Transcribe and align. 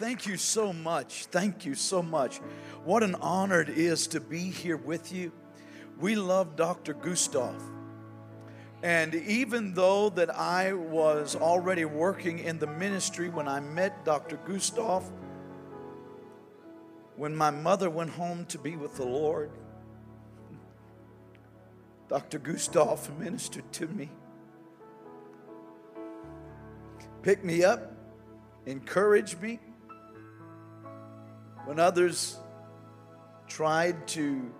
Thank 0.00 0.26
you 0.26 0.38
so 0.38 0.72
much. 0.72 1.26
Thank 1.26 1.66
you 1.66 1.74
so 1.74 2.02
much. 2.02 2.38
What 2.84 3.02
an 3.02 3.16
honor 3.16 3.60
it 3.60 3.68
is 3.68 4.06
to 4.06 4.20
be 4.20 4.48
here 4.48 4.78
with 4.78 5.12
you. 5.12 5.30
We 5.98 6.14
love 6.14 6.56
Dr. 6.56 6.94
Gustav. 6.94 7.62
And 8.82 9.14
even 9.14 9.74
though 9.74 10.08
that 10.08 10.34
I 10.34 10.72
was 10.72 11.36
already 11.36 11.84
working 11.84 12.38
in 12.38 12.58
the 12.58 12.66
ministry 12.66 13.28
when 13.28 13.46
I 13.46 13.60
met 13.60 14.06
Dr. 14.06 14.38
Gustav, 14.38 15.04
when 17.16 17.36
my 17.36 17.50
mother 17.50 17.90
went 17.90 18.08
home 18.08 18.46
to 18.46 18.58
be 18.58 18.76
with 18.76 18.96
the 18.96 19.04
Lord, 19.04 19.50
Dr. 22.08 22.38
Gustav 22.38 23.10
ministered 23.18 23.70
to 23.74 23.86
me, 23.86 24.08
picked 27.20 27.44
me 27.44 27.64
up, 27.64 27.92
encouraged 28.64 29.42
me. 29.42 29.60
When 31.70 31.78
others 31.78 32.36
tried 33.46 34.08
to 34.08 34.52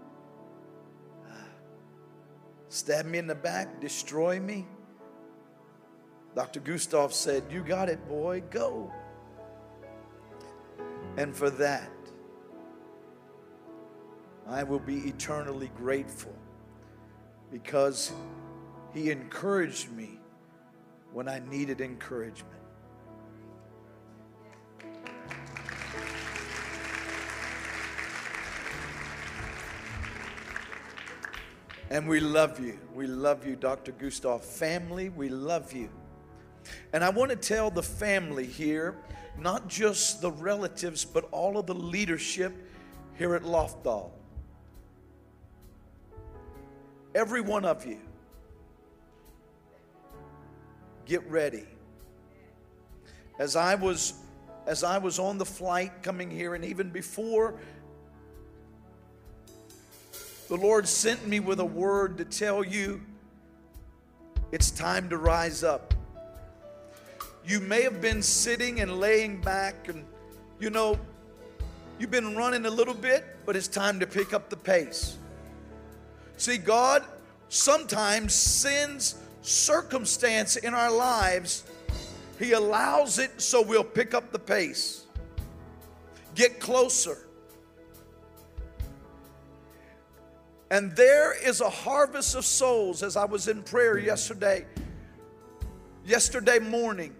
uh, 1.28 1.32
stab 2.68 3.05
me 3.05 3.18
in 3.18 3.27
the 3.27 3.34
back, 3.34 3.80
destroy 3.80 4.38
me, 4.38 4.64
Dr. 6.37 6.60
Gustav 6.60 7.12
said, 7.12 7.42
You 7.51 7.65
got 7.65 7.88
it, 7.88 8.06
boy, 8.06 8.45
go. 8.48 8.92
And 11.16 11.34
for 11.34 11.51
that, 11.51 11.91
I 14.46 14.62
will 14.62 14.79
be 14.79 14.98
eternally 14.98 15.73
grateful 15.77 16.37
because 17.51 18.12
he 18.95 19.10
encouraged 19.10 19.90
me 19.90 20.20
when 21.12 21.29
I 21.29 21.40
needed 21.40 21.80
encouragement. 21.80 22.59
And 31.91 32.09
we 32.09 32.21
love 32.21 32.60
you. 32.60 32.79
We 32.95 33.09
love 33.09 33.45
you, 33.45 33.57
Dr. 33.57 33.91
Gustav. 33.93 34.45
Family, 34.45 35.09
we 35.09 35.29
love 35.29 35.73
you. 35.73 35.91
And 36.93 37.02
I 37.02 37.10
want 37.10 37.30
to 37.30 37.37
tell 37.37 37.71
the 37.71 37.82
family 37.82 38.47
here, 38.47 38.97
not 39.38 39.66
just 39.69 40.23
the 40.23 40.30
relatives, 40.30 41.05
but 41.05 41.29
all 41.32 41.59
of 41.59 41.66
the 41.66 41.74
leadership 41.74 42.55
here 43.19 43.35
at 43.35 43.43
Lofdal. 43.43 44.10
Every 47.13 47.41
one 47.41 47.65
of 47.65 47.85
you, 47.85 47.99
get 51.07 51.29
ready. 51.29 51.66
As 53.38 53.57
I 53.57 53.75
was 53.75 54.15
as 54.66 54.85
I 54.85 54.99
was 54.99 55.19
on 55.19 55.38
the 55.38 55.45
flight 55.45 56.02
coming 56.02 56.30
here 56.30 56.54
and 56.54 56.65
even 56.65 56.91
before 56.91 57.59
the 60.51 60.56
Lord 60.56 60.88
sent 60.88 61.29
me 61.29 61.38
with 61.38 61.60
a 61.60 61.65
word 61.65 62.18
to 62.18 62.24
tell 62.24 62.65
you 62.65 63.01
it's 64.50 64.72
time 64.72 65.09
to 65.10 65.16
rise 65.16 65.62
up. 65.62 65.94
You 67.47 67.60
may 67.60 67.82
have 67.82 68.00
been 68.00 68.20
sitting 68.20 68.81
and 68.81 68.98
laying 68.98 69.41
back, 69.41 69.87
and 69.87 70.04
you 70.59 70.70
know, 70.70 70.98
you've 72.00 72.10
been 72.10 72.34
running 72.37 72.66
a 72.66 72.70
little 72.70 72.94
bit, 72.94 73.25
but 73.47 73.54
it's 73.54 73.69
time 73.69 74.00
to 74.00 74.09
pick 74.09 74.34
up 74.34 74.50
the 74.50 74.56
pace. 74.56 75.19
See, 76.37 76.59
God 76.59 77.04
sometimes 77.48 78.34
sends 78.34 79.20
circumstance 79.42 80.56
in 80.56 80.75
our 80.75 80.91
lives, 80.91 81.62
He 82.41 82.54
allows 82.54 83.20
it 83.20 83.41
so 83.41 83.62
we'll 83.62 83.84
pick 83.84 84.14
up 84.14 84.32
the 84.32 84.38
pace, 84.41 85.04
get 86.34 86.59
closer. 86.59 87.19
And 90.71 90.94
there 90.94 91.32
is 91.32 91.60
a 91.60 91.69
harvest 91.69 92.37
of 92.37 92.44
souls 92.44 93.03
as 93.03 93.16
I 93.16 93.25
was 93.25 93.48
in 93.48 93.62
prayer 93.62 93.98
yesterday, 93.98 94.66
yesterday 96.04 96.60
morning. 96.60 97.14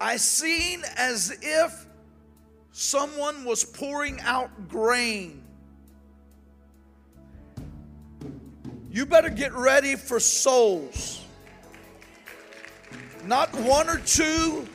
I 0.00 0.16
seen 0.16 0.82
as 0.96 1.36
if 1.42 1.86
someone 2.72 3.44
was 3.44 3.64
pouring 3.64 4.18
out 4.20 4.68
grain. 4.68 5.42
You 8.90 9.04
better 9.04 9.28
get 9.28 9.52
ready 9.52 9.94
for 9.94 10.18
souls. 10.18 11.22
Not 13.24 13.52
one 13.54 13.90
or 13.90 13.98
two, 13.98 14.66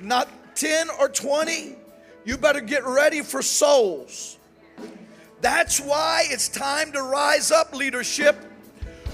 not 0.00 0.28
10 0.54 0.88
or 0.98 1.08
20. 1.10 1.76
You 2.24 2.38
better 2.38 2.60
get 2.62 2.84
ready 2.84 3.20
for 3.20 3.42
souls. 3.42 4.38
That's 5.42 5.80
why 5.80 6.26
it's 6.30 6.48
time 6.48 6.92
to 6.92 7.02
rise 7.02 7.50
up 7.50 7.74
leadership 7.74 8.36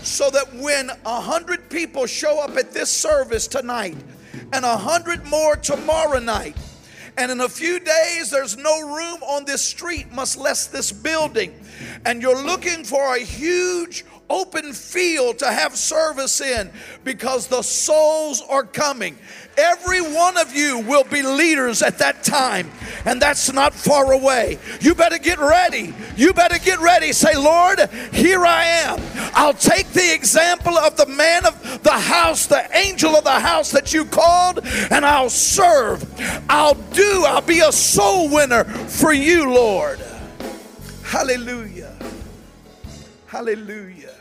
so 0.03 0.29
that 0.29 0.55
when 0.57 0.91
a 1.07 1.21
hundred 1.21 1.71
people 1.71 2.05
show 2.05 2.39
up 2.39 2.57
at 2.57 2.73
this 2.73 2.91
service 2.91 3.49
tonight 3.49 3.97
and 4.53 4.63
a 4.65 4.77
hundred 4.77 5.25
more 5.25 5.57
tomorrow 5.57 6.19
night, 6.19 6.55
and 7.17 7.33
in 7.33 7.41
a 7.41 7.49
few 7.49 7.81
days 7.81 8.31
there's 8.31 8.59
no 8.59 8.95
room 8.95 9.23
on 9.23 9.47
this 9.47 9.63
street, 9.63 10.13
much 10.13 10.37
less 10.37 10.67
this 10.67 10.93
building, 10.93 11.59
and 12.05 12.23
you're 12.23 12.43
looking 12.43 12.85
for 12.85 13.17
a 13.17 13.21
huge 13.21 14.05
open 14.31 14.73
field 14.73 15.39
to 15.39 15.47
have 15.51 15.77
service 15.77 16.41
in 16.41 16.71
because 17.05 17.47
the 17.47 17.63
souls 17.63 18.43
are 18.49 18.65
coming. 18.65 19.17
Every 19.57 20.01
one 20.01 20.37
of 20.37 20.55
you 20.55 20.79
will 20.81 21.05
be 21.05 21.23
leaders 21.23 21.83
at 21.83 21.99
that 21.99 22.23
time, 22.23 22.71
and 23.05 23.21
that's 23.21 23.53
not 23.53 23.75
far 23.75 24.13
away. 24.13 24.59
You 24.81 24.95
better 24.95 25.19
get 25.19 25.39
ready. 25.39 25.95
You 26.17 26.33
better 26.33 26.59
get 26.59 26.79
ready. 26.79 27.13
Say, 27.13 27.37
Lord, 27.37 27.81
here 28.13 28.45
I 28.45 28.65
am. 28.65 29.01
I'll 29.35 29.55
take 29.55 29.89
the 29.89 30.15
example 30.15 30.77
of 30.79 30.97
the 30.97 31.07
man 31.07 31.47
of 31.47 31.83
the 31.83 31.91
house, 31.91 32.47
the 32.47 32.69
angel 32.77 33.17
of 33.17 33.25
the 33.25 33.41
house 33.41 33.73
that 33.73 33.93
you 33.93 34.05
called, 34.05 34.61
and 34.91 35.05
I'll 35.05 35.31
serve. 35.31 36.05
I'll 36.49 36.75
do, 36.75 37.25
I'll 37.27 37.41
be 37.41 37.61
a 37.61 37.73
soul 37.73 38.29
winner 38.29 38.65
for 38.65 39.13
you, 39.13 39.53
Lord. 39.53 40.01
Hallelujah. 41.03 41.78
Hallelujah. 43.29 44.15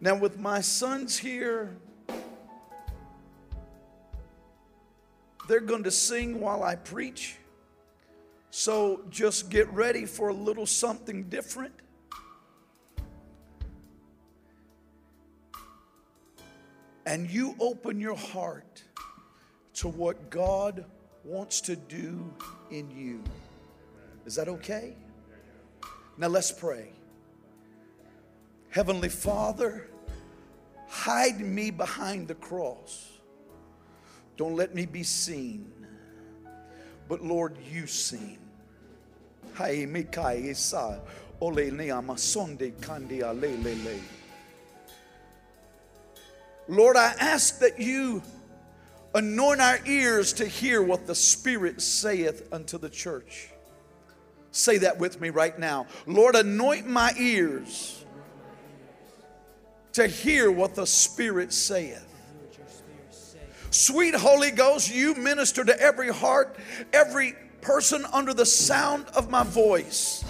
Now, 0.00 0.16
with 0.16 0.40
my 0.40 0.60
sons 0.60 1.16
here, 1.16 1.76
they're 5.46 5.60
going 5.60 5.84
to 5.84 5.90
sing 5.92 6.40
while 6.40 6.64
I 6.64 6.74
preach. 6.74 7.36
So 8.50 9.02
just 9.08 9.50
get 9.50 9.72
ready 9.72 10.04
for 10.04 10.30
a 10.30 10.34
little 10.34 10.66
something 10.66 11.28
different. 11.28 11.74
And 17.06 17.30
you 17.30 17.54
open 17.60 18.00
your 18.00 18.16
heart 18.16 18.82
to 19.74 19.86
what 19.86 20.28
God 20.28 20.84
wants 21.22 21.60
to 21.60 21.76
do 21.76 22.34
in 22.70 22.90
you. 22.90 23.22
Is 24.26 24.34
that 24.36 24.48
okay? 24.48 24.94
Now 26.16 26.28
let's 26.28 26.52
pray. 26.52 26.90
Heavenly 28.70 29.08
Father, 29.08 29.88
hide 30.88 31.40
me 31.40 31.70
behind 31.70 32.28
the 32.28 32.34
cross. 32.34 33.18
Don't 34.36 34.56
let 34.56 34.74
me 34.74 34.86
be 34.86 35.02
seen. 35.02 35.72
But 37.08 37.22
Lord, 37.22 37.56
you 37.72 37.86
seen. 37.86 38.38
Lord, 46.68 46.96
I 46.96 47.14
ask 47.18 47.58
that 47.60 47.80
you 47.80 48.22
anoint 49.14 49.60
our 49.60 49.78
ears 49.86 50.32
to 50.34 50.46
hear 50.46 50.82
what 50.82 51.06
the 51.06 51.14
Spirit 51.14 51.80
saith 51.80 52.48
unto 52.52 52.78
the 52.78 52.90
church. 52.90 53.48
Say 54.50 54.78
that 54.78 54.98
with 54.98 55.20
me 55.20 55.30
right 55.30 55.58
now. 55.58 55.86
Lord, 56.06 56.34
anoint 56.34 56.86
my 56.86 57.12
ears 57.18 58.04
to 59.92 60.06
hear 60.06 60.50
what 60.50 60.74
the 60.74 60.86
Spirit 60.86 61.52
saith. 61.52 62.04
Sweet 63.70 64.14
Holy 64.14 64.50
Ghost, 64.50 64.94
you 64.94 65.14
minister 65.14 65.64
to 65.64 65.78
every 65.80 66.10
heart, 66.10 66.56
every 66.92 67.34
person 67.60 68.04
under 68.12 68.32
the 68.32 68.46
sound 68.46 69.06
of 69.14 69.30
my 69.30 69.42
voice. 69.42 70.24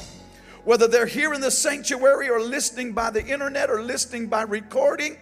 Whether 0.65 0.89
they're 0.89 1.07
here 1.07 1.33
in 1.35 1.41
the 1.41 1.51
sanctuary 1.51 2.29
or 2.29 2.41
listening 2.41 2.93
by 2.93 3.11
the 3.11 3.25
internet 3.25 3.71
or 3.71 3.83
listening 3.83 4.27
by 4.27 4.43
recording, 4.43 5.17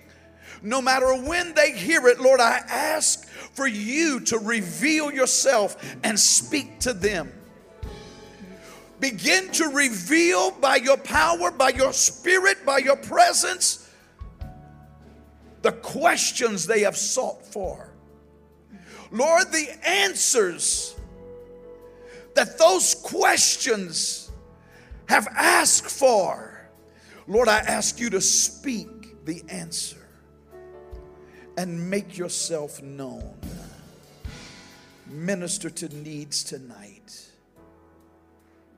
no 0.62 0.80
matter 0.80 1.14
when 1.14 1.54
they 1.54 1.72
hear 1.72 2.06
it, 2.08 2.20
Lord, 2.20 2.40
I 2.40 2.62
ask 2.68 3.28
for 3.56 3.66
you 3.66 4.20
to 4.20 4.38
reveal 4.38 5.10
yourself 5.10 5.96
and 6.04 6.20
speak 6.20 6.78
to 6.80 6.92
them. 6.92 7.32
Begin 9.00 9.50
to 9.52 9.68
reveal 9.68 10.50
by 10.52 10.76
your 10.76 10.98
power, 10.98 11.50
by 11.50 11.70
your 11.70 11.92
spirit, 11.92 12.64
by 12.64 12.78
your 12.78 12.96
presence, 12.96 13.90
the 15.62 15.72
questions 15.72 16.66
they 16.66 16.80
have 16.80 16.96
sought 16.96 17.44
for. 17.44 17.92
Lord, 19.10 19.50
the 19.52 19.68
answers 19.86 20.94
that 22.34 22.58
those 22.58 22.94
questions 22.94 24.30
have 25.08 25.26
asked 25.34 25.90
for. 25.90 26.68
Lord, 27.26 27.48
I 27.48 27.58
ask 27.58 27.98
you 27.98 28.10
to 28.10 28.20
speak 28.20 29.24
the 29.24 29.42
answer 29.48 30.05
and 31.56 31.90
make 31.90 32.18
yourself 32.18 32.82
known. 32.82 33.34
Minister 35.06 35.70
to 35.70 35.88
needs 35.96 36.44
tonight. 36.44 37.26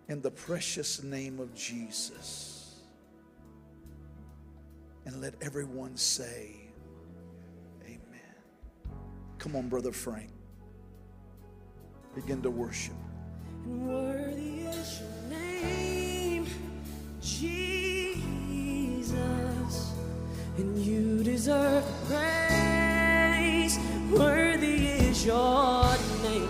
In 0.08 0.22
the 0.22 0.30
precious 0.30 1.02
name 1.02 1.40
of 1.40 1.54
Jesus. 1.54 2.76
And 5.04 5.20
let 5.20 5.34
everyone 5.40 5.96
say, 5.96 6.56
Amen. 7.84 7.98
Come 9.38 9.56
on, 9.56 9.69
Brother 9.69 9.92
Frank. 9.92 10.30
Begin 12.14 12.42
to 12.42 12.50
worship. 12.50 12.94
And 13.64 13.88
worthy 13.88 14.60
is 14.60 15.00
your 15.00 15.38
name, 15.38 16.46
Jesus. 17.20 19.12
And 20.56 20.78
you 20.78 21.22
deserve 21.22 21.84
praise. 22.08 22.38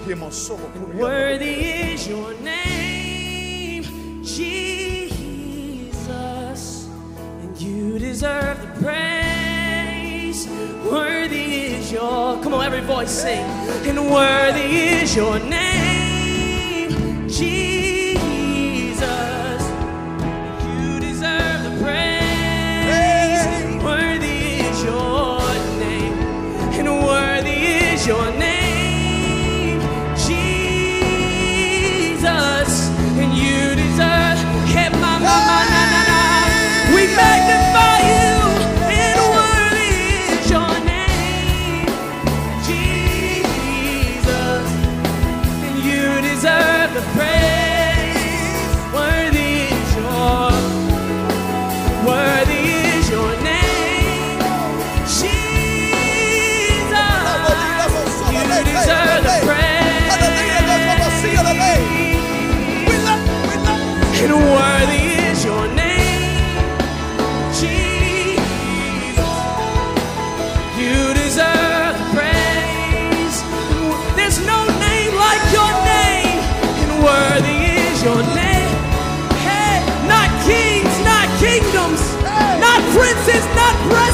Worthy 0.08 1.64
is 1.92 2.08
your 2.08 2.32
name, 2.40 3.82
Jesus, 4.22 5.98
and 7.42 7.60
you 7.60 7.98
deserve 7.98 8.58
the 8.62 8.68
praise. 8.82 10.48
Worthy 10.90 11.74
is 11.74 11.92
your, 11.92 12.42
come 12.42 12.54
on, 12.54 12.64
every 12.64 12.80
voice 12.80 13.10
sing, 13.10 13.44
and 13.86 14.10
worthy 14.10 14.78
is 14.78 15.14
your 15.14 15.38
name. 15.40 15.67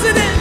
president. 0.04 0.33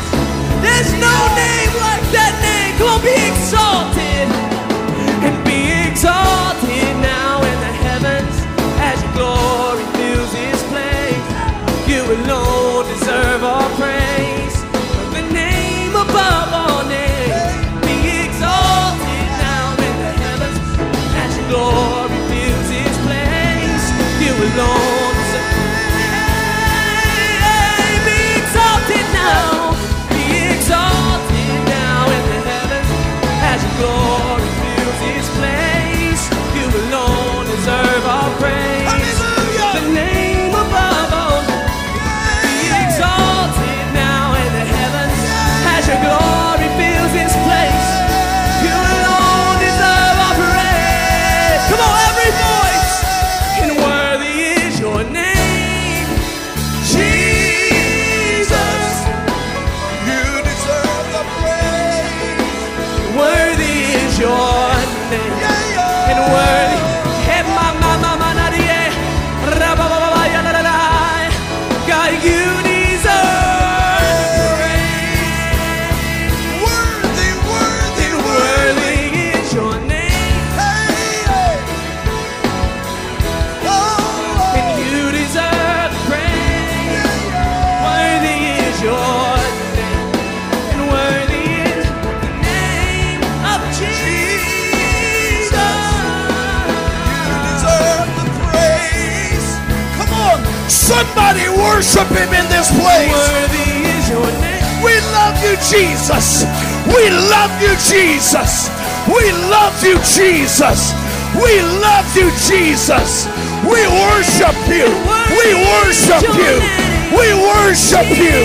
Jesus. 110.54 110.94
We 111.33 111.62
love 111.81 112.16
you, 112.16 112.30
Jesus. 112.45 113.26
We 113.66 113.81
worship 113.90 114.54
you. 114.69 114.86
We 115.33 115.50
worship 115.57 116.22
you. 116.38 116.62
We 117.10 117.33
worship 117.33 118.06
you. 118.16 118.38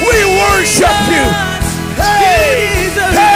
We 0.00 0.18
worship 0.40 0.96
you. 1.12 1.26
Hey, 2.00 2.88
hey. 3.12 3.29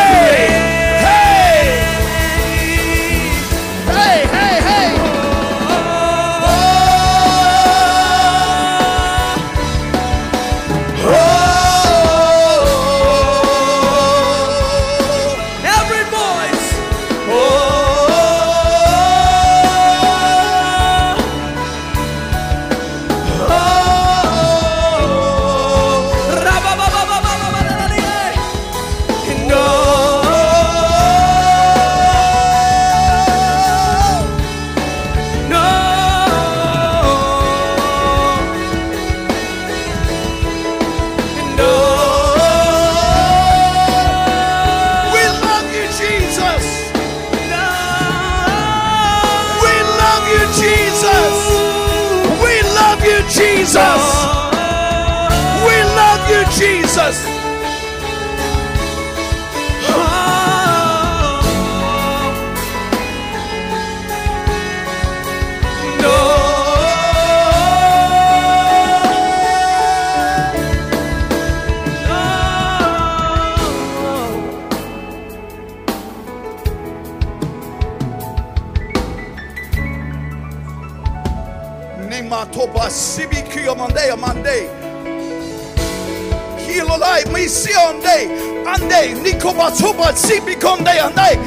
Ande 88.66 89.14
nikoba 89.23 89.71
toba 89.71 90.12
sibikonde 90.16 90.90
ande 91.00 91.38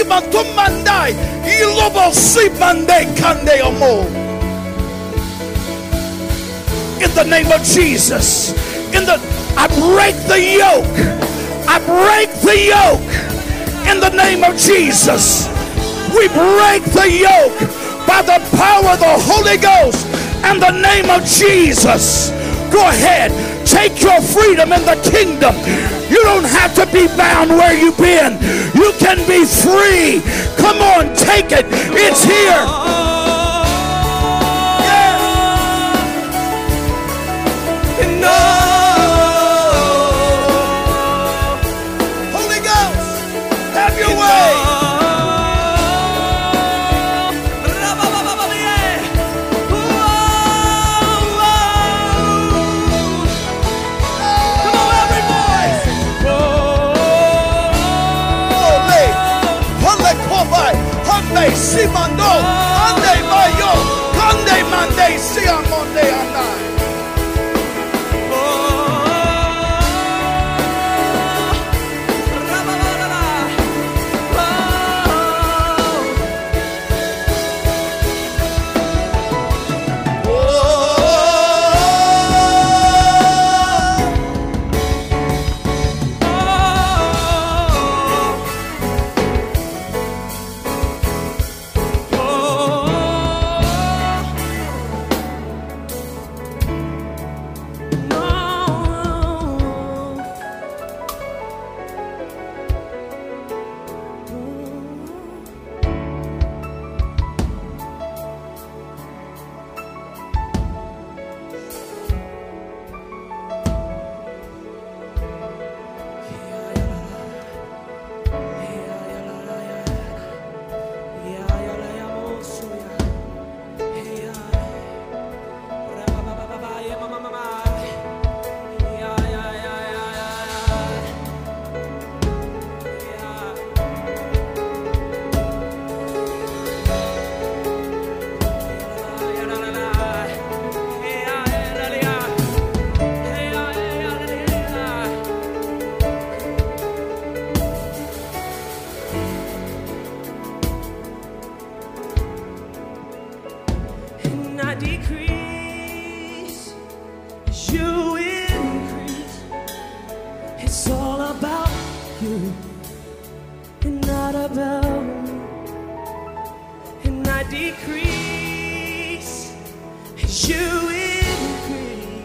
imantumandai 0.00 1.14
ilobo 1.60 2.12
simande 2.12 3.06
kande 3.20 3.60
amo. 3.60 4.06
In 7.02 7.10
the 7.14 7.24
name 7.24 7.52
of 7.52 7.62
Jesus, 7.62 8.52
in 8.94 9.04
the 9.04 9.20
I 9.56 9.68
break 9.68 10.16
the 10.26 10.40
yoke. 10.40 11.24
I 11.66 11.78
break 11.78 12.30
the 12.42 12.58
yoke 12.68 13.10
in 13.88 14.00
the 14.00 14.10
name 14.10 14.44
of 14.44 14.56
Jesus. 14.58 15.48
We 16.10 16.28
break 16.28 16.82
the 16.92 17.08
yoke 17.10 17.58
by 18.06 18.22
the 18.22 18.38
power 18.56 18.92
of 18.92 19.00
the 19.00 19.16
Holy 19.24 19.56
Ghost 19.56 20.06
and 20.44 20.60
the 20.60 20.70
name 20.70 21.08
of 21.10 21.24
Jesus. 21.24 22.30
Go 22.70 22.86
ahead, 22.88 23.32
take 23.64 24.00
your 24.02 24.20
freedom 24.20 24.72
in 24.72 24.82
the 24.84 24.96
kingdom. 25.10 25.54
You 26.10 26.22
don't 26.22 26.44
have 26.44 26.74
to 26.76 26.86
be 26.92 27.06
bound 27.16 27.50
where 27.50 27.74
you've 27.74 27.96
been. 27.96 28.38
You 28.74 28.92
can 28.98 29.18
be 29.26 29.44
free. 29.44 30.22
Come 30.56 30.78
on, 30.82 31.14
take 31.16 31.52
it. 31.52 31.66
It's 31.96 32.24
here. 32.24 32.64
And 38.00 38.63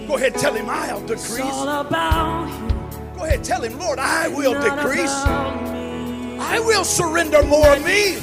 Go 0.09 0.15
ahead, 0.17 0.33
tell 0.35 0.53
him 0.55 0.67
I'll 0.67 1.11
It's 1.11 1.29
decrease. 1.29 1.45
all 1.53 1.69
about 1.81 2.47
you, 2.49 3.15
Go 3.15 3.25
ahead, 3.25 3.43
tell 3.43 3.61
him, 3.61 3.77
Lord, 3.77 3.99
I 3.99 4.27
will 4.29 4.53
not 4.53 4.63
decrease. 4.81 5.11
I 6.41 6.59
will 6.59 6.83
surrender 6.83 7.43
more 7.43 7.73
of 7.75 7.85
me. 7.85 8.15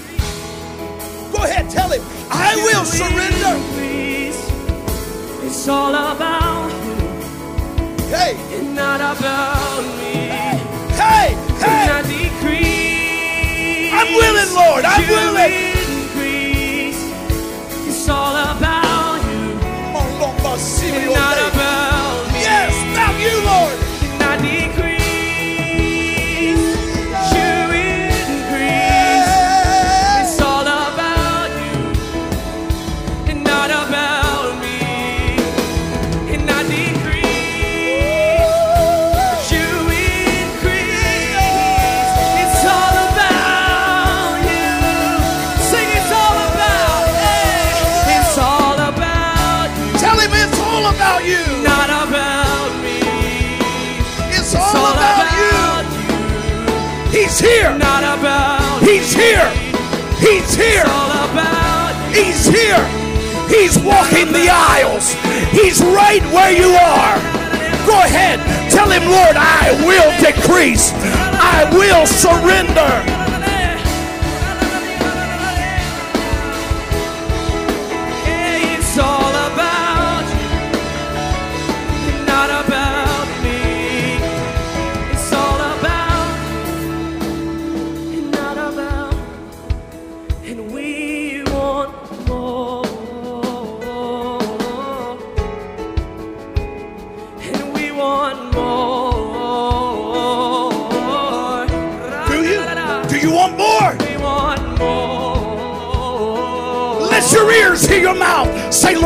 Go 1.32 1.44
ahead, 1.44 1.70
tell 1.70 1.88
him, 1.90 2.02
I 2.28 2.56
will 2.56 2.84
surrender. 2.84 3.54
Increase. 3.54 4.50
It's 5.44 5.68
all 5.68 5.94
about 5.94 6.70
you, 6.84 6.96
Hey, 8.08 8.34
and 8.58 8.74
not 8.74 9.00
about 9.00 9.84
me. 9.98 10.26
hey, 10.98 11.34
And 11.34 11.62
hey. 11.62 11.88
I 11.88 12.02
decrease. 12.02 13.92
I'm 13.92 14.12
willing, 14.12 14.54
Lord, 14.56 14.84
I'm 14.84 15.02
you 15.02 15.08
willing. 15.14 15.65
Walking 63.86 64.32
the 64.32 64.50
aisles. 64.50 65.14
He's 65.54 65.80
right 65.80 66.22
where 66.34 66.50
you 66.50 66.74
are. 66.74 67.16
Go 67.86 67.94
ahead. 68.02 68.42
Tell 68.70 68.90
him, 68.90 69.04
Lord, 69.06 69.36
I 69.38 69.70
will 69.86 70.10
decrease. 70.18 70.92
I 71.38 71.70
will 71.70 72.04
surrender. 72.04 73.05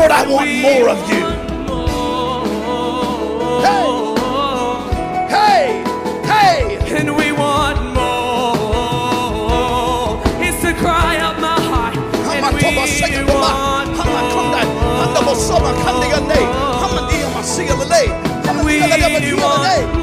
Lord, 0.01 0.13
I 0.13 0.25
want 0.25 0.49
more 0.65 0.89
of 0.89 0.97
you. 1.11 1.21
Hey, 3.61 3.85
hey, 5.29 5.83
hey. 6.25 6.61
And 6.97 7.15
we 7.15 7.31
want 7.31 7.77
more. 7.93 8.57
It's 10.41 10.59
the 10.63 10.73
cry 10.73 11.17
of 11.21 11.37
my 11.39 11.53
heart. 11.69 11.95
And 11.97 12.43
we 12.55 12.63
want 12.75 12.89
more. 12.89 13.29
We 18.65 18.81
want 18.81 19.93
more. 19.93 20.00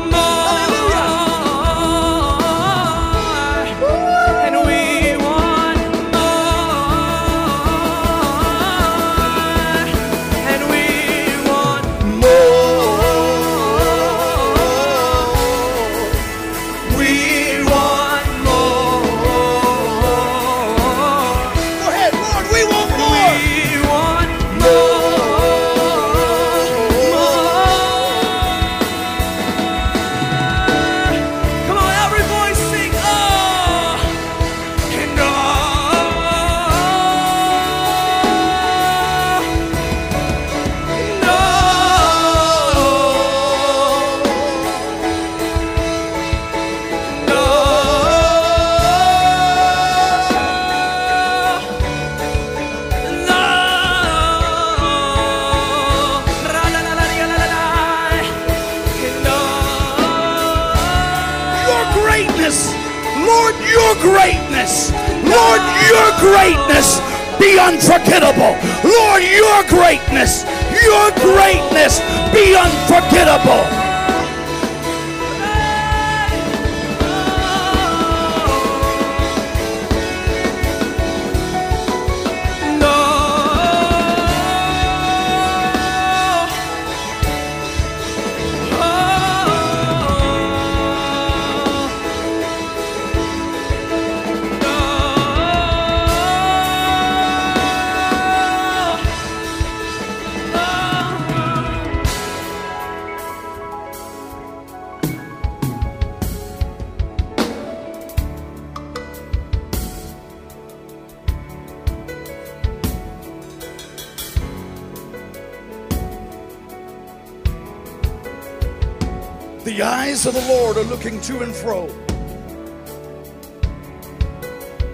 To 121.29 121.41
and 121.41 121.55
fro. 121.55 121.87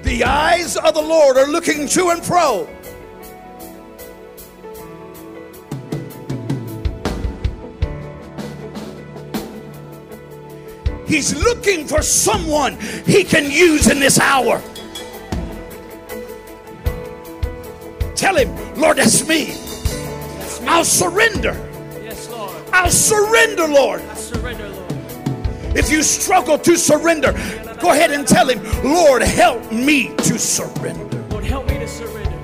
The 0.02 0.24
eyes 0.24 0.76
of 0.76 0.92
the 0.94 1.00
Lord 1.00 1.36
are 1.36 1.46
looking 1.46 1.86
to 1.86 2.08
and 2.08 2.24
fro. 2.24 2.68
He's 11.06 11.40
looking 11.40 11.86
for 11.86 12.02
someone 12.02 12.80
he 13.06 13.22
can 13.22 13.48
use 13.48 13.88
in 13.88 14.00
this 14.00 14.18
hour. 14.18 14.60
Tell 18.16 18.36
him, 18.36 18.74
Lord, 18.74 18.96
that's 18.96 19.24
me. 19.28 19.54
I'll 20.66 20.84
surrender. 20.84 21.52
Yes, 22.02 22.28
Lord. 22.28 22.60
I'll 22.72 22.90
surrender, 22.90 23.68
Lord. 23.68 24.02
I 25.76 25.80
surrender, 25.80 25.82
Lord. 25.82 25.84
If 25.84 25.90
you 25.90 26.02
struggle 26.02 26.58
to 26.58 26.76
surrender, 26.76 27.32
go 27.80 27.90
ahead 27.90 28.10
and 28.10 28.26
tell 28.26 28.48
him, 28.48 28.62
Lord, 28.84 29.22
help 29.22 29.72
me 29.72 30.14
to 30.16 30.38
surrender. 30.38 31.22
Lord, 31.30 31.44
help 31.44 31.66
me 31.68 31.78
to 31.78 31.88
surrender. 31.88 32.40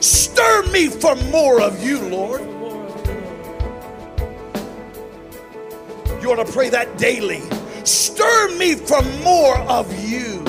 Stir 0.00 0.62
me 0.72 0.88
for 0.88 1.16
more 1.30 1.60
of 1.60 1.82
you, 1.82 2.00
Lord. 2.00 2.46
More 2.46 2.86
of 2.86 3.06
you, 3.06 3.14
Lord. 6.06 6.22
You 6.22 6.32
ought 6.32 6.44
to 6.46 6.52
pray 6.52 6.70
that 6.70 6.98
daily. 6.98 7.42
Stir 7.84 8.56
me 8.56 8.74
for 8.74 9.02
more 9.24 9.58
of 9.58 9.92
you. 10.08 10.47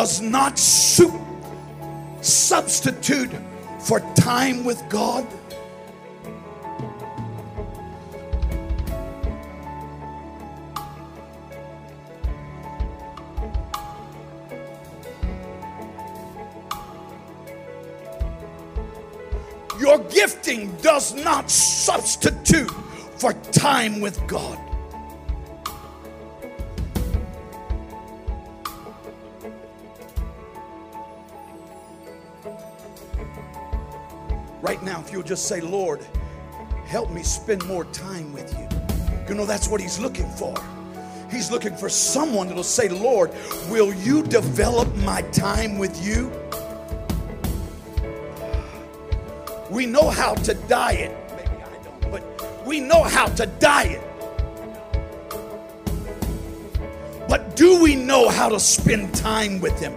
Does 0.00 0.22
not 0.22 0.58
su- 0.58 1.12
substitute 2.22 3.30
for 3.80 4.00
time 4.14 4.64
with 4.64 4.82
God? 4.88 5.26
Your 19.78 19.98
gifting 20.08 20.74
does 20.76 21.12
not 21.12 21.50
substitute 21.50 22.70
for 23.18 23.34
time 23.52 24.00
with 24.00 24.26
God. 24.26 24.69
You'll 35.12 35.22
just 35.22 35.46
say, 35.46 35.60
Lord, 35.60 36.00
help 36.86 37.10
me 37.10 37.22
spend 37.22 37.64
more 37.66 37.84
time 37.86 38.32
with 38.32 38.52
you. 38.58 38.68
You 39.28 39.34
know, 39.34 39.46
that's 39.46 39.68
what 39.68 39.80
He's 39.80 39.98
looking 39.98 40.28
for. 40.30 40.54
He's 41.30 41.50
looking 41.50 41.76
for 41.76 41.88
someone 41.88 42.48
that'll 42.48 42.64
say, 42.64 42.88
Lord, 42.88 43.30
will 43.68 43.94
you 43.94 44.22
develop 44.22 44.92
my 44.96 45.22
time 45.30 45.78
with 45.78 46.04
you? 46.04 46.32
We 49.70 49.86
know 49.86 50.10
how 50.10 50.34
to 50.34 50.54
diet. 50.54 51.16
Maybe 51.36 51.62
I 51.62 51.82
don't, 51.84 52.10
but 52.10 52.66
we 52.66 52.80
know 52.80 53.04
how 53.04 53.26
to 53.26 53.46
diet. 53.46 54.02
But 57.28 57.54
do 57.54 57.80
we 57.80 57.94
know 57.94 58.28
how 58.28 58.48
to 58.48 58.58
spend 58.58 59.14
time 59.14 59.60
with 59.60 59.78
Him? 59.78 59.94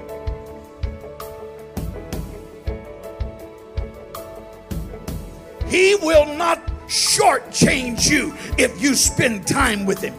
He 5.74 5.96
will 5.96 6.28
not 6.36 6.64
shortchange 6.86 8.08
you 8.08 8.36
if 8.60 8.80
you 8.80 8.94
spend 8.94 9.48
time 9.48 9.88
with 9.88 10.04
Him. 10.04 10.14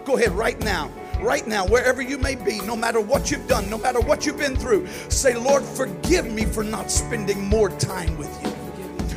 Go 0.04 0.17
ahead 0.17 0.34
right 0.34 0.60
now. 0.60 0.91
right 1.21 1.47
now, 1.47 1.65
wherever 1.65 2.02
you 2.02 2.17
may 2.17 2.36
be, 2.36 2.60
no 2.60 2.76
matter 2.76 2.99
what 2.99 3.32
you've 3.32 3.47
done, 3.47 3.69
no 3.69 3.78
matter 3.78 4.02
what 4.02 4.26
you've 4.26 4.38
been 4.38 4.58
through, 4.58 4.86
say, 5.08 5.34
Lord, 5.34 5.63
forgive 5.63 6.26
me 6.26 6.43
for 6.43 6.65
not 6.65 6.91
spending 6.91 7.47
more 7.47 7.69
time 7.69 8.17
with 8.17 8.43
you. 8.43 8.53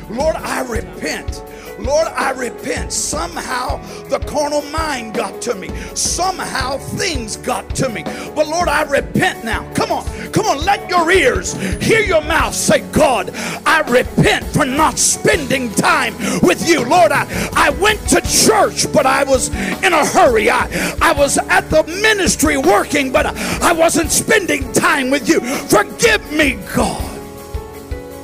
Lord, 0.09 0.35
I 0.35 0.61
repent. 0.61 1.43
Lord, 1.79 2.07
I 2.07 2.31
repent. 2.31 2.91
Somehow 2.91 3.77
the 4.09 4.19
carnal 4.19 4.63
mind 4.63 5.13
got 5.13 5.41
to 5.43 5.55
me. 5.55 5.69
Somehow 5.93 6.77
things 6.77 7.37
got 7.37 7.69
to 7.75 7.89
me. 7.89 8.03
But 8.03 8.47
Lord, 8.47 8.67
I 8.67 8.83
repent 8.83 9.43
now. 9.43 9.71
Come 9.73 9.91
on. 9.91 10.05
Come 10.31 10.45
on. 10.45 10.65
Let 10.65 10.89
your 10.89 11.09
ears 11.11 11.53
hear 11.81 12.01
your 12.01 12.21
mouth 12.21 12.55
say, 12.55 12.79
God, 12.91 13.31
I 13.65 13.81
repent 13.81 14.45
for 14.45 14.65
not 14.65 14.97
spending 14.97 15.71
time 15.73 16.15
with 16.41 16.67
you. 16.67 16.83
Lord, 16.83 17.11
I, 17.11 17.27
I 17.53 17.69
went 17.69 17.99
to 18.09 18.21
church, 18.21 18.91
but 18.91 19.05
I 19.05 19.23
was 19.23 19.49
in 19.83 19.93
a 19.93 20.05
hurry. 20.05 20.49
I, 20.49 20.67
I 21.01 21.13
was 21.13 21.37
at 21.37 21.69
the 21.69 21.83
ministry 21.83 22.57
working, 22.57 23.11
but 23.11 23.25
I 23.25 23.71
wasn't 23.71 24.11
spending 24.11 24.71
time 24.73 25.09
with 25.09 25.29
you. 25.29 25.41
Forgive 25.41 26.31
me, 26.31 26.57
God. 26.73 27.03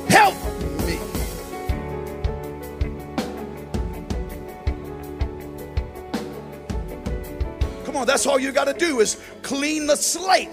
Help 0.08 0.43
on, 8.04 8.06
that's 8.06 8.26
all 8.26 8.38
you 8.38 8.52
got 8.52 8.66
to 8.66 8.74
do 8.74 9.00
is 9.00 9.20
clean 9.42 9.86
the 9.86 9.96
slate. 9.96 10.50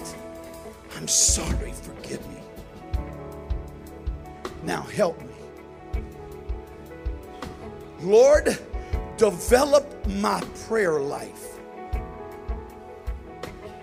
I'm 0.96 1.08
sorry, 1.08 1.74
forgive 1.74 2.26
me. 2.30 2.42
Now 4.64 4.84
help 4.84 5.20
me. 5.22 6.02
Lord, 8.02 8.58
develop 9.18 9.86
my 10.08 10.42
prayer 10.68 11.00
life. 11.00 11.48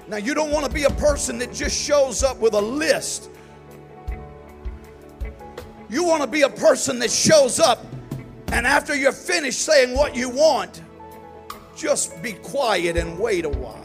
Now, 0.09 0.17
you 0.17 0.33
don't 0.33 0.51
want 0.51 0.65
to 0.65 0.73
be 0.73 0.85
a 0.85 0.91
person 0.91 1.39
that 1.39 1.53
just 1.53 1.79
shows 1.79 2.23
up 2.23 2.39
with 2.39 2.55
a 2.55 2.61
list. 2.61 3.31
You 5.91 6.03
want 6.03 6.23
to 6.23 6.27
be 6.27 6.43
a 6.43 6.49
person 6.49 6.99
that 7.01 7.11
shows 7.11 7.61
up 7.61 7.85
and 8.53 8.67
after 8.67 8.97
you're 8.97 9.13
finished 9.13 9.61
saying 9.61 9.95
what 9.95 10.17
you 10.17 10.31
want, 10.31 10.83
just 11.79 12.21
be 12.21 12.33
quiet 12.33 12.97
and 12.97 13.17
wait 13.17 13.45
a 13.45 13.49
while. 13.49 13.85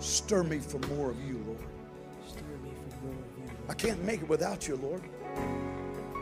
Stir 0.00 0.42
me 0.44 0.58
for 0.58 0.78
more 0.88 1.10
of 1.10 1.20
you, 1.22 1.37
it 4.28 4.30
without 4.30 4.68
you, 4.68 4.76
Lord. 4.76 5.02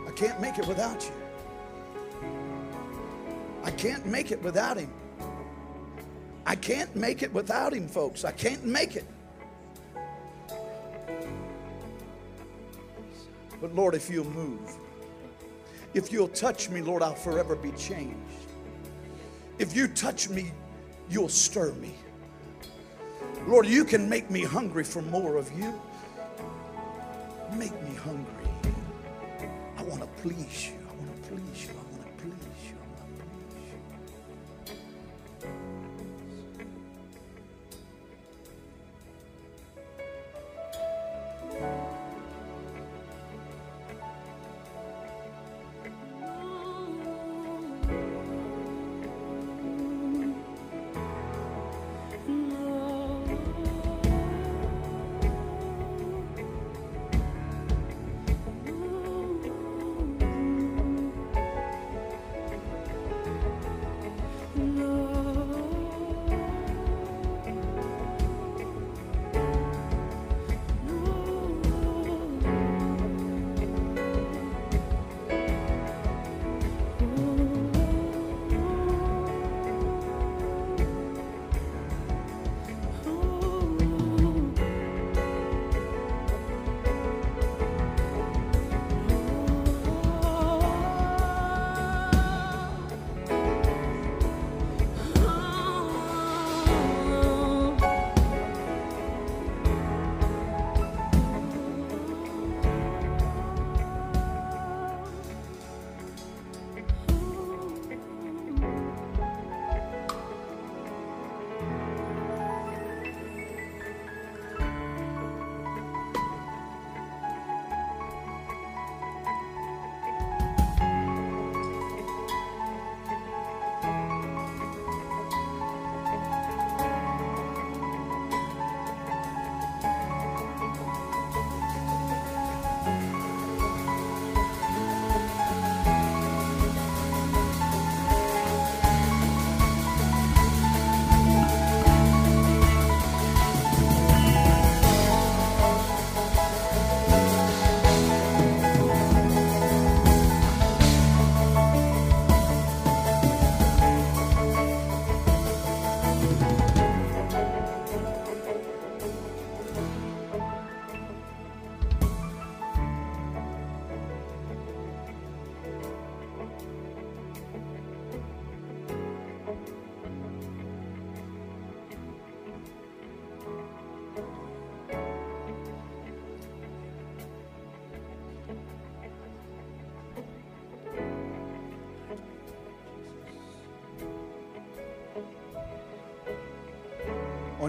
I 0.06 0.10
can't 0.12 0.40
make 0.40 0.58
it 0.58 0.66
without 0.66 1.04
you. 1.04 1.12
I 3.64 3.70
can't 3.72 4.06
make 4.06 4.30
it 4.30 4.42
without 4.42 4.78
Him. 4.78 4.90
I 6.46 6.54
can't 6.54 6.94
make 6.94 7.22
it 7.22 7.32
without 7.32 7.74
Him, 7.74 7.88
folks. 7.88 8.24
I 8.24 8.32
can't 8.32 8.64
make 8.64 8.96
it. 8.96 9.06
But 13.60 13.74
Lord, 13.74 13.94
if 13.94 14.08
you'll 14.10 14.30
move, 14.30 14.70
if 15.94 16.12
you'll 16.12 16.28
touch 16.28 16.68
me, 16.68 16.82
Lord, 16.82 17.02
I'll 17.02 17.14
forever 17.14 17.56
be 17.56 17.72
changed. 17.72 18.16
If 19.58 19.74
you 19.74 19.88
touch 19.88 20.28
me, 20.28 20.52
you'll 21.08 21.30
stir 21.30 21.72
me. 21.72 21.94
Lord, 23.46 23.66
you 23.66 23.84
can 23.84 24.08
make 24.08 24.30
me 24.30 24.44
hungry 24.44 24.84
for 24.84 25.02
more 25.02 25.36
of 25.36 25.50
you. 25.58 25.80
Make 27.54 27.80
me 27.82 27.94
hungry. 27.94 28.48
I 29.78 29.82
want 29.84 30.00
to 30.02 30.08
please 30.20 30.68
you. 30.68 30.74
I 30.90 30.94
want 30.96 31.22
to 31.22 31.28
please 31.30 31.66
you. 31.68 31.75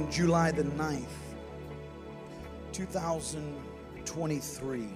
July 0.10 0.52
the 0.52 0.64
9th, 0.64 1.04
2023. 2.72 4.88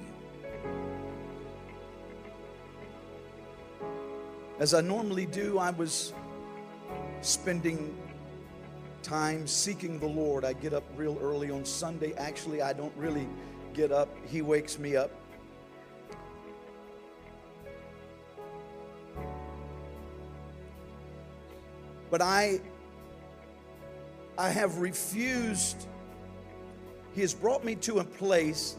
As 4.59 4.73
I 4.73 4.79
normally 4.79 5.25
do, 5.25 5.59
I 5.59 5.71
was 5.71 6.13
spending 7.19 7.93
time 9.03 9.45
seeking 9.47 9.99
the 9.99 10.07
Lord. 10.07 10.45
I 10.45 10.53
get 10.53 10.73
up 10.73 10.85
real 10.95 11.19
early 11.21 11.51
on 11.51 11.65
Sunday. 11.65 12.13
Actually, 12.13 12.61
I 12.61 12.71
don't 12.71 12.95
really 12.95 13.27
get 13.73 13.91
up, 13.91 14.07
He 14.25 14.41
wakes 14.41 14.79
me 14.79 14.95
up. 14.95 15.11
But 22.09 22.21
I 22.21 22.61
I 24.37 24.49
have 24.49 24.77
refused 24.77 25.87
he 27.13 27.21
has 27.21 27.33
brought 27.33 27.63
me 27.63 27.75
to 27.75 27.99
a 27.99 28.03
place 28.03 28.77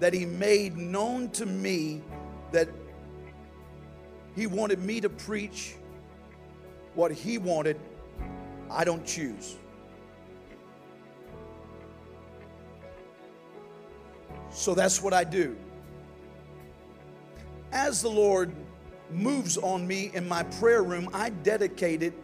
that 0.00 0.14
He 0.14 0.24
made 0.24 0.76
known 0.76 1.28
to 1.30 1.46
me 1.46 2.02
that 2.52 2.68
He 4.34 4.46
wanted 4.46 4.78
me 4.80 5.00
to 5.00 5.08
preach 5.08 5.76
what 6.94 7.12
He 7.12 7.38
wanted. 7.38 7.78
I 8.70 8.84
don't 8.84 9.04
choose. 9.06 9.56
So 14.50 14.74
that's 14.74 15.02
what 15.02 15.12
I 15.12 15.24
do. 15.24 15.54
As 17.72 18.00
the 18.00 18.08
Lord 18.08 18.52
moves 19.10 19.58
on 19.58 19.86
me 19.86 20.10
in 20.14 20.26
my 20.26 20.44
prayer 20.44 20.82
room, 20.82 21.10
I 21.12 21.28
dedicated 21.28 22.14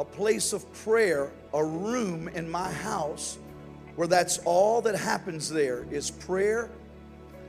a 0.00 0.04
place 0.04 0.52
of 0.52 0.70
prayer, 0.72 1.32
a 1.52 1.64
room 1.64 2.28
in 2.28 2.50
my 2.50 2.70
house 2.70 3.38
where 3.96 4.08
that's 4.08 4.38
all 4.44 4.80
that 4.82 4.94
happens 4.94 5.50
there 5.50 5.86
is 5.90 6.10
prayer. 6.10 6.70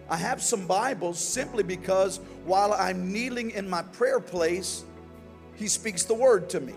I 0.09 0.17
have 0.17 0.41
some 0.41 0.67
Bibles 0.67 1.17
simply 1.17 1.63
because 1.63 2.19
while 2.45 2.73
I'm 2.73 3.11
kneeling 3.11 3.51
in 3.51 3.69
my 3.69 3.81
prayer 3.81 4.19
place, 4.19 4.83
He 5.55 5.67
speaks 5.67 6.03
the 6.03 6.13
word 6.13 6.49
to 6.49 6.59
me. 6.59 6.73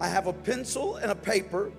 I 0.00 0.08
have 0.08 0.26
a 0.26 0.32
pencil 0.32 0.96
and 0.96 1.12
a 1.12 1.14
paper, 1.14 1.70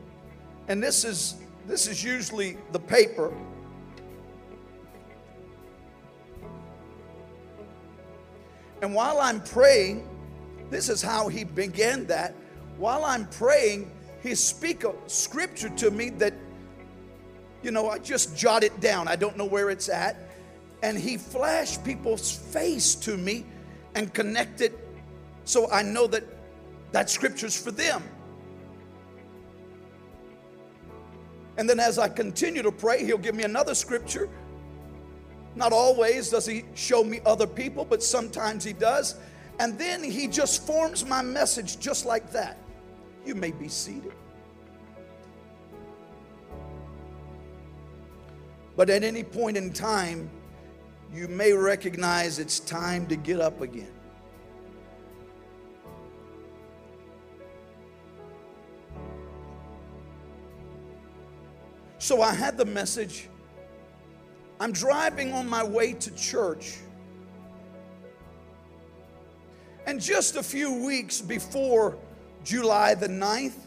and 0.70 0.82
this 0.82 1.04
is 1.04 1.36
this 1.68 1.88
is 1.88 2.04
usually 2.04 2.58
the 2.72 2.80
paper. 2.80 3.34
And 8.82 8.94
while 8.94 9.20
I'm 9.20 9.42
praying, 9.42 10.08
this 10.74 10.90
is 10.90 11.02
how 11.02 11.28
he 11.28 11.44
began 11.44 12.06
that. 12.08 12.36
While 12.78 13.06
I'm 13.06 13.28
praying, 13.28 13.92
he 14.22 14.36
speak 14.36 14.84
a 14.84 14.94
scripture 15.08 15.70
to 15.70 15.92
me 15.92 16.10
that, 16.12 16.34
you 17.62 17.72
know, 17.72 17.90
I 17.90 18.00
just 18.00 18.36
jot 18.36 18.64
it 18.64 18.80
down. 18.80 19.08
I 19.08 19.16
don't 19.16 19.38
know 19.38 19.46
where 19.46 19.70
it's 19.70 19.90
at. 19.90 20.18
And 20.82 20.98
he 20.98 21.18
flashed 21.18 21.84
people's 21.84 22.32
face 22.32 22.96
to 22.96 23.18
me 23.18 23.46
and 23.96 24.14
connected 24.14 24.74
so 25.46 25.70
I 25.72 25.82
know 25.82 26.08
that 26.08 26.24
that 26.92 27.10
scripture's 27.10 27.62
for 27.62 27.72
them. 27.72 28.04
And 31.58 31.70
then 31.70 31.80
as 31.80 32.00
I 32.00 32.10
continue 32.10 32.64
to 32.64 32.72
pray, 32.72 33.06
he'll 33.06 33.18
give 33.18 33.36
me 33.36 33.44
another 33.44 33.76
scripture. 33.76 34.30
Not 35.56 35.72
always 35.72 36.30
does 36.30 36.46
he 36.46 36.66
show 36.74 37.04
me 37.04 37.20
other 37.26 37.46
people, 37.46 37.86
but 37.86 38.02
sometimes 38.02 38.64
he 38.64 38.74
does. 38.74 39.16
And 39.64 39.80
then 39.80 40.04
he 40.04 40.28
just 40.28 40.68
forms 40.68 41.06
my 41.06 41.22
message 41.22 41.80
just 41.80 42.06
like 42.06 42.30
that. 42.34 42.58
You 43.26 43.34
may 43.34 43.52
be 43.52 43.70
seated. 43.70 44.12
But 48.76 48.90
at 48.90 49.06
any 49.06 49.24
point 49.24 49.56
in 49.56 49.72
time, 49.72 50.30
you 51.14 51.30
may 51.30 51.54
recognize 51.54 52.40
it's 52.40 52.60
time 52.60 53.08
to 53.08 53.16
get 53.16 53.40
up 53.40 53.62
again. 53.62 53.94
So 62.00 62.22
I 62.22 62.34
had 62.34 62.58
the 62.58 62.66
message. 62.66 63.30
I'm 64.60 64.74
driving 64.74 65.32
on 65.32 65.48
my 65.48 65.64
way 65.64 65.94
to 65.94 66.12
church. 66.16 66.80
And 69.86 70.00
just 70.00 70.36
a 70.36 70.44
few 70.44 70.86
weeks 70.86 71.22
before 71.22 71.98
July 72.44 72.96
the 72.96 73.08
9th, 73.08 73.58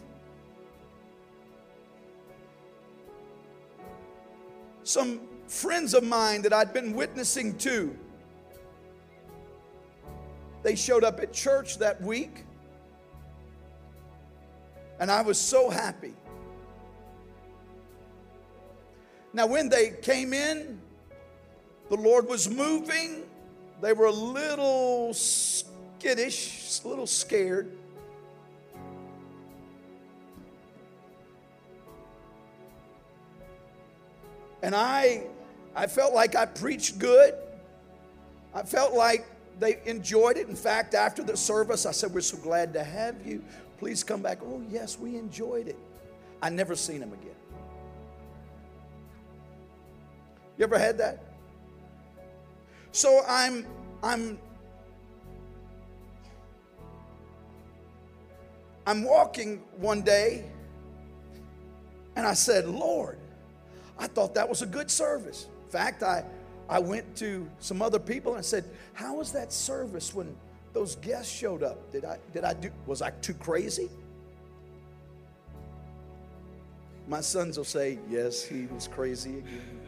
some 4.83 5.21
friends 5.47 5.95
of 5.95 6.05
mine 6.05 6.43
that 6.43 6.53
I'd 6.53 6.73
been 6.73 6.95
witnessing 6.95 7.59
to, 7.59 7.95
they 10.63 10.75
showed 10.75 11.05
up 11.05 11.21
at 11.21 11.33
church 11.33 11.79
that 11.79 12.01
week. 12.01 12.45
And 14.99 15.11
I 15.11 15.21
was 15.21 15.39
so 15.39 15.69
happy. 15.69 16.15
Now, 19.33 19.47
when 19.47 19.69
they 19.69 19.91
came 20.01 20.33
in, 20.33 20.81
the 21.91 21.97
Lord 21.97 22.27
was 22.27 22.49
moving. 22.49 23.25
They 23.83 23.93
were 23.93 24.07
a 24.07 24.11
little 24.11 25.13
skittish, 25.99 26.81
a 26.85 26.89
little 26.89 27.07
scared. 27.07 27.73
And 34.63 34.75
I, 34.75 35.27
I 35.75 35.87
felt 35.87 36.13
like 36.15 36.35
I 36.35 36.47
preached 36.47 36.99
good. 36.99 37.35
I 38.55 38.63
felt 38.63 38.95
like 38.95 39.27
they 39.59 39.81
enjoyed 39.87 40.37
it. 40.37 40.49
In 40.49 40.57
fact, 40.57 40.95
after 40.95 41.23
the 41.23 41.37
service, 41.37 41.87
I 41.87 41.93
said, 41.93 42.13
We're 42.13 42.21
so 42.21 42.39
glad 42.39 42.73
to 42.75 42.83
have 42.83 43.27
you. 43.27 43.45
Please 43.79 44.03
come 44.03 44.23
back. 44.23 44.39
Oh, 44.43 44.63
yes, 44.71 44.99
we 44.99 45.17
enjoyed 45.17 45.69
it. 45.69 45.79
I 46.43 46.51
never 46.51 46.75
seen 46.75 47.03
him 47.03 47.13
again. 47.13 47.35
You 50.59 50.65
ever 50.65 50.79
had 50.79 50.99
that? 50.99 51.23
So 52.93 53.23
I'm 53.29 53.67
I'm 54.03 54.39
I'm 58.87 59.03
walking 59.03 59.61
one 59.79 60.03
day 60.03 60.44
and 62.14 62.25
I 62.25 62.35
said, 62.35 62.68
Lord, 62.68 63.18
I 63.99 64.07
thought 64.07 64.35
that 64.35 64.49
was 64.49 64.62
a 64.62 64.66
good 64.66 64.90
service. 64.90 65.46
In 65.64 65.70
fact, 65.70 66.05
I, 66.05 66.25
I 66.68 66.79
went 66.79 67.16
to 67.16 67.49
some 67.59 67.83
other 67.83 67.99
people 67.99 68.33
and 68.33 68.38
I 68.38 68.42
said, 68.42 68.64
How 68.94 69.16
was 69.16 69.33
that 69.33 69.53
service 69.53 70.14
when 70.14 70.35
those 70.72 70.96
guests 70.96 71.33
showed 71.33 71.62
up? 71.62 71.90
Did 71.90 72.05
I 72.05 72.18
did 72.33 72.44
I 72.44 72.55
do 72.55 72.70
was 72.87 73.03
I 73.03 73.11
too 73.11 73.35
crazy? 73.35 73.90
My 77.09 77.20
sons 77.20 77.57
will 77.57 77.64
say, 77.64 77.99
Yes, 78.09 78.44
he 78.44 78.66
was 78.66 78.87
crazy 78.87 79.38
again. 79.38 79.81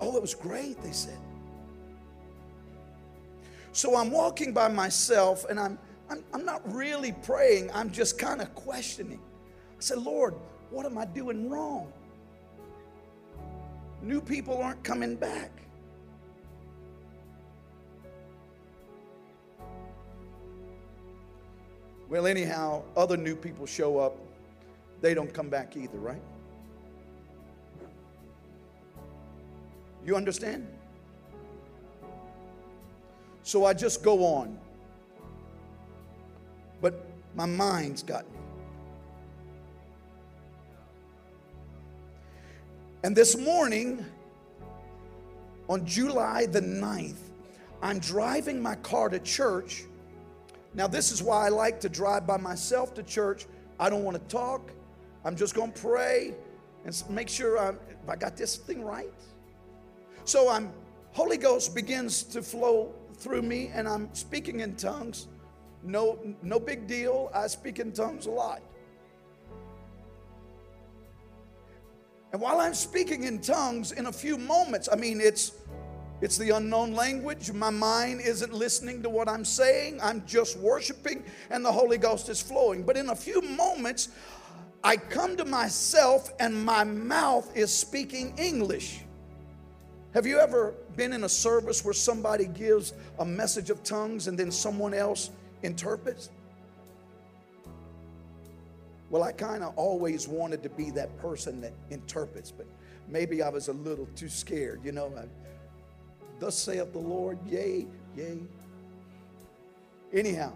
Oh, 0.00 0.16
it 0.16 0.22
was 0.22 0.34
great, 0.34 0.80
they 0.82 0.90
said. 0.90 1.18
So 3.72 3.96
I'm 3.96 4.10
walking 4.10 4.52
by 4.52 4.68
myself 4.68 5.46
and 5.48 5.58
I'm, 5.58 5.78
I'm, 6.10 6.22
I'm 6.34 6.44
not 6.44 6.60
really 6.72 7.12
praying, 7.12 7.70
I'm 7.72 7.90
just 7.90 8.18
kind 8.18 8.40
of 8.42 8.54
questioning. 8.54 9.20
I 9.70 9.80
said, 9.80 9.98
Lord, 9.98 10.34
what 10.70 10.84
am 10.84 10.98
I 10.98 11.06
doing 11.06 11.48
wrong? 11.48 11.90
New 14.02 14.20
people 14.20 14.60
aren't 14.60 14.84
coming 14.84 15.16
back. 15.16 15.50
Well, 22.08 22.26
anyhow, 22.26 22.82
other 22.94 23.16
new 23.16 23.34
people 23.34 23.64
show 23.64 23.98
up, 23.98 24.18
they 25.00 25.14
don't 25.14 25.32
come 25.32 25.48
back 25.48 25.78
either, 25.78 25.96
right? 25.96 26.20
You 30.04 30.14
understand? 30.16 30.66
So 33.42 33.64
I 33.64 33.74
just 33.74 34.02
go 34.02 34.24
on. 34.24 34.58
But 36.80 37.06
my 37.34 37.46
mind's 37.46 38.02
got 38.02 38.24
me. 38.30 38.38
And 43.04 43.16
this 43.16 43.36
morning, 43.36 44.04
on 45.68 45.84
July 45.84 46.46
the 46.46 46.60
9th, 46.60 47.16
I'm 47.82 47.98
driving 47.98 48.62
my 48.62 48.76
car 48.76 49.08
to 49.08 49.18
church. 49.18 49.84
Now, 50.74 50.86
this 50.86 51.10
is 51.10 51.20
why 51.22 51.46
I 51.46 51.48
like 51.48 51.80
to 51.80 51.88
drive 51.88 52.26
by 52.26 52.36
myself 52.36 52.94
to 52.94 53.02
church. 53.02 53.46
I 53.80 53.90
don't 53.90 54.04
want 54.04 54.16
to 54.16 54.34
talk. 54.34 54.70
I'm 55.24 55.34
just 55.34 55.54
going 55.54 55.72
to 55.72 55.80
pray 55.80 56.34
and 56.84 57.02
make 57.10 57.28
sure 57.28 57.58
I'm, 57.58 57.78
I 58.08 58.16
got 58.16 58.36
this 58.36 58.56
thing 58.56 58.84
right. 58.84 59.12
So 60.24 60.48
I'm 60.48 60.72
Holy 61.12 61.36
Ghost 61.36 61.74
begins 61.74 62.22
to 62.22 62.40
flow 62.40 62.94
through 63.22 63.42
me 63.42 63.70
and 63.72 63.88
I'm 63.88 64.12
speaking 64.14 64.60
in 64.60 64.76
tongues. 64.76 65.28
No 65.82 66.18
no 66.42 66.58
big 66.58 66.86
deal. 66.86 67.30
I 67.34 67.46
speak 67.46 67.78
in 67.78 67.92
tongues 67.92 68.26
a 68.26 68.30
lot. 68.30 68.62
And 72.32 72.40
while 72.40 72.60
I'm 72.60 72.74
speaking 72.74 73.24
in 73.24 73.40
tongues, 73.40 73.92
in 73.92 74.06
a 74.06 74.12
few 74.12 74.38
moments, 74.38 74.88
I 74.90 74.96
mean, 74.96 75.20
it's 75.20 75.52
it's 76.22 76.38
the 76.38 76.50
unknown 76.50 76.94
language. 76.94 77.52
My 77.52 77.70
mind 77.70 78.20
isn't 78.20 78.54
listening 78.54 79.02
to 79.02 79.10
what 79.10 79.28
I'm 79.28 79.44
saying. 79.44 80.00
I'm 80.00 80.24
just 80.24 80.56
worshiping, 80.58 81.24
and 81.50 81.64
the 81.64 81.72
Holy 81.72 81.98
Ghost 81.98 82.28
is 82.28 82.40
flowing. 82.40 82.84
But 82.84 82.96
in 82.96 83.10
a 83.10 83.16
few 83.16 83.42
moments, 83.42 84.08
I 84.84 84.96
come 84.96 85.36
to 85.36 85.44
myself, 85.44 86.30
and 86.40 86.64
my 86.64 86.84
mouth 86.84 87.50
is 87.56 87.76
speaking 87.76 88.34
English. 88.38 89.00
Have 90.14 90.24
you 90.24 90.38
ever 90.38 90.74
been 90.96 91.12
in 91.12 91.24
a 91.24 91.28
service 91.28 91.84
where 91.84 91.94
somebody 91.94 92.46
gives 92.46 92.92
a 93.18 93.24
message 93.24 93.70
of 93.70 93.82
tongues 93.82 94.28
and 94.28 94.38
then 94.38 94.50
someone 94.50 94.94
else 94.94 95.30
interprets? 95.62 96.30
Well, 99.10 99.22
I 99.22 99.32
kind 99.32 99.62
of 99.62 99.74
always 99.76 100.26
wanted 100.26 100.62
to 100.62 100.70
be 100.70 100.90
that 100.92 101.18
person 101.18 101.60
that 101.60 101.74
interprets, 101.90 102.50
but 102.50 102.66
maybe 103.08 103.42
I 103.42 103.50
was 103.50 103.68
a 103.68 103.74
little 103.74 104.08
too 104.16 104.28
scared. 104.28 104.80
You 104.82 104.92
know, 104.92 105.12
I, 105.16 105.24
thus 106.38 106.56
saith 106.56 106.92
the 106.92 106.98
Lord, 106.98 107.38
yea, 107.46 107.86
yea. 108.16 108.38
Anyhow, 110.14 110.52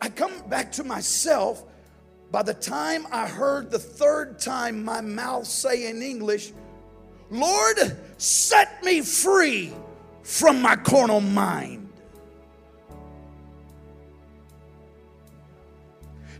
I 0.00 0.08
come 0.08 0.32
back 0.48 0.72
to 0.72 0.84
myself. 0.84 1.64
By 2.30 2.42
the 2.42 2.54
time 2.54 3.06
I 3.10 3.26
heard 3.26 3.70
the 3.70 3.78
third 3.78 4.38
time 4.38 4.84
my 4.84 5.00
mouth 5.00 5.46
say 5.46 5.88
in 5.88 6.02
English, 6.02 6.52
Lord, 7.30 7.78
set 8.16 8.82
me 8.82 9.00
free 9.00 9.72
from 10.22 10.62
my 10.62 10.76
carnal 10.76 11.20
mind. 11.20 11.88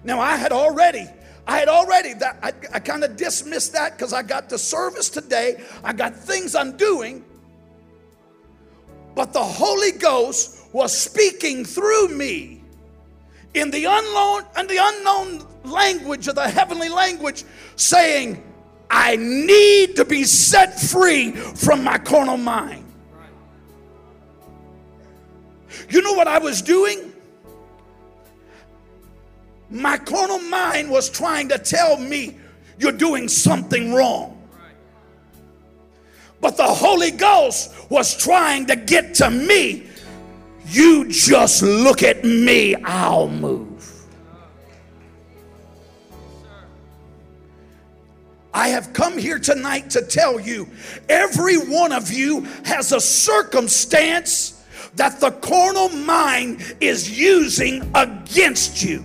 Now, 0.04 0.20
I 0.20 0.36
had 0.36 0.52
already, 0.52 1.06
I 1.46 1.58
had 1.58 1.68
already, 1.68 2.14
that 2.14 2.38
I, 2.42 2.52
I 2.72 2.78
kind 2.78 3.04
of 3.04 3.16
dismissed 3.16 3.72
that 3.72 3.96
because 3.96 4.12
I 4.12 4.22
got 4.22 4.48
the 4.48 4.58
service 4.58 5.10
today. 5.10 5.62
I 5.84 5.92
got 5.92 6.14
things 6.14 6.54
I'm 6.54 6.76
doing. 6.76 7.24
But 9.14 9.32
the 9.32 9.42
Holy 9.42 9.92
Ghost 9.92 10.72
was 10.72 10.96
speaking 10.96 11.64
through 11.64 12.08
me 12.08 12.62
in 13.54 13.70
the 13.70 13.84
unknown 13.84 14.44
and 14.56 14.68
the 14.68 14.78
unknown 14.80 15.44
language 15.64 16.28
of 16.28 16.36
the 16.36 16.48
heavenly 16.48 16.88
language, 16.88 17.44
saying, 17.76 18.42
I 18.90 19.16
need 19.16 19.96
to 19.96 20.04
be 20.04 20.24
set 20.24 20.80
free 20.80 21.32
from 21.32 21.84
my 21.84 21.98
carnal 21.98 22.36
mind. 22.36 22.84
You 25.90 26.02
know 26.02 26.14
what 26.14 26.28
I 26.28 26.38
was 26.38 26.62
doing? 26.62 27.12
My 29.70 29.98
carnal 29.98 30.38
mind 30.38 30.90
was 30.90 31.10
trying 31.10 31.48
to 31.50 31.58
tell 31.58 31.98
me 31.98 32.36
you're 32.78 32.92
doing 32.92 33.28
something 33.28 33.92
wrong. 33.92 34.34
But 36.40 36.56
the 36.56 36.66
Holy 36.66 37.10
Ghost 37.10 37.74
was 37.90 38.16
trying 38.16 38.66
to 38.66 38.76
get 38.76 39.14
to 39.16 39.30
me. 39.30 39.86
You 40.66 41.08
just 41.08 41.62
look 41.62 42.02
at 42.02 42.24
me, 42.24 42.74
I'll 42.76 43.28
move. 43.28 43.67
I 48.58 48.70
have 48.70 48.92
come 48.92 49.16
here 49.16 49.38
tonight 49.38 49.88
to 49.90 50.02
tell 50.02 50.40
you 50.40 50.68
every 51.08 51.58
one 51.58 51.92
of 51.92 52.10
you 52.10 52.40
has 52.64 52.90
a 52.90 53.00
circumstance 53.00 54.64
that 54.96 55.20
the 55.20 55.30
carnal 55.30 55.90
mind 55.90 56.74
is 56.80 57.08
using 57.16 57.88
against 57.94 58.82
you. 58.82 59.04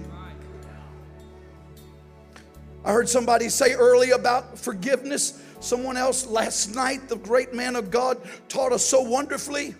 I 2.84 2.94
heard 2.94 3.08
somebody 3.08 3.48
say 3.48 3.74
early 3.74 4.10
about 4.10 4.58
forgiveness. 4.58 5.44
Someone 5.60 5.98
else 5.98 6.26
last 6.26 6.74
night, 6.74 7.08
the 7.08 7.18
great 7.18 7.54
man 7.54 7.76
of 7.76 7.92
God, 7.92 8.18
taught 8.50 8.72
us 8.72 8.84
so 8.84 9.04
wonderfully. 9.04 9.76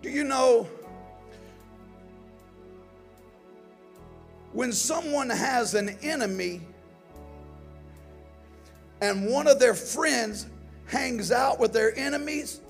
Do 0.00 0.08
you 0.08 0.24
know 0.24 0.66
when 4.52 4.72
someone 4.72 5.30
has 5.30 5.74
an 5.74 5.90
enemy 6.02 6.60
and 9.00 9.26
one 9.30 9.46
of 9.46 9.58
their 9.58 9.74
friends 9.74 10.46
hangs 10.86 11.30
out 11.30 11.60
with 11.60 11.72
their 11.72 11.96
enemies? 11.98 12.60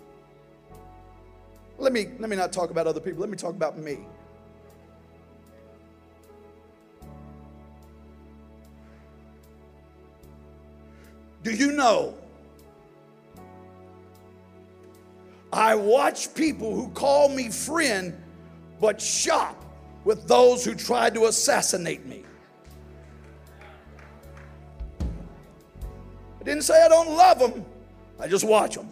Let 1.79 1.93
me, 1.93 2.09
let 2.19 2.29
me 2.29 2.37
not 2.37 2.53
talk 2.53 2.71
about 2.71 2.87
other 2.87 3.01
people, 3.01 3.21
let 3.21 3.31
me 3.31 3.37
talk 3.37 3.55
about 3.55 3.79
me. 3.79 3.99
Do 11.43 11.53
you 11.53 11.73
know? 11.73 12.15
I 15.53 15.75
watch 15.75 16.35
people 16.35 16.75
who 16.75 16.89
call 16.91 17.29
me 17.29 17.49
friend 17.49 18.15
but 18.81 19.01
shop 19.01 19.58
with 20.09 20.27
those 20.27 20.65
who 20.65 20.75
tried 20.75 21.13
to 21.13 21.27
assassinate 21.27 22.07
me. 22.07 22.25
I 26.41 26.45
didn't 26.45 26.63
say 26.63 26.83
I 26.83 26.89
don't 26.89 27.11
love 27.15 27.39
them, 27.39 27.63
I 28.19 28.27
just 28.27 28.45
watch 28.45 28.75
them. 28.75 28.89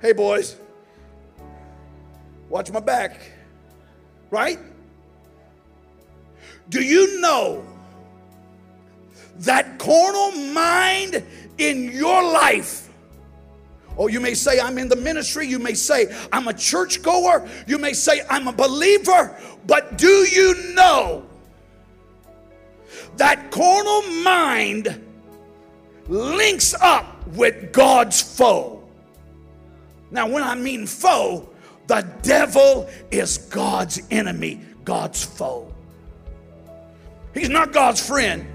Hey, 0.00 0.12
boys, 0.12 0.54
Watch 2.48 2.70
my 2.70 2.80
back. 2.80 3.18
Right? 4.30 4.58
Do 6.68 6.80
you 6.84 7.18
know 7.20 7.64
that 9.38 9.78
carnal 9.78 10.30
mind 10.52 11.24
in 11.58 11.90
your 11.90 12.22
life? 12.22 12.81
Oh, 13.96 14.08
you 14.08 14.20
may 14.20 14.34
say, 14.34 14.58
I'm 14.60 14.78
in 14.78 14.88
the 14.88 14.96
ministry. 14.96 15.46
You 15.46 15.58
may 15.58 15.74
say, 15.74 16.14
I'm 16.32 16.48
a 16.48 16.54
churchgoer. 16.54 17.48
You 17.66 17.78
may 17.78 17.92
say, 17.92 18.22
I'm 18.30 18.48
a 18.48 18.52
believer. 18.52 19.36
But 19.66 19.98
do 19.98 20.08
you 20.08 20.74
know 20.74 21.26
that 23.16 23.50
carnal 23.50 24.02
mind 24.22 25.04
links 26.08 26.74
up 26.74 27.26
with 27.28 27.72
God's 27.72 28.20
foe? 28.20 28.82
Now, 30.10 30.28
when 30.28 30.42
I 30.42 30.54
mean 30.54 30.86
foe, 30.86 31.48
the 31.86 32.06
devil 32.22 32.88
is 33.10 33.38
God's 33.38 34.00
enemy, 34.10 34.60
God's 34.84 35.24
foe. 35.24 35.72
He's 37.34 37.48
not 37.48 37.72
God's 37.72 38.06
friend. 38.06 38.46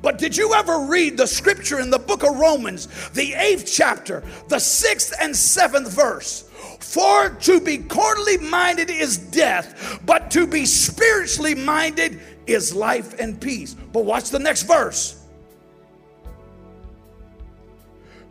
But 0.00 0.18
did 0.18 0.36
you 0.36 0.54
ever 0.54 0.86
read 0.86 1.16
the 1.16 1.26
scripture 1.26 1.80
in 1.80 1.90
the 1.90 1.98
book 1.98 2.22
of 2.22 2.38
Romans, 2.38 2.86
the 3.10 3.34
eighth 3.34 3.70
chapter, 3.70 4.22
the 4.48 4.58
sixth 4.58 5.12
and 5.20 5.36
seventh 5.36 5.92
verse? 5.92 6.48
For 6.80 7.30
to 7.30 7.60
be 7.60 7.78
carnally 7.78 8.38
minded 8.38 8.90
is 8.90 9.18
death, 9.18 10.00
but 10.06 10.30
to 10.32 10.46
be 10.46 10.64
spiritually 10.64 11.54
minded 11.54 12.20
is 12.46 12.74
life 12.74 13.18
and 13.18 13.40
peace. 13.40 13.74
But 13.74 14.04
watch 14.04 14.30
the 14.30 14.38
next 14.38 14.62
verse. 14.62 15.24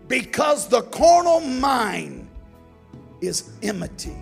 Because 0.08 0.70
the 0.70 0.84
carnal 0.84 1.42
mind 1.42 2.30
is 3.20 3.52
enmity. 3.62 4.16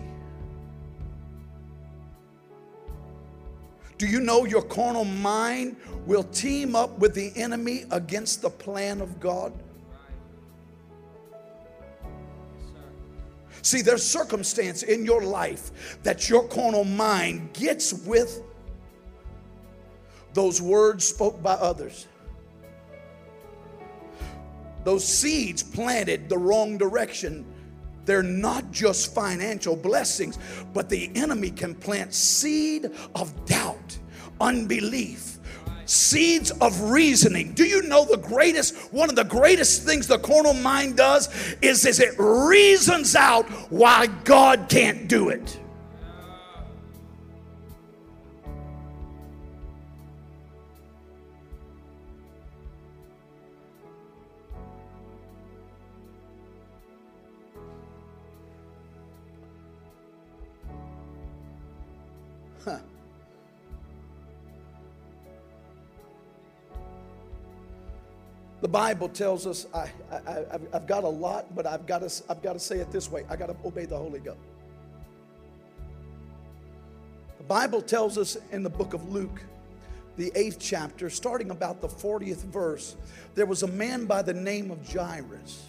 Do 3.97 4.07
you 4.07 4.19
know 4.19 4.45
your 4.45 4.63
carnal 4.63 5.05
mind 5.05 5.77
will 6.05 6.23
team 6.23 6.75
up 6.75 6.97
with 6.99 7.13
the 7.13 7.31
enemy 7.35 7.85
against 7.91 8.41
the 8.41 8.49
plan 8.49 9.01
of 9.01 9.19
God? 9.19 9.53
See, 13.61 13.81
there's 13.81 14.03
circumstance 14.03 14.83
in 14.83 15.05
your 15.05 15.23
life 15.23 15.97
that 16.03 16.29
your 16.29 16.47
carnal 16.47 16.83
mind 16.83 17.53
gets 17.53 17.93
with 17.93 18.43
those 20.33 20.61
words 20.61 21.05
spoke 21.05 21.41
by 21.41 21.53
others. 21.53 22.07
Those 24.83 25.07
seeds 25.07 25.63
planted 25.63 26.29
the 26.29 26.37
wrong 26.37 26.77
direction 26.77 27.45
they're 28.05 28.23
not 28.23 28.71
just 28.71 29.13
financial 29.13 29.75
blessings, 29.75 30.37
but 30.73 30.89
the 30.89 31.11
enemy 31.15 31.49
can 31.49 31.75
plant 31.75 32.13
seed 32.13 32.91
of 33.15 33.45
doubt, 33.45 33.97
unbelief, 34.39 35.39
seeds 35.85 36.51
of 36.51 36.79
reasoning. 36.81 37.53
Do 37.53 37.65
you 37.65 37.81
know 37.83 38.05
the 38.05 38.17
greatest, 38.17 38.75
one 38.93 39.09
of 39.09 39.15
the 39.15 39.23
greatest 39.23 39.83
things 39.83 40.07
the 40.07 40.19
carnal 40.19 40.53
mind 40.53 40.97
does 40.97 41.29
is, 41.61 41.85
is 41.85 41.99
it 41.99 42.15
reasons 42.17 43.15
out 43.15 43.47
why 43.71 44.07
God 44.23 44.67
can't 44.69 45.07
do 45.07 45.29
it. 45.29 45.59
Bible 68.85 69.09
tells 69.09 69.47
us, 69.47 69.65
I, 69.73 69.89
I, 70.11 70.45
I've, 70.53 70.67
I've 70.71 70.85
got 70.85 71.03
a 71.05 71.09
lot, 71.09 71.55
but 71.55 71.65
I've 71.65 71.87
got, 71.87 72.07
to, 72.07 72.23
I've 72.29 72.43
got 72.43 72.53
to 72.53 72.59
say 72.59 72.77
it 72.77 72.91
this 72.91 73.09
way 73.09 73.25
I 73.27 73.35
got 73.35 73.47
to 73.47 73.55
obey 73.65 73.85
the 73.85 73.97
Holy 73.97 74.19
Ghost. 74.19 74.37
The 77.39 77.45
Bible 77.45 77.81
tells 77.81 78.15
us 78.19 78.37
in 78.51 78.61
the 78.61 78.69
book 78.69 78.93
of 78.93 79.11
Luke, 79.11 79.41
the 80.17 80.31
eighth 80.35 80.59
chapter, 80.59 81.09
starting 81.09 81.49
about 81.49 81.81
the 81.81 81.87
40th 81.87 82.43
verse, 82.43 82.95
there 83.33 83.47
was 83.47 83.63
a 83.63 83.67
man 83.67 84.05
by 84.05 84.21
the 84.21 84.35
name 84.35 84.69
of 84.69 84.87
Jairus. 84.87 85.65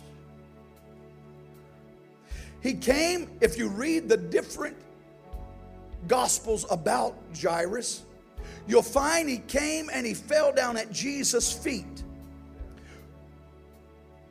He 2.60 2.74
came, 2.74 3.30
if 3.40 3.56
you 3.56 3.68
read 3.68 4.10
the 4.10 4.18
different 4.18 4.76
gospels 6.06 6.66
about 6.70 7.16
Jairus, 7.34 8.02
you'll 8.68 8.82
find 8.82 9.26
he 9.26 9.38
came 9.38 9.88
and 9.90 10.04
he 10.04 10.12
fell 10.12 10.52
down 10.52 10.76
at 10.76 10.92
Jesus' 10.92 11.50
feet. 11.50 12.02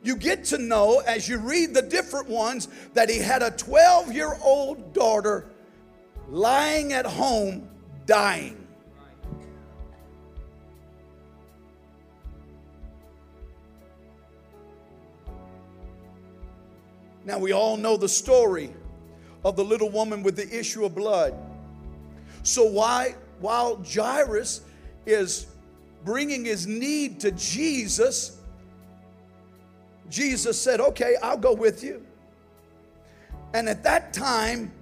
You 0.02 0.16
get 0.16 0.44
to 0.46 0.58
know 0.58 1.00
as 1.00 1.28
you 1.28 1.38
read 1.38 1.74
the 1.74 1.82
different 1.82 2.28
ones 2.28 2.68
that 2.94 3.08
he 3.08 3.18
had 3.18 3.42
a 3.42 3.50
12 3.50 4.12
year 4.12 4.36
old 4.42 4.92
daughter 4.92 5.46
lying 6.28 6.92
at 6.92 7.06
home 7.06 7.68
dying. 8.06 8.66
Now, 17.26 17.40
we 17.40 17.50
all 17.50 17.76
know 17.76 17.96
the 17.96 18.08
story 18.08 18.72
of 19.44 19.56
the 19.56 19.64
little 19.64 19.90
woman 19.90 20.22
with 20.22 20.36
the 20.36 20.48
issue 20.56 20.84
of 20.84 20.94
blood. 20.94 21.34
So, 22.44 22.64
why, 22.64 23.16
while 23.40 23.82
Jairus 23.84 24.60
is 25.06 25.46
bringing 26.04 26.44
his 26.44 26.68
need 26.68 27.18
to 27.20 27.32
Jesus, 27.32 28.35
Jesus 30.10 30.60
said, 30.60 30.80
Okay, 30.80 31.16
I'll 31.22 31.36
go 31.36 31.54
with 31.54 31.82
you. 31.82 32.04
And 33.54 33.68
at 33.68 33.82
that 33.84 34.12
time, 34.12 34.72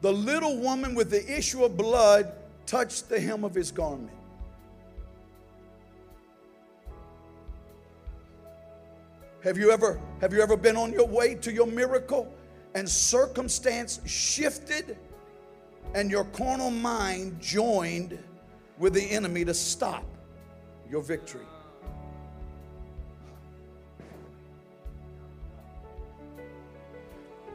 the 0.00 0.12
little 0.12 0.58
woman 0.58 0.94
with 0.94 1.10
the 1.10 1.36
issue 1.36 1.64
of 1.64 1.76
blood 1.76 2.32
touched 2.66 3.08
the 3.08 3.18
hem 3.18 3.44
of 3.44 3.54
his 3.54 3.70
garment. 3.70 4.10
Have 9.42 9.56
you 9.56 9.70
ever 9.70 10.00
have 10.20 10.32
you 10.32 10.42
ever 10.42 10.56
been 10.56 10.76
on 10.76 10.92
your 10.92 11.06
way 11.06 11.36
to 11.36 11.52
your 11.52 11.66
miracle 11.66 12.32
and 12.74 12.88
circumstance 12.88 14.00
shifted 14.04 14.96
and 15.94 16.10
your 16.10 16.24
carnal 16.24 16.70
mind 16.70 17.40
joined 17.40 18.18
with 18.78 18.92
the 18.92 19.08
enemy 19.10 19.44
to 19.44 19.54
stop 19.54 20.04
your 20.90 21.00
victory? 21.00 21.46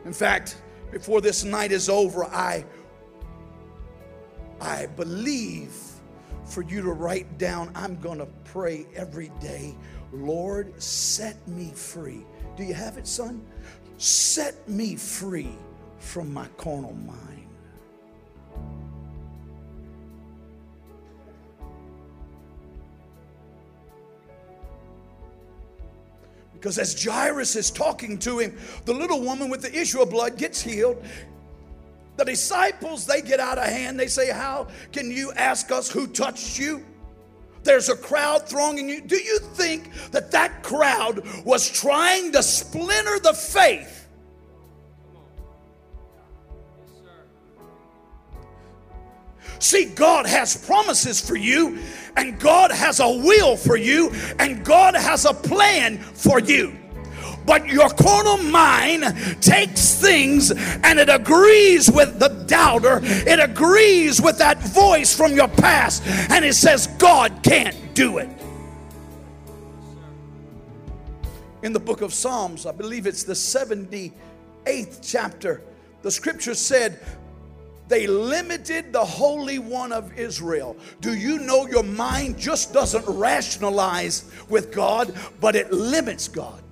In 0.05 0.13
fact, 0.13 0.61
before 0.91 1.21
this 1.21 1.43
night 1.43 1.71
is 1.71 1.89
over, 1.89 2.25
I 2.25 2.65
I 4.59 4.85
believe 4.85 5.73
for 6.45 6.61
you 6.61 6.81
to 6.81 6.91
write 6.91 7.37
down 7.37 7.71
I'm 7.73 7.99
going 7.99 8.19
to 8.19 8.27
pray 8.43 8.85
every 8.95 9.31
day, 9.39 9.75
Lord, 10.11 10.79
set 10.81 11.47
me 11.47 11.71
free. 11.73 12.25
Do 12.57 12.63
you 12.63 12.73
have 12.73 12.97
it, 12.97 13.07
son? 13.07 13.45
Set 13.97 14.67
me 14.67 14.95
free 14.95 15.55
from 15.99 16.33
my 16.33 16.47
carnal 16.57 16.93
mind. 16.93 17.30
Because 26.61 26.77
as 26.77 27.03
Jairus 27.03 27.55
is 27.55 27.71
talking 27.71 28.19
to 28.19 28.37
him, 28.37 28.55
the 28.85 28.93
little 28.93 29.19
woman 29.19 29.49
with 29.49 29.63
the 29.63 29.75
issue 29.75 29.99
of 29.99 30.11
blood 30.11 30.37
gets 30.37 30.61
healed. 30.61 31.03
The 32.17 32.25
disciples, 32.25 33.07
they 33.07 33.23
get 33.23 33.39
out 33.39 33.57
of 33.57 33.63
hand. 33.63 33.99
They 33.99 34.05
say, 34.05 34.29
How 34.29 34.67
can 34.91 35.09
you 35.09 35.31
ask 35.31 35.71
us 35.71 35.89
who 35.89 36.05
touched 36.05 36.59
you? 36.59 36.85
There's 37.63 37.89
a 37.89 37.95
crowd 37.95 38.47
thronging 38.47 38.87
you. 38.89 39.01
Do 39.01 39.15
you 39.15 39.39
think 39.39 39.89
that 40.11 40.29
that 40.33 40.61
crowd 40.61 41.25
was 41.43 41.67
trying 41.67 42.31
to 42.33 42.43
splinter 42.43 43.17
the 43.17 43.33
faith? 43.33 44.07
See, 49.57 49.85
God 49.85 50.27
has 50.27 50.63
promises 50.63 51.19
for 51.19 51.35
you, 51.35 51.79
and 52.17 52.39
God 52.39 52.71
has 52.71 52.99
a 52.99 53.09
will 53.09 53.55
for 53.55 53.75
you, 53.75 54.11
and 54.39 54.63
God 54.63 54.95
has 54.95 55.25
a 55.25 55.33
plan 55.33 55.97
for 55.97 56.39
you. 56.39 56.77
But 57.45 57.67
your 57.67 57.89
carnal 57.89 58.37
mind 58.37 59.03
takes 59.41 59.95
things 59.95 60.51
and 60.51 60.99
it 60.99 61.09
agrees 61.09 61.89
with 61.89 62.19
the 62.19 62.29
doubter, 62.47 62.99
it 63.03 63.39
agrees 63.39 64.21
with 64.21 64.37
that 64.37 64.59
voice 64.59 65.15
from 65.15 65.33
your 65.33 65.47
past, 65.47 66.03
and 66.29 66.45
it 66.45 66.53
says, 66.53 66.87
God 66.97 67.41
can't 67.43 67.93
do 67.93 68.19
it. 68.19 68.29
In 71.63 71.73
the 71.73 71.79
book 71.79 72.01
of 72.01 72.13
Psalms, 72.13 72.65
I 72.65 72.71
believe 72.71 73.05
it's 73.05 73.23
the 73.23 73.33
78th 73.33 74.99
chapter, 75.01 75.61
the 76.01 76.11
scripture 76.11 76.55
said, 76.55 76.99
they 77.91 78.07
limited 78.07 78.93
the 78.93 79.03
Holy 79.03 79.59
One 79.59 79.91
of 79.91 80.17
Israel. 80.17 80.77
Do 81.01 81.13
you 81.13 81.39
know 81.39 81.67
your 81.67 81.83
mind 81.83 82.39
just 82.39 82.73
doesn't 82.73 83.03
rationalize 83.05 84.31
with 84.47 84.71
God, 84.71 85.13
but 85.41 85.57
it 85.57 85.73
limits 85.73 86.29
God? 86.29 86.63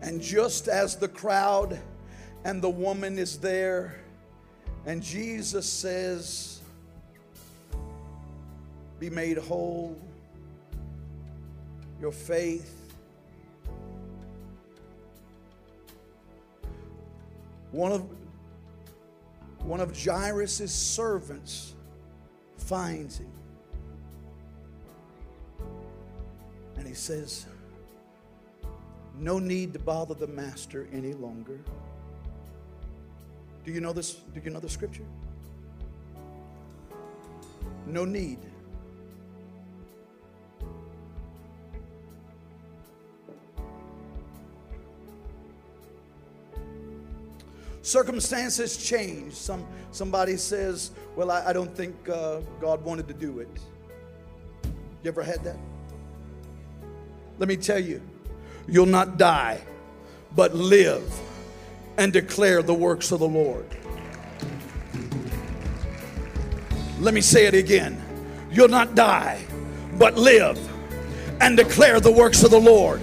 And 0.00 0.22
just 0.22 0.66
as 0.66 0.96
the 0.96 1.08
crowd 1.08 1.78
and 2.44 2.62
the 2.62 2.70
woman 2.70 3.18
is 3.18 3.38
there, 3.38 4.00
and 4.86 5.02
Jesus 5.02 5.66
says, 5.66 6.60
Be 8.98 9.10
made 9.10 9.38
whole, 9.38 9.98
your 12.00 12.12
faith. 12.12 12.76
One 17.72 17.92
of 17.92 18.04
one 19.62 19.80
of 19.80 19.96
Jairus' 19.96 20.72
servants 20.72 21.74
finds 22.56 23.18
him. 23.18 23.30
And 26.76 26.86
he 26.86 26.94
says, 26.94 27.46
No 29.18 29.38
need 29.38 29.74
to 29.74 29.78
bother 29.78 30.14
the 30.14 30.26
master 30.26 30.88
any 30.92 31.12
longer. 31.12 31.60
Do 33.64 33.72
you 33.72 33.80
know 33.80 33.92
this? 33.92 34.14
Do 34.14 34.40
you 34.42 34.50
know 34.50 34.60
the 34.60 34.68
scripture? 34.68 35.04
No 37.86 38.04
need. 38.04 38.38
Circumstances 47.82 48.76
change. 48.76 49.32
Some, 49.32 49.66
somebody 49.90 50.36
says, 50.36 50.92
Well, 51.16 51.30
I, 51.30 51.46
I 51.46 51.52
don't 51.52 51.74
think 51.74 52.08
uh, 52.08 52.40
God 52.60 52.84
wanted 52.84 53.08
to 53.08 53.14
do 53.14 53.40
it. 53.40 53.48
You 55.02 55.08
ever 55.08 55.22
had 55.22 55.42
that? 55.44 55.56
Let 57.38 57.48
me 57.48 57.56
tell 57.56 57.78
you, 57.78 58.02
you'll 58.68 58.86
not 58.86 59.16
die, 59.16 59.60
but 60.36 60.54
live 60.54 61.02
and 62.00 62.14
declare 62.14 62.62
the 62.62 62.72
works 62.72 63.12
of 63.12 63.20
the 63.20 63.28
Lord. 63.28 63.66
Let 66.98 67.12
me 67.12 67.20
say 67.20 67.44
it 67.44 67.52
again. 67.52 68.02
You'll 68.50 68.68
not 68.68 68.94
die, 68.94 69.44
but 69.98 70.16
live 70.16 70.58
and 71.42 71.58
declare 71.58 72.00
the 72.00 72.10
works 72.10 72.42
of 72.42 72.52
the 72.52 72.58
Lord. 72.58 73.02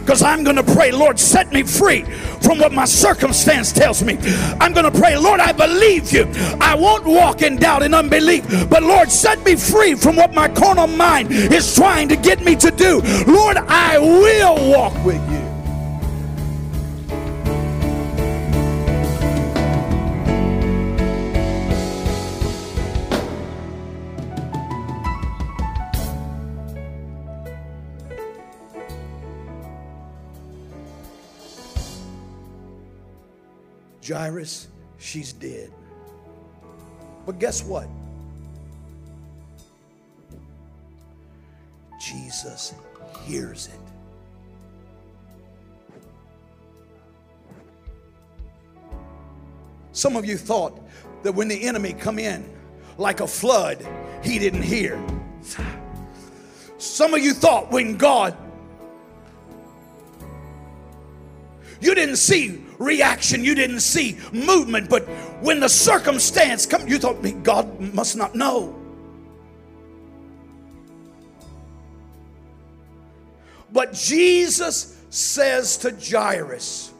Because 0.00 0.24
I'm 0.24 0.42
going 0.42 0.56
to 0.56 0.64
pray, 0.74 0.90
Lord, 0.90 1.20
set 1.20 1.52
me 1.52 1.62
free 1.62 2.02
from 2.42 2.58
what 2.58 2.72
my 2.72 2.84
circumstance 2.84 3.72
tells 3.72 4.02
me. 4.02 4.18
I'm 4.58 4.72
going 4.72 4.90
to 4.90 4.98
pray, 4.98 5.16
Lord, 5.16 5.38
I 5.38 5.52
believe 5.52 6.12
you. 6.12 6.28
I 6.60 6.74
won't 6.74 7.04
walk 7.04 7.42
in 7.42 7.58
doubt 7.58 7.84
and 7.84 7.94
unbelief, 7.94 8.44
but 8.68 8.82
Lord, 8.82 9.08
set 9.08 9.44
me 9.44 9.54
free 9.54 9.94
from 9.94 10.16
what 10.16 10.34
my 10.34 10.48
carnal 10.48 10.88
mind 10.88 11.30
is 11.30 11.76
trying 11.76 12.08
to 12.08 12.16
get 12.16 12.42
me 12.42 12.56
to 12.56 12.72
do. 12.72 13.00
Lord, 13.28 13.56
I 13.56 14.00
will 14.00 14.72
walk 14.72 15.04
with 15.04 15.22
you. 15.30 15.39
Jairus, 34.10 34.68
she's 34.98 35.32
dead. 35.32 35.70
But 37.26 37.38
guess 37.38 37.62
what? 37.62 37.88
Jesus 42.00 42.74
hears 43.24 43.68
it. 43.68 43.80
Some 49.92 50.16
of 50.16 50.24
you 50.24 50.36
thought 50.36 50.80
that 51.22 51.32
when 51.32 51.48
the 51.48 51.62
enemy 51.62 51.92
come 51.92 52.18
in 52.18 52.44
like 52.96 53.20
a 53.20 53.26
flood, 53.26 53.86
he 54.22 54.38
didn't 54.38 54.62
hear. 54.62 55.02
Some 56.78 57.14
of 57.14 57.20
you 57.20 57.34
thought 57.34 57.70
when 57.70 57.96
God 57.96 58.36
you 61.80 61.94
didn't 61.94 62.16
see 62.16 62.62
reaction, 62.80 63.44
you 63.44 63.54
didn't 63.54 63.80
see 63.80 64.18
movement, 64.32 64.88
but 64.88 65.02
when 65.42 65.60
the 65.60 65.68
circumstance 65.68 66.66
come, 66.66 66.88
you 66.88 66.98
thought 66.98 67.22
God 67.44 67.78
must 67.94 68.16
not 68.16 68.34
know. 68.34 68.74
But 73.70 73.92
Jesus 73.92 74.98
says 75.10 75.76
to 75.78 75.94
Jairus, 75.94 76.92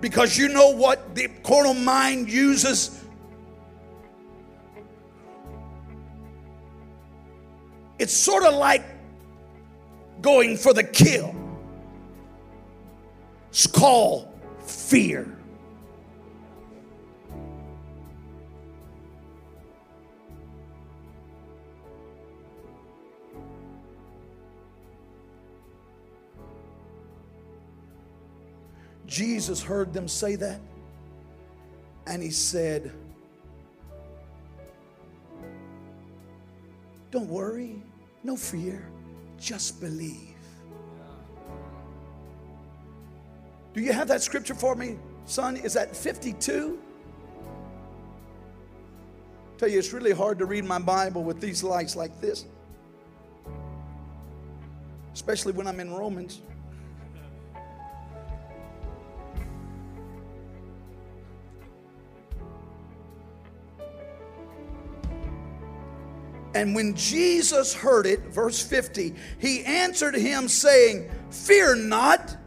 because 0.00 0.36
you 0.36 0.48
know 0.48 0.70
what 0.70 1.14
the 1.14 1.28
carnal 1.44 1.74
mind 1.74 2.30
uses? 2.30 3.04
It's 7.98 8.14
sort 8.14 8.42
of 8.42 8.54
like 8.54 8.84
going 10.22 10.56
for 10.56 10.72
the 10.72 10.82
kill. 10.82 11.34
It's 13.50 13.66
called 13.66 14.35
fear. 14.86 15.26
Jesus 29.06 29.60
heard 29.60 29.92
them 29.92 30.06
say 30.06 30.36
that, 30.36 30.60
and 32.06 32.22
he 32.22 32.30
said, 32.30 32.92
Don't 37.10 37.28
worry, 37.28 37.82
no 38.22 38.36
fear, 38.36 38.86
just 39.38 39.80
believe. 39.80 40.35
Do 43.76 43.82
you 43.82 43.92
have 43.92 44.08
that 44.08 44.22
scripture 44.22 44.54
for 44.54 44.74
me, 44.74 44.96
son? 45.26 45.58
Is 45.58 45.74
that 45.74 45.94
52? 45.94 46.78
Tell 49.58 49.68
you, 49.68 49.78
it's 49.78 49.92
really 49.92 50.12
hard 50.12 50.38
to 50.38 50.46
read 50.46 50.64
my 50.64 50.78
Bible 50.78 51.22
with 51.22 51.42
these 51.42 51.62
lights 51.62 51.94
like 51.94 52.18
this, 52.18 52.46
especially 55.12 55.52
when 55.52 55.66
I'm 55.66 55.78
in 55.78 55.92
Romans. 55.92 56.40
And 66.54 66.74
when 66.74 66.94
Jesus 66.94 67.74
heard 67.74 68.06
it, 68.06 68.20
verse 68.28 68.62
50, 68.62 69.14
he 69.38 69.62
answered 69.66 70.14
him, 70.14 70.48
saying, 70.48 71.10
Fear 71.28 71.76
not, 71.76 72.38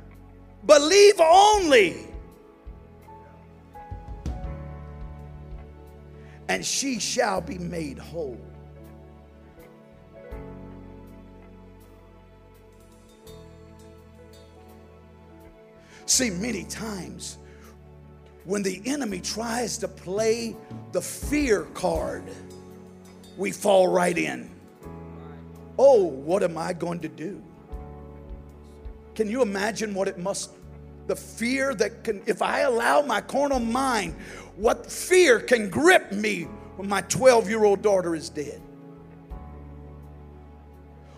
believe 0.69 1.19
only. 1.19 1.95
And 6.47 6.63
she 6.63 6.99
shall 6.99 7.41
be 7.41 7.57
made 7.57 7.97
whole. 7.97 8.39
See, 16.05 16.29
many 16.29 16.65
times 16.65 17.39
when 18.45 18.61
the 18.61 18.79
enemy 18.85 19.21
tries 19.21 19.79
to 19.79 19.87
play 19.87 20.55
the 20.91 21.01
fear 21.01 21.63
card, 21.73 22.23
we 23.37 23.51
fall 23.51 23.87
right 23.87 24.17
in. 24.17 24.51
Oh, 25.79 26.03
what 26.03 26.43
am 26.43 26.59
I 26.59 26.73
going 26.73 26.99
to 26.99 27.09
do? 27.09 27.41
Can 29.15 29.29
you 29.29 29.41
imagine 29.41 29.93
what 29.93 30.07
it 30.07 30.17
must, 30.17 30.51
the 31.09 31.15
fear 31.15 31.73
that 31.73 32.03
can, 32.03 32.21
if 32.27 32.43
I 32.43 32.59
allow 32.59 33.01
my 33.01 33.19
carnal 33.19 33.59
mind, 33.59 34.13
what 34.55 34.89
fear 34.89 35.39
can 35.39 35.67
grip 35.67 36.11
me 36.11 36.43
when 36.77 36.87
my 36.87 37.01
12 37.01 37.49
year 37.49 37.63
old 37.63 37.81
daughter 37.81 38.15
is 38.15 38.29
dead? 38.29 38.61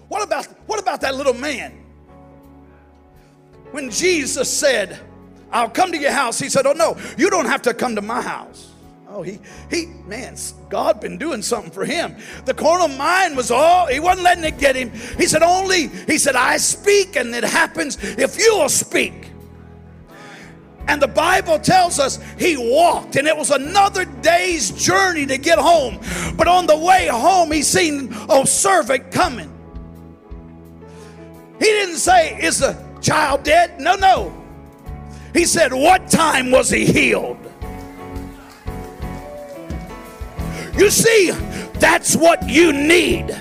What 0.07 0.23
about, 0.23 0.45
what 0.65 0.79
about 0.79 1.01
that 1.01 1.15
little 1.15 1.33
man? 1.33 1.73
When 3.71 3.91
Jesus 3.91 4.51
said, 4.51 4.97
I'll 5.51 5.69
come 5.69 5.91
to 5.91 5.97
your 5.97 6.11
house, 6.11 6.39
he 6.39 6.47
said, 6.47 6.65
Oh 6.65 6.71
no, 6.71 6.97
you 7.17 7.29
don't 7.29 7.47
have 7.47 7.61
to 7.63 7.73
come 7.73 7.95
to 7.95 8.01
my 8.01 8.21
house. 8.21 8.71
Oh, 9.09 9.23
he, 9.23 9.39
he, 9.69 9.87
man, 10.05 10.37
God 10.69 11.01
been 11.01 11.17
doing 11.17 11.41
something 11.41 11.71
for 11.71 11.83
him. 11.83 12.15
The 12.45 12.53
carnal 12.53 12.87
mind 12.87 13.35
was 13.35 13.51
all, 13.51 13.87
he 13.87 13.99
wasn't 13.99 14.23
letting 14.23 14.45
it 14.45 14.57
get 14.57 14.77
him. 14.77 14.89
He 15.17 15.27
said, 15.27 15.43
only, 15.43 15.87
he 16.07 16.17
said, 16.17 16.37
I 16.37 16.55
speak 16.55 17.17
and 17.17 17.35
it 17.35 17.43
happens 17.43 17.97
if 18.01 18.39
you 18.39 18.55
will 18.55 18.69
speak. 18.69 19.30
And 20.87 21.01
the 21.01 21.07
Bible 21.07 21.59
tells 21.59 21.99
us 21.99 22.19
he 22.37 22.57
walked, 22.57 23.15
and 23.15 23.27
it 23.27 23.35
was 23.35 23.51
another 23.51 24.05
day's 24.05 24.71
journey 24.71 25.25
to 25.27 25.37
get 25.37 25.59
home. 25.59 25.99
But 26.35 26.47
on 26.47 26.65
the 26.65 26.77
way 26.77 27.07
home, 27.07 27.51
he 27.51 27.61
seen 27.61 28.13
a 28.29 28.45
servant 28.45 29.11
coming. 29.11 29.51
He 31.59 31.65
didn't 31.65 31.97
say, 31.97 32.41
Is 32.41 32.59
the 32.59 32.75
child 33.01 33.43
dead? 33.43 33.79
No, 33.79 33.95
no. 33.95 34.33
He 35.33 35.45
said, 35.45 35.71
What 35.73 36.09
time 36.09 36.51
was 36.51 36.69
he 36.69 36.85
healed? 36.85 37.50
You 40.77 40.89
see, 40.89 41.31
that's 41.79 42.15
what 42.15 42.47
you 42.47 42.71
need. 42.71 43.35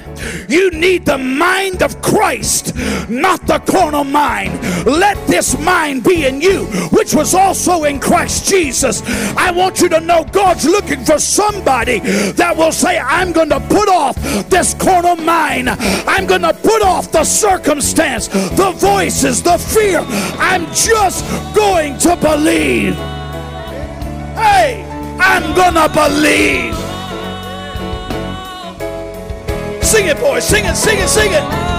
You 0.49 0.70
need 0.70 1.07
the 1.07 1.18
mind 1.18 1.83
of 1.83 2.01
Christ, 2.03 2.74
not 3.09 3.47
the 3.47 3.59
carnal 3.61 4.05
mind. 4.05 4.61
Let 4.87 5.16
this 5.26 5.59
mind 5.59 6.05
be 6.05 6.26
in 6.26 6.41
you, 6.41 6.64
which 6.91 7.14
was 7.14 7.35
also 7.35 7.85
in 7.85 8.01
Christ 8.01 8.49
Jesus. 8.49 9.03
I 9.37 9.51
want 9.51 9.81
you 9.81 9.89
to 9.91 10.01
know 10.01 10.24
God's 10.24 10.64
looking 10.64 11.05
for 11.05 11.18
somebody 11.18 12.01
that 12.33 12.57
will 12.57 12.72
say, 12.72 12.99
I'm 12.99 13.33
going 13.33 13.51
to 13.51 13.61
put 13.61 13.89
off 13.89 14.16
this 14.51 14.74
carnal 14.74 15.16
mind. 15.16 15.70
I'm 15.70 16.26
going 16.26 16.43
to 16.43 16.53
put 16.55 16.83
off 16.83 17.12
the 17.12 17.24
circumstance, 17.24 18.28
the 18.28 18.72
voices, 18.76 19.43
the 19.43 19.59
fear. 19.59 20.01
I'm 20.39 20.66
just 20.74 21.24
going 21.55 21.99
to 21.99 22.16
believe. 22.16 22.95
Hey, 24.35 24.85
I'm 25.20 25.55
going 25.55 25.74
to 25.74 25.89
believe. 25.95 26.91
Sing 29.91 30.07
it, 30.07 30.20
boys. 30.20 30.45
Sing 30.45 30.64
it, 30.64 30.76
sing 30.76 30.99
it, 31.01 31.09
sing 31.09 31.32
it. 31.32 31.70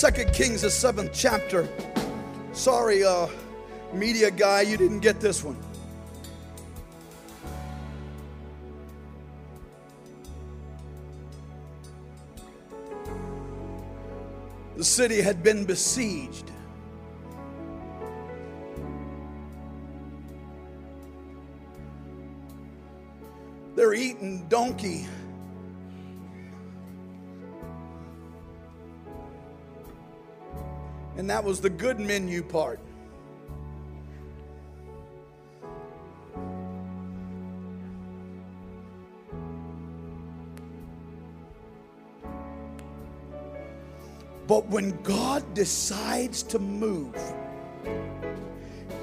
Second 0.00 0.32
Kings, 0.32 0.62
the 0.62 0.70
seventh 0.70 1.10
chapter. 1.12 1.68
Sorry, 2.52 3.04
uh, 3.04 3.26
media 3.92 4.30
guy, 4.30 4.62
you 4.62 4.78
didn't 4.78 5.00
get 5.00 5.20
this 5.20 5.44
one. 5.44 5.58
The 14.78 14.84
city 14.84 15.20
had 15.20 15.42
been 15.42 15.66
besieged. 15.66 16.50
They're 23.76 23.92
eating 23.92 24.46
donkey 24.48 25.06
And 31.20 31.28
that 31.28 31.44
was 31.44 31.60
the 31.60 31.68
good 31.68 32.00
menu 32.00 32.42
part. 32.42 32.80
But 44.46 44.66
when 44.68 44.98
God 45.02 45.52
decides 45.52 46.42
to 46.44 46.58
move, 46.58 47.14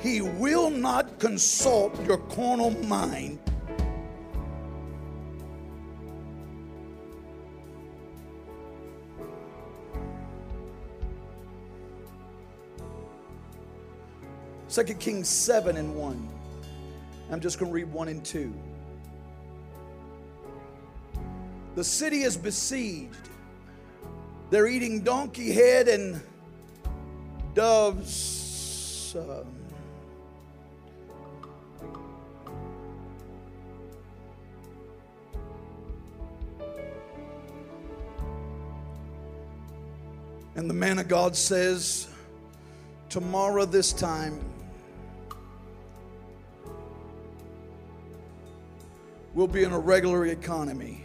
He 0.02 0.22
will 0.22 0.72
not 0.72 1.20
consult 1.20 2.04
your 2.04 2.18
carnal 2.18 2.72
mind. 2.86 3.38
Second 14.78 15.00
Kings 15.00 15.28
7 15.28 15.76
and 15.76 15.96
1. 15.96 16.30
I'm 17.32 17.40
just 17.40 17.58
going 17.58 17.72
to 17.72 17.74
read 17.74 17.92
1 17.92 18.10
and 18.10 18.24
2. 18.24 18.54
The 21.74 21.84
city 21.84 22.22
is 22.22 22.38
besieged 22.38 23.16
they're 24.52 24.68
eating 24.68 25.02
donkey 25.02 25.52
head 25.52 25.88
and 25.88 26.22
doves. 27.56 29.16
Um, 29.18 29.48
and 40.54 40.70
the 40.70 40.76
man 40.76 41.00
of 41.00 41.08
God 41.08 41.36
says, 41.36 42.08
Tomorrow, 43.10 43.66
this 43.66 43.92
time, 43.92 44.40
we'll 49.38 49.46
be 49.46 49.62
in 49.62 49.72
a 49.72 49.78
regular 49.78 50.26
economy. 50.26 51.00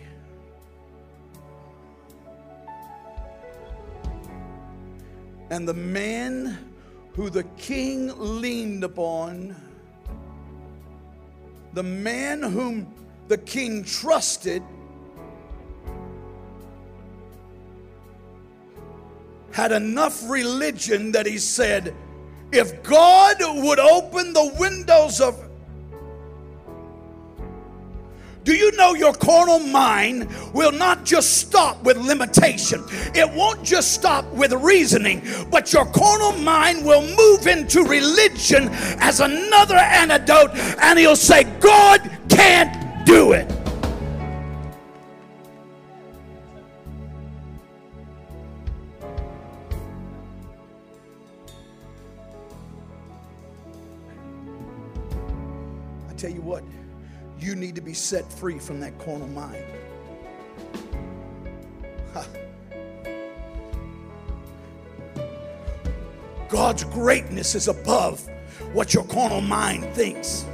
And 5.50 5.68
the 5.68 5.74
man 5.74 6.58
who 7.12 7.28
the 7.28 7.44
king 7.58 8.10
leaned 8.16 8.84
upon, 8.84 9.54
the 11.74 11.82
man 11.82 12.42
whom 12.42 12.90
the 13.28 13.36
king 13.36 13.84
trusted, 13.84 14.62
had 19.50 19.72
enough 19.72 20.26
religion 20.30 21.12
that 21.12 21.26
he 21.26 21.36
said, 21.36 21.94
if 22.50 22.82
God 22.82 23.36
would 23.40 23.78
open 23.78 24.32
the 24.32 24.54
windows 24.58 25.20
of 25.20 25.51
do 28.52 28.58
you 28.58 28.70
know 28.72 28.92
your 28.92 29.14
carnal 29.14 29.60
mind 29.60 30.28
will 30.52 30.72
not 30.72 31.06
just 31.06 31.38
stop 31.38 31.82
with 31.84 31.96
limitation? 31.96 32.84
It 33.14 33.32
won't 33.32 33.62
just 33.62 33.94
stop 33.94 34.26
with 34.32 34.52
reasoning, 34.52 35.22
but 35.50 35.72
your 35.72 35.86
carnal 35.86 36.32
mind 36.32 36.84
will 36.84 37.00
move 37.16 37.46
into 37.46 37.82
religion 37.82 38.68
as 39.00 39.20
another 39.20 39.76
antidote, 39.76 40.50
and 40.82 40.98
he'll 40.98 41.16
say, 41.16 41.44
God 41.60 42.10
can't 42.28 43.06
do 43.06 43.32
it. 43.32 43.61
Be 57.92 57.96
set 57.96 58.32
free 58.32 58.58
from 58.58 58.80
that 58.80 58.98
carnal 59.00 59.28
mind. 59.28 59.62
God's 66.48 66.84
greatness 66.84 67.54
is 67.54 67.68
above 67.68 68.26
what 68.72 68.94
your 68.94 69.04
carnal 69.04 69.42
mind 69.42 69.84
thinks. 69.92 70.46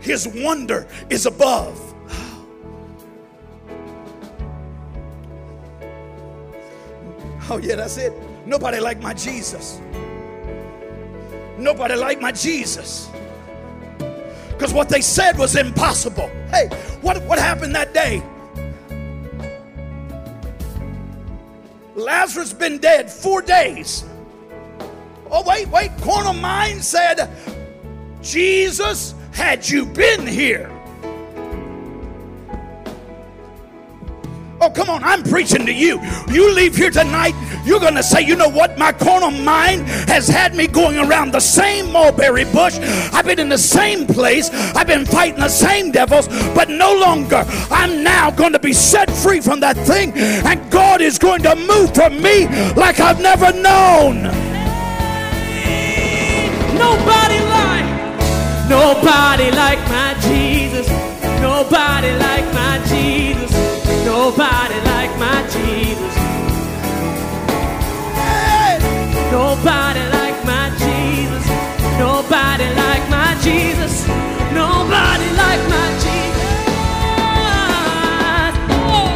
His 0.00 0.26
wonder 0.26 0.88
is 1.10 1.26
above. 1.26 1.78
Oh, 7.50 7.58
yeah, 7.62 7.76
that's 7.76 7.98
it. 7.98 8.14
Nobody 8.46 8.80
like 8.80 9.02
my 9.02 9.12
Jesus. 9.12 9.82
Nobody 11.58 11.94
like 11.94 12.22
my 12.22 12.32
Jesus 12.32 13.10
because 14.62 14.74
what 14.74 14.88
they 14.88 15.00
said 15.00 15.36
was 15.36 15.56
impossible. 15.56 16.28
Hey, 16.48 16.68
what, 17.00 17.20
what 17.24 17.36
happened 17.36 17.74
that 17.74 17.92
day? 17.92 18.22
Lazarus 21.96 22.52
been 22.52 22.78
dead 22.78 23.10
four 23.10 23.42
days. 23.42 24.04
Oh, 25.32 25.42
wait, 25.44 25.66
wait. 25.66 25.90
Carnal 26.02 26.34
mind 26.34 26.80
said, 26.84 27.28
Jesus, 28.22 29.16
had 29.32 29.68
you 29.68 29.84
been 29.84 30.28
here, 30.28 30.70
come 34.74 34.90
on, 34.90 35.02
I'm 35.04 35.22
preaching 35.22 35.66
to 35.66 35.72
you. 35.72 36.00
You 36.28 36.52
leave 36.52 36.76
here 36.76 36.90
tonight, 36.90 37.34
you're 37.64 37.80
going 37.80 37.94
to 37.94 38.02
say, 38.02 38.22
you 38.22 38.36
know 38.36 38.48
what? 38.48 38.78
My 38.78 38.92
carnal 38.92 39.30
mind 39.30 39.86
has 40.08 40.28
had 40.28 40.54
me 40.54 40.66
going 40.66 40.98
around 40.98 41.32
the 41.32 41.40
same 41.40 41.92
mulberry 41.92 42.44
bush. 42.44 42.78
I've 43.12 43.24
been 43.24 43.38
in 43.38 43.48
the 43.48 43.58
same 43.58 44.06
place. 44.06 44.50
I've 44.74 44.86
been 44.86 45.06
fighting 45.06 45.40
the 45.40 45.48
same 45.48 45.90
devils, 45.92 46.28
but 46.54 46.68
no 46.68 46.94
longer. 46.94 47.44
I'm 47.70 48.02
now 48.02 48.30
going 48.30 48.52
to 48.52 48.58
be 48.58 48.72
set 48.72 49.10
free 49.10 49.40
from 49.40 49.60
that 49.60 49.76
thing, 49.76 50.12
and 50.12 50.70
God 50.70 51.00
is 51.00 51.18
going 51.18 51.42
to 51.42 51.54
move 51.54 51.94
for 51.94 52.10
me 52.10 52.46
like 52.74 53.00
I've 53.00 53.20
never 53.20 53.52
known. 53.52 54.22
Nobody 56.74 57.38
like, 57.58 57.88
nobody 58.68 59.50
like 59.50 59.78
my 59.88 60.16
Jesus. 60.20 60.88
Nobody 61.40 62.12
like 62.18 62.46
my 62.54 62.80
Jesus. 62.88 63.52
Nobody 64.04 64.61
Nobody 69.42 70.04
like 70.18 70.38
my 70.44 70.70
Jesus. 70.78 71.44
Nobody 71.98 72.68
like 72.78 73.04
my 73.10 73.34
Jesus. 73.42 74.06
Nobody 74.54 75.28
like 75.42 75.62
my 75.74 75.86
Jesus. 76.04 76.52
Oh. 78.70 79.10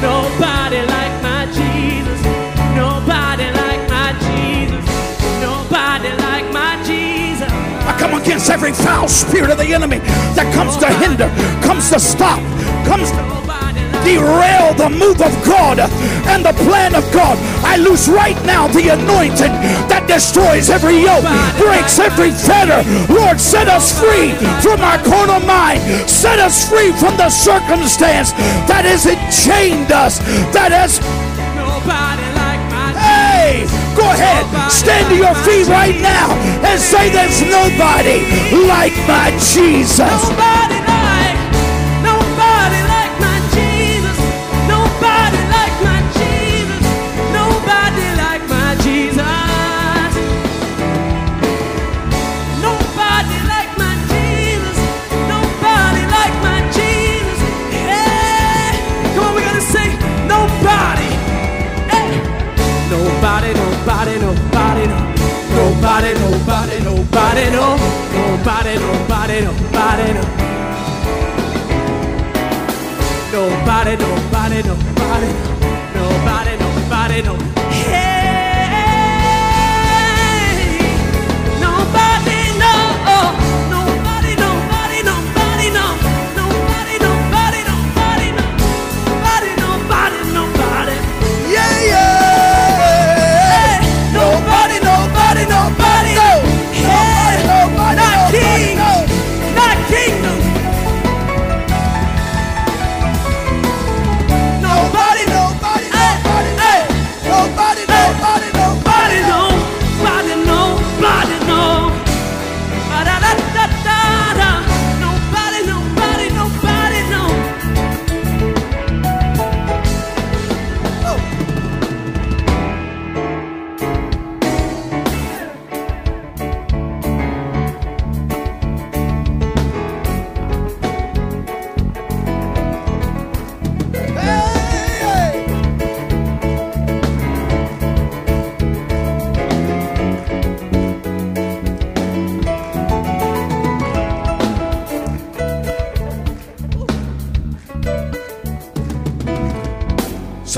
Nobody 0.00 0.80
like 0.94 1.14
my 1.26 1.42
Jesus. 1.58 2.20
Nobody 2.78 3.46
like 3.62 3.82
my 3.90 4.08
Jesus. 4.26 4.84
Nobody 5.42 6.10
like 6.26 6.46
my 6.54 6.80
Jesus. 6.86 7.50
I 7.90 7.96
come 7.98 8.14
against 8.14 8.50
every 8.50 8.72
foul 8.72 9.08
spirit 9.08 9.50
of 9.50 9.58
the 9.58 9.74
enemy 9.74 9.98
that 10.38 10.54
comes 10.54 10.76
to 10.76 10.86
hinder, 11.02 11.28
comes 11.66 11.90
to 11.90 11.98
stop, 11.98 12.38
comes 12.86 13.10
to 13.10 13.38
derail 14.08 14.72
the 14.72 14.88
move 14.88 15.20
of 15.20 15.32
God 15.44 15.76
and 16.32 16.40
the 16.44 16.56
plan 16.64 16.94
of 16.94 17.04
God. 17.12 17.36
I 17.60 17.76
lose 17.76 18.08
right 18.08 18.38
now 18.44 18.66
the 18.68 18.88
anointing 18.96 19.52
that 19.92 20.08
destroys 20.08 20.70
every 20.70 21.04
yoke, 21.04 21.28
breaks 21.60 21.98
every 22.00 22.32
fetter. 22.32 22.80
Lord, 23.12 23.36
set 23.40 23.68
us 23.68 23.92
free 23.92 24.32
from 24.64 24.80
our 24.80 24.96
carnal 25.04 25.44
mind. 25.44 25.84
Set 26.08 26.38
us 26.38 26.64
free 26.68 26.92
from 26.96 27.16
the 27.20 27.28
circumstance 27.28 28.32
that 28.64 28.88
has 28.88 29.04
enchained 29.04 29.92
us, 29.92 30.18
that 30.56 30.72
has. 30.72 30.96
Hey, 32.96 33.68
go 33.94 34.04
ahead, 34.08 34.44
stand 34.72 35.04
to 35.12 35.16
your 35.16 35.34
feet 35.44 35.68
right 35.68 35.96
now 36.00 36.32
and 36.64 36.80
say, 36.80 37.10
There's 37.12 37.40
nobody 37.44 38.24
like 38.66 38.96
my 39.06 39.30
Jesus. 39.52 40.77
Nobody, 65.98 66.14
nobody, 66.20 66.78
nobody, 66.84 67.50
no. 67.50 67.76
Nobody, 68.14 68.78
nobody, 68.78 69.40
nobody, 69.42 70.12
no. 70.14 70.22
Nobody, 73.32 73.96
nobody, 73.96 74.62
nobody, 74.62 75.28
nobody, 75.96 76.56
nobody, 76.56 77.22
no. 77.22 77.34
Hey. 77.34 77.67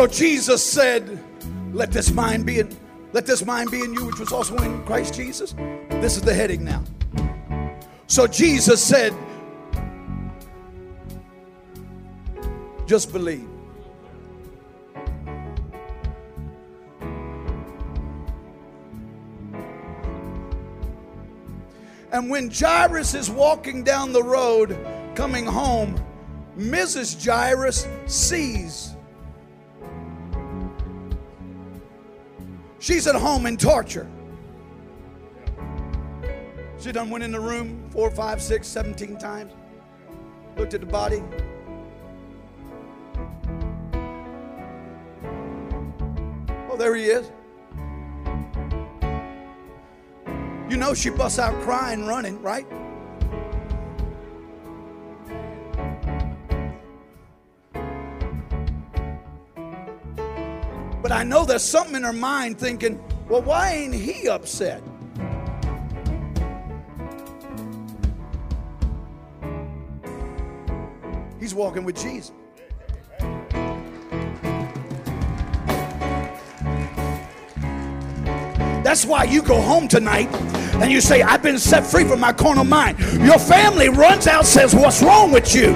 So 0.01 0.07
Jesus 0.07 0.65
said, 0.65 1.23
Let 1.75 1.93
this 1.93 2.11
mind 2.11 2.47
be 2.47 2.61
in 2.61 2.75
let 3.13 3.27
this 3.27 3.45
mind 3.45 3.71
be 3.71 3.81
in 3.85 3.93
you, 3.93 4.07
which 4.07 4.19
was 4.19 4.33
also 4.33 4.57
in 4.57 4.83
Christ 4.85 5.13
Jesus. 5.13 5.55
This 5.91 6.17
is 6.17 6.23
the 6.23 6.33
heading 6.33 6.65
now. 6.65 6.83
So 8.07 8.27
Jesus 8.27 8.83
said, 8.83 9.13
Just 12.87 13.13
believe. 13.13 13.47
And 22.11 22.31
when 22.31 22.51
Jairus 22.51 23.13
is 23.13 23.31
walking 23.31 23.85
down 23.85 24.15
the 24.15 24.23
road 24.23 24.79
coming 25.15 25.45
home, 25.45 26.03
Mrs. 26.57 27.23
Jairus 27.23 27.87
sees. 28.07 28.90
She's 32.81 33.07
at 33.07 33.15
home 33.15 33.45
in 33.45 33.59
torture. 33.59 34.11
She 36.79 36.93
done 36.93 37.11
went 37.11 37.23
in 37.23 37.31
the 37.31 37.39
room 37.39 37.89
four, 37.91 38.11
five, 38.11 38.41
six, 38.41 38.67
seventeen 38.67 39.19
times. 39.19 39.53
Looked 40.57 40.73
at 40.73 40.81
the 40.81 40.87
body. 40.87 41.23
Oh, 46.71 46.77
there 46.79 46.95
he 46.95 47.05
is. 47.05 47.31
You 50.71 50.79
know 50.79 50.95
she 50.95 51.11
busts 51.11 51.39
out 51.39 51.61
crying, 51.61 52.07
running, 52.07 52.41
right? 52.41 52.67
But 61.11 61.19
I 61.19 61.23
know 61.25 61.45
there's 61.45 61.65
something 61.65 61.97
in 61.97 62.05
her 62.05 62.13
mind 62.13 62.61
thinking, 62.61 63.03
well, 63.29 63.43
why 63.43 63.73
ain't 63.73 63.93
he 63.93 64.29
upset? 64.29 64.81
He's 71.41 71.53
walking 71.53 71.83
with 71.83 72.01
Jesus. 72.01 72.31
That's 78.85 79.05
why 79.05 79.25
you 79.25 79.43
go 79.43 79.61
home 79.61 79.89
tonight 79.89 80.31
and 80.81 80.91
you 80.91 81.01
say, 81.01 81.23
I've 81.23 81.43
been 81.43 81.59
set 81.59 81.87
free 81.87 82.05
from 82.05 82.21
my 82.21 82.33
carnal 82.33 82.65
mind. 82.65 82.99
Your 83.21 83.39
family 83.39 83.89
runs 83.89 84.27
out, 84.27 84.47
says, 84.47 84.75
What's 84.75 85.03
wrong 85.03 85.31
with 85.31 85.55
you? 85.55 85.73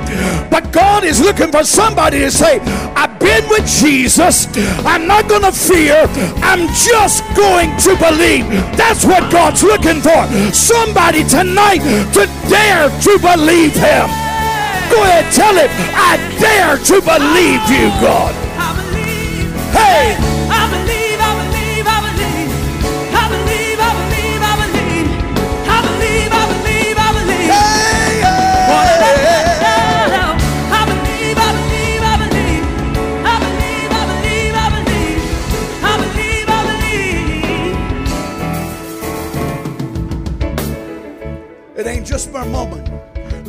But 0.50 0.72
God 0.72 1.04
is 1.04 1.20
looking 1.20 1.52
for 1.52 1.64
somebody 1.64 2.18
to 2.20 2.30
say, 2.30 2.60
I've 2.94 3.18
been 3.18 3.48
with 3.48 3.66
Jesus. 3.66 4.46
I'm 4.84 5.06
not 5.06 5.28
going 5.28 5.42
to 5.42 5.52
fear. 5.52 6.06
I'm 6.42 6.68
just 6.68 7.22
going 7.36 7.76
to 7.78 7.96
believe. 7.96 8.48
That's 8.76 9.04
what 9.04 9.30
God's 9.30 9.62
looking 9.62 10.00
for. 10.00 10.26
Somebody 10.52 11.24
tonight 11.24 11.82
to 12.14 12.26
dare 12.48 12.88
to 12.88 13.18
believe 13.18 13.74
Him. 13.74 14.24
Go 14.90 15.02
ahead, 15.02 15.32
tell 15.32 15.54
him, 15.54 15.70
I 15.96 16.20
dare 16.38 16.76
to 16.76 17.00
believe 17.00 17.62
you, 17.72 17.88
God. 18.04 18.34
Hey! 19.72 20.13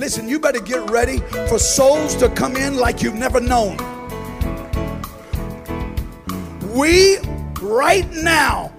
Listen, 0.06 0.30
you 0.30 0.40
better 0.40 0.60
get 0.60 0.88
ready 0.92 1.18
for 1.50 1.58
souls 1.58 2.16
to 2.18 2.30
come 2.30 2.56
in 2.56 2.78
like 2.78 3.02
you've 3.02 3.16
never 3.16 3.40
known. 3.40 3.76
We, 6.76 7.18
right 7.60 8.08
now, 8.14 8.72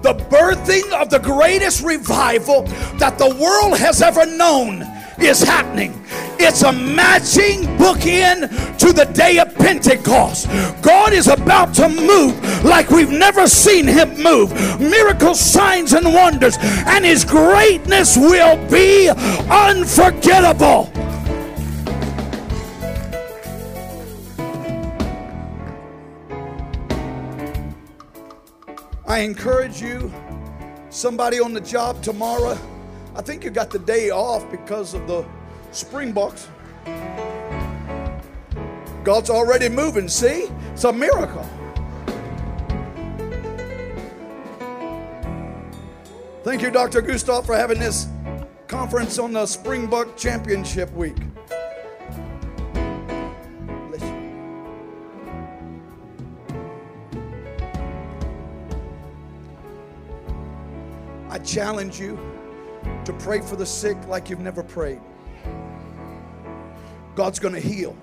the 0.00 0.14
birthing 0.14 0.90
of 0.98 1.10
the 1.10 1.18
greatest 1.18 1.84
revival 1.84 2.62
that 2.96 3.18
the 3.18 3.28
world 3.28 3.76
has 3.78 4.00
ever 4.00 4.24
known 4.24 4.86
is 5.20 5.42
happening. 5.42 6.02
It's 6.38 6.62
a 6.62 6.72
matching 6.72 7.64
bookend 7.76 8.78
to 8.78 8.94
the 8.94 9.04
day 9.04 9.38
of 9.38 9.49
Pentecost. 9.60 10.48
God 10.82 11.12
is 11.12 11.28
about 11.28 11.74
to 11.74 11.88
move 11.88 12.64
like 12.64 12.90
we've 12.90 13.10
never 13.10 13.46
seen 13.46 13.86
him 13.86 14.22
move. 14.22 14.52
Miracles, 14.80 15.40
signs, 15.40 15.92
and 15.92 16.12
wonders. 16.12 16.56
And 16.60 17.04
his 17.04 17.24
greatness 17.24 18.16
will 18.16 18.56
be 18.68 19.08
unforgettable. 19.50 20.90
I 29.06 29.18
encourage 29.18 29.82
you, 29.82 30.12
somebody 30.88 31.40
on 31.40 31.52
the 31.52 31.60
job 31.60 32.00
tomorrow, 32.00 32.56
I 33.16 33.22
think 33.22 33.42
you 33.42 33.50
got 33.50 33.70
the 33.70 33.80
day 33.80 34.10
off 34.10 34.48
because 34.50 34.94
of 34.94 35.06
the 35.08 35.26
Springboks. 35.72 36.48
God's 39.04 39.30
already 39.30 39.68
moving, 39.68 40.08
see? 40.08 40.50
It's 40.72 40.84
a 40.84 40.92
miracle. 40.92 41.48
Thank 46.42 46.62
you, 46.62 46.70
Dr. 46.70 47.00
Gustav, 47.00 47.46
for 47.46 47.54
having 47.54 47.78
this 47.78 48.08
conference 48.66 49.18
on 49.18 49.32
the 49.32 49.46
Springbok 49.46 50.16
Championship 50.16 50.92
Week. 50.92 51.16
I 61.28 61.38
challenge 61.38 62.00
you 62.00 62.18
to 63.04 63.12
pray 63.20 63.40
for 63.40 63.56
the 63.56 63.66
sick 63.66 63.96
like 64.08 64.28
you've 64.28 64.40
never 64.40 64.62
prayed. 64.62 65.00
God's 67.14 67.38
going 67.38 67.54
to 67.54 67.60
heal. 67.60 67.96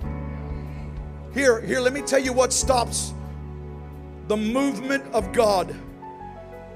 Here, 1.34 1.62
here, 1.62 1.80
let 1.80 1.94
me 1.94 2.02
tell 2.02 2.20
you 2.20 2.34
what 2.34 2.52
stops 2.52 3.14
the 4.28 4.38
movement 4.38 5.06
of 5.14 5.32
God. 5.32 5.76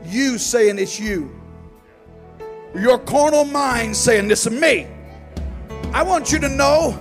You 0.06 0.38
saying 0.38 0.80
it's 0.80 1.00
you. 1.00 1.32
Your 2.76 2.98
carnal 3.00 3.46
mind 3.46 3.96
saying 3.96 4.28
this 4.28 4.48
is 4.48 4.54
me. 4.54 4.88
I 5.94 6.04
want 6.04 6.32
you 6.32 6.40
to 6.40 6.50
know 6.50 6.98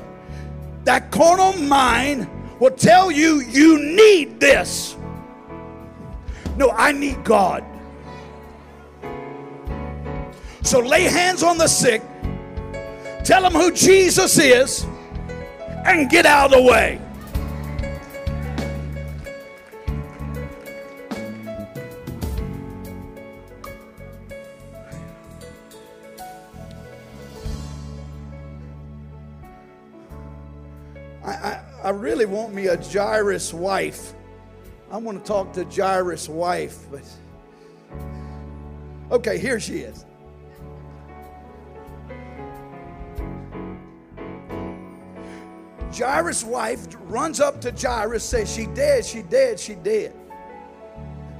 that 0.84 1.10
carnal 1.10 1.52
mind 1.52 2.28
will 2.58 2.72
tell 2.72 3.10
you 3.10 3.40
you 3.40 3.78
need 3.78 4.40
this. 4.40 4.96
No, 6.56 6.70
I 6.70 6.92
need 6.92 7.22
God. 7.24 7.64
So 10.62 10.80
lay 10.80 11.04
hands 11.04 11.42
on 11.42 11.56
the 11.56 11.68
sick, 11.68 12.02
tell 13.24 13.42
them 13.42 13.52
who 13.52 13.72
Jesus 13.72 14.38
is, 14.38 14.84
and 15.86 16.10
get 16.10 16.26
out 16.26 16.52
of 16.52 16.58
the 16.58 16.62
way. 16.62 17.00
I, 31.90 31.92
really 31.92 32.24
want 32.24 32.54
me 32.54 32.68
a 32.68 32.80
Jairus 32.80 33.52
wife. 33.52 34.14
I 34.92 34.96
want 34.96 35.18
to 35.18 35.24
talk 35.26 35.52
to 35.54 35.64
Jairus' 35.64 36.28
wife, 36.28 36.86
but 36.88 37.02
okay, 39.10 39.38
here 39.38 39.58
she 39.58 39.78
is. 39.78 40.04
Jairus' 45.92 46.44
wife 46.44 46.86
runs 47.06 47.40
up 47.40 47.60
to 47.62 47.72
Jairus, 47.72 48.22
says, 48.22 48.54
She 48.54 48.66
dead, 48.66 49.04
she 49.04 49.22
dead, 49.22 49.58
she 49.58 49.74
dead. 49.74 50.14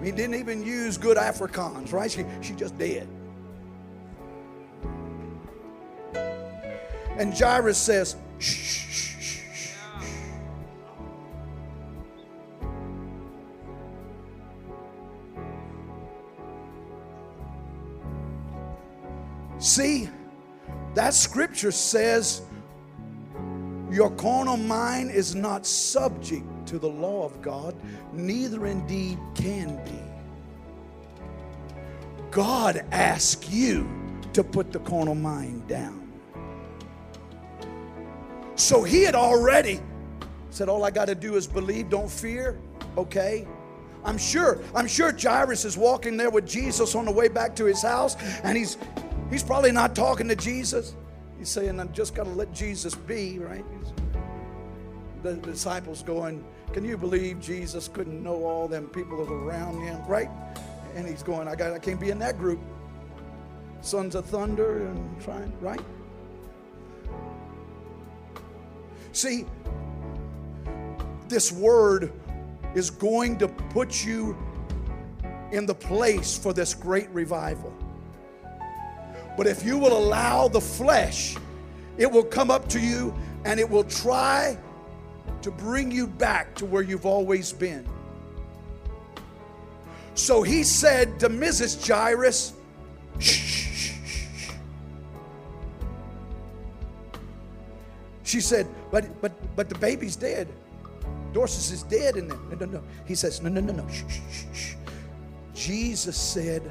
He 0.02 0.10
didn't 0.10 0.34
even 0.34 0.64
use 0.64 0.98
good 0.98 1.16
Afrikaans, 1.16 1.92
right? 1.92 2.10
She, 2.10 2.24
she 2.40 2.54
just 2.54 2.76
dead. 2.76 3.06
And 7.16 7.38
Jairus 7.38 7.78
says, 7.78 8.16
shh, 8.40 8.88
shh. 8.90 9.09
See, 19.80 20.10
that 20.92 21.14
scripture 21.14 21.72
says 21.72 22.42
your 23.90 24.10
carnal 24.10 24.58
mind 24.58 25.10
is 25.10 25.34
not 25.34 25.64
subject 25.64 26.44
to 26.66 26.78
the 26.78 26.86
law 26.86 27.24
of 27.24 27.40
God, 27.40 27.74
neither 28.12 28.66
indeed 28.66 29.18
can 29.34 29.82
be. 29.86 29.98
God 32.30 32.84
asks 32.92 33.48
you 33.48 33.88
to 34.34 34.44
put 34.44 34.70
the 34.70 34.80
carnal 34.80 35.14
mind 35.14 35.66
down. 35.66 36.12
So 38.56 38.82
he 38.82 39.02
had 39.02 39.14
already 39.14 39.80
said, 40.50 40.68
All 40.68 40.84
I 40.84 40.90
got 40.90 41.06
to 41.06 41.14
do 41.14 41.36
is 41.36 41.46
believe, 41.46 41.88
don't 41.88 42.10
fear, 42.10 42.58
okay? 42.98 43.48
I'm 44.04 44.18
sure, 44.18 44.60
I'm 44.74 44.86
sure 44.86 45.16
Jairus 45.18 45.64
is 45.64 45.78
walking 45.78 46.18
there 46.18 46.30
with 46.30 46.46
Jesus 46.46 46.94
on 46.94 47.06
the 47.06 47.12
way 47.12 47.28
back 47.28 47.56
to 47.56 47.64
his 47.64 47.80
house, 47.80 48.16
and 48.42 48.58
he's 48.58 48.76
he's 49.30 49.42
probably 49.42 49.72
not 49.72 49.94
talking 49.94 50.28
to 50.28 50.36
Jesus. 50.36 50.94
He's 51.38 51.48
saying, 51.48 51.80
I've 51.80 51.92
just 51.92 52.14
got 52.14 52.24
to 52.24 52.30
let 52.30 52.52
Jesus 52.52 52.94
be, 52.94 53.38
right? 53.38 53.64
The 55.22 55.34
disciples 55.34 56.02
going, 56.02 56.44
Can 56.72 56.84
you 56.84 56.96
believe 56.96 57.40
Jesus 57.40 57.88
couldn't 57.88 58.22
know 58.22 58.44
all 58.44 58.68
them 58.68 58.88
people 58.88 59.18
that 59.18 59.30
were 59.30 59.44
around 59.44 59.80
him, 59.80 60.04
right? 60.06 60.30
And 60.94 61.06
he's 61.06 61.22
going, 61.22 61.48
I 61.48 61.54
got 61.54 61.72
I 61.72 61.78
can't 61.78 62.00
be 62.00 62.10
in 62.10 62.18
that 62.18 62.38
group. 62.38 62.60
Sons 63.80 64.14
of 64.14 64.26
thunder 64.26 64.86
and 64.86 65.22
trying, 65.22 65.52
right? 65.60 65.80
See, 69.12 69.46
this 71.28 71.50
word 71.50 72.12
is 72.74 72.90
going 72.90 73.38
to 73.38 73.48
put 73.48 74.04
you 74.04 74.36
in 75.52 75.66
the 75.66 75.74
place 75.74 76.38
for 76.38 76.52
this 76.52 76.74
great 76.74 77.08
revival. 77.10 77.74
But 79.40 79.46
if 79.46 79.64
you 79.64 79.78
will 79.78 79.96
allow 79.96 80.48
the 80.48 80.60
flesh, 80.60 81.34
it 81.96 82.04
will 82.04 82.24
come 82.24 82.50
up 82.50 82.68
to 82.68 82.78
you 82.78 83.14
and 83.46 83.58
it 83.58 83.66
will 83.66 83.84
try 83.84 84.58
to 85.40 85.50
bring 85.50 85.90
you 85.90 86.06
back 86.06 86.54
to 86.56 86.66
where 86.66 86.82
you've 86.82 87.06
always 87.06 87.50
been. 87.50 87.88
So 90.12 90.42
he 90.42 90.62
said 90.62 91.18
to 91.20 91.30
Mrs. 91.30 91.88
Jairus, 91.88 92.52
shh, 93.18 93.30
shh, 93.30 93.94
shh. 94.04 94.50
She 98.22 98.42
said, 98.42 98.66
but 98.90 99.22
but 99.22 99.32
but 99.56 99.70
the 99.70 99.78
baby's 99.78 100.16
dead. 100.16 100.48
Dorcas 101.32 101.70
is 101.70 101.82
dead 101.84 102.16
And. 102.16 102.28
No, 102.28 102.56
no, 102.56 102.66
no. 102.66 102.82
He 103.06 103.14
says, 103.14 103.40
no, 103.40 103.48
no, 103.48 103.62
no, 103.62 103.72
no. 103.72 103.88
Shh, 103.88 104.04
shh, 104.06 104.44
shh. 104.52 104.74
Jesus 105.54 106.18
said, 106.18 106.70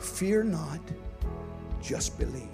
fear 0.00 0.44
not, 0.44 0.78
just 1.82 2.18
believe. 2.18 2.48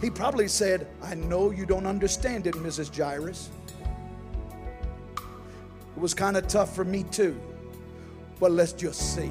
He 0.00 0.10
probably 0.10 0.48
said, 0.48 0.86
I 1.02 1.14
know 1.14 1.50
you 1.50 1.66
don't 1.66 1.86
understand 1.86 2.46
it, 2.46 2.54
Mrs. 2.54 2.94
Jairus. 2.94 3.50
It 5.96 6.00
was 6.00 6.14
kind 6.14 6.36
of 6.36 6.46
tough 6.46 6.74
for 6.74 6.84
me 6.84 7.04
too, 7.04 7.40
but 8.40 8.52
let's 8.52 8.72
just 8.72 9.14
see. 9.14 9.30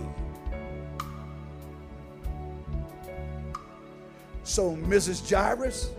So, 4.44 4.76
Mrs. 4.76 5.30
Jairus, 5.30 5.92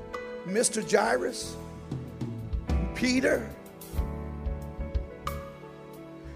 Mr. 0.47 0.89
Jairus, 0.91 1.57
Peter, 2.95 3.49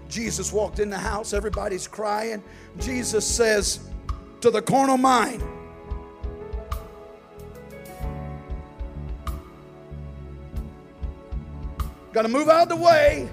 Jesus 0.09 0.51
walked 0.51 0.79
in 0.79 0.89
the 0.89 0.97
house, 0.97 1.33
everybody's 1.33 1.87
crying. 1.87 2.43
Jesus 2.79 3.25
says 3.25 3.79
to 4.41 4.51
the 4.51 4.61
carnal 4.61 4.97
mind, 4.97 5.43
Got 12.11 12.23
to 12.23 12.27
move 12.27 12.49
out 12.49 12.63
of 12.63 12.69
the 12.69 12.75
way. 12.75 13.29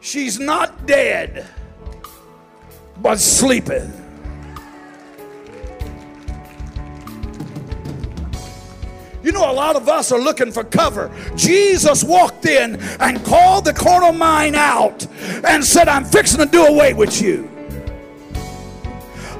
She's 0.00 0.38
not 0.38 0.86
dead, 0.86 1.44
but 3.02 3.18
sleeping. 3.18 3.92
You 9.24 9.32
know, 9.32 9.50
a 9.50 9.52
lot 9.52 9.74
of 9.74 9.88
us 9.88 10.12
are 10.12 10.20
looking 10.20 10.52
for 10.52 10.62
cover. 10.62 11.10
Jesus 11.34 12.04
walked 12.04 12.46
in 12.46 12.76
and 13.00 13.24
called 13.24 13.64
the 13.64 13.72
carnal 13.72 14.12
mind 14.12 14.54
out 14.54 15.04
and 15.44 15.64
said, 15.64 15.88
I'm 15.88 16.04
fixing 16.04 16.38
to 16.38 16.46
do 16.46 16.64
away 16.64 16.94
with 16.94 17.20
you. 17.20 17.55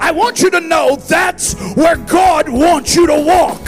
I 0.06 0.12
want 0.12 0.40
you 0.40 0.50
to 0.50 0.60
know 0.60 0.94
that's 0.94 1.54
where 1.74 1.96
God 1.96 2.48
wants 2.48 2.94
you 2.94 3.08
to 3.08 3.20
walk. 3.20 3.60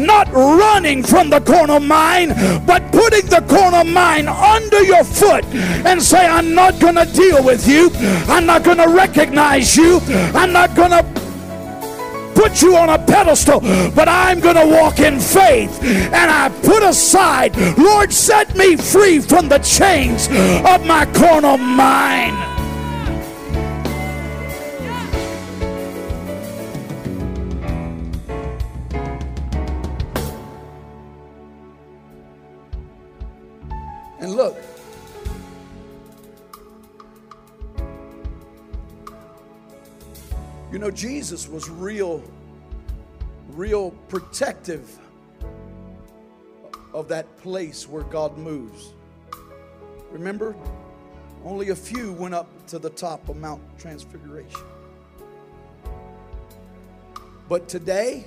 Not 0.00 0.26
running 0.32 1.04
from 1.04 1.30
the 1.30 1.38
carnal 1.38 1.78
mind, 1.78 2.34
but 2.66 2.90
putting 2.90 3.26
the 3.26 3.44
carnal 3.48 3.84
mind 3.84 4.28
under 4.28 4.82
your 4.82 5.04
foot 5.04 5.44
and 5.54 6.02
say, 6.02 6.26
I'm 6.26 6.54
not 6.54 6.80
going 6.80 6.96
to 6.96 7.04
deal 7.12 7.40
with 7.44 7.68
you. 7.68 7.90
I'm 8.26 8.46
not 8.46 8.64
going 8.64 8.78
to 8.78 8.88
recognize 8.88 9.76
you. 9.76 10.00
I'm 10.34 10.52
not 10.52 10.74
going 10.74 10.90
to 10.90 11.04
put 12.34 12.62
you 12.62 12.76
on 12.76 12.88
a 12.88 12.98
pedestal, 12.98 13.60
but 13.94 14.08
I'm 14.08 14.40
going 14.40 14.56
to 14.56 14.66
walk 14.66 14.98
in 14.98 15.20
faith. 15.20 15.80
And 15.84 16.28
I 16.32 16.48
put 16.64 16.82
aside, 16.82 17.56
Lord, 17.78 18.12
set 18.12 18.56
me 18.56 18.74
free 18.74 19.20
from 19.20 19.48
the 19.48 19.58
chains 19.58 20.26
of 20.66 20.84
my 20.84 21.06
carnal 21.14 21.58
mind. 21.58 22.55
Jesus 40.96 41.46
was 41.46 41.68
real, 41.68 42.24
real 43.50 43.90
protective 44.08 44.98
of 46.94 47.06
that 47.08 47.36
place 47.36 47.86
where 47.86 48.04
God 48.04 48.38
moves. 48.38 48.94
Remember? 50.10 50.56
Only 51.44 51.68
a 51.68 51.76
few 51.76 52.14
went 52.14 52.32
up 52.32 52.48
to 52.68 52.78
the 52.78 52.88
top 52.88 53.28
of 53.28 53.36
Mount 53.36 53.60
Transfiguration. 53.78 54.62
But 57.46 57.68
today, 57.68 58.24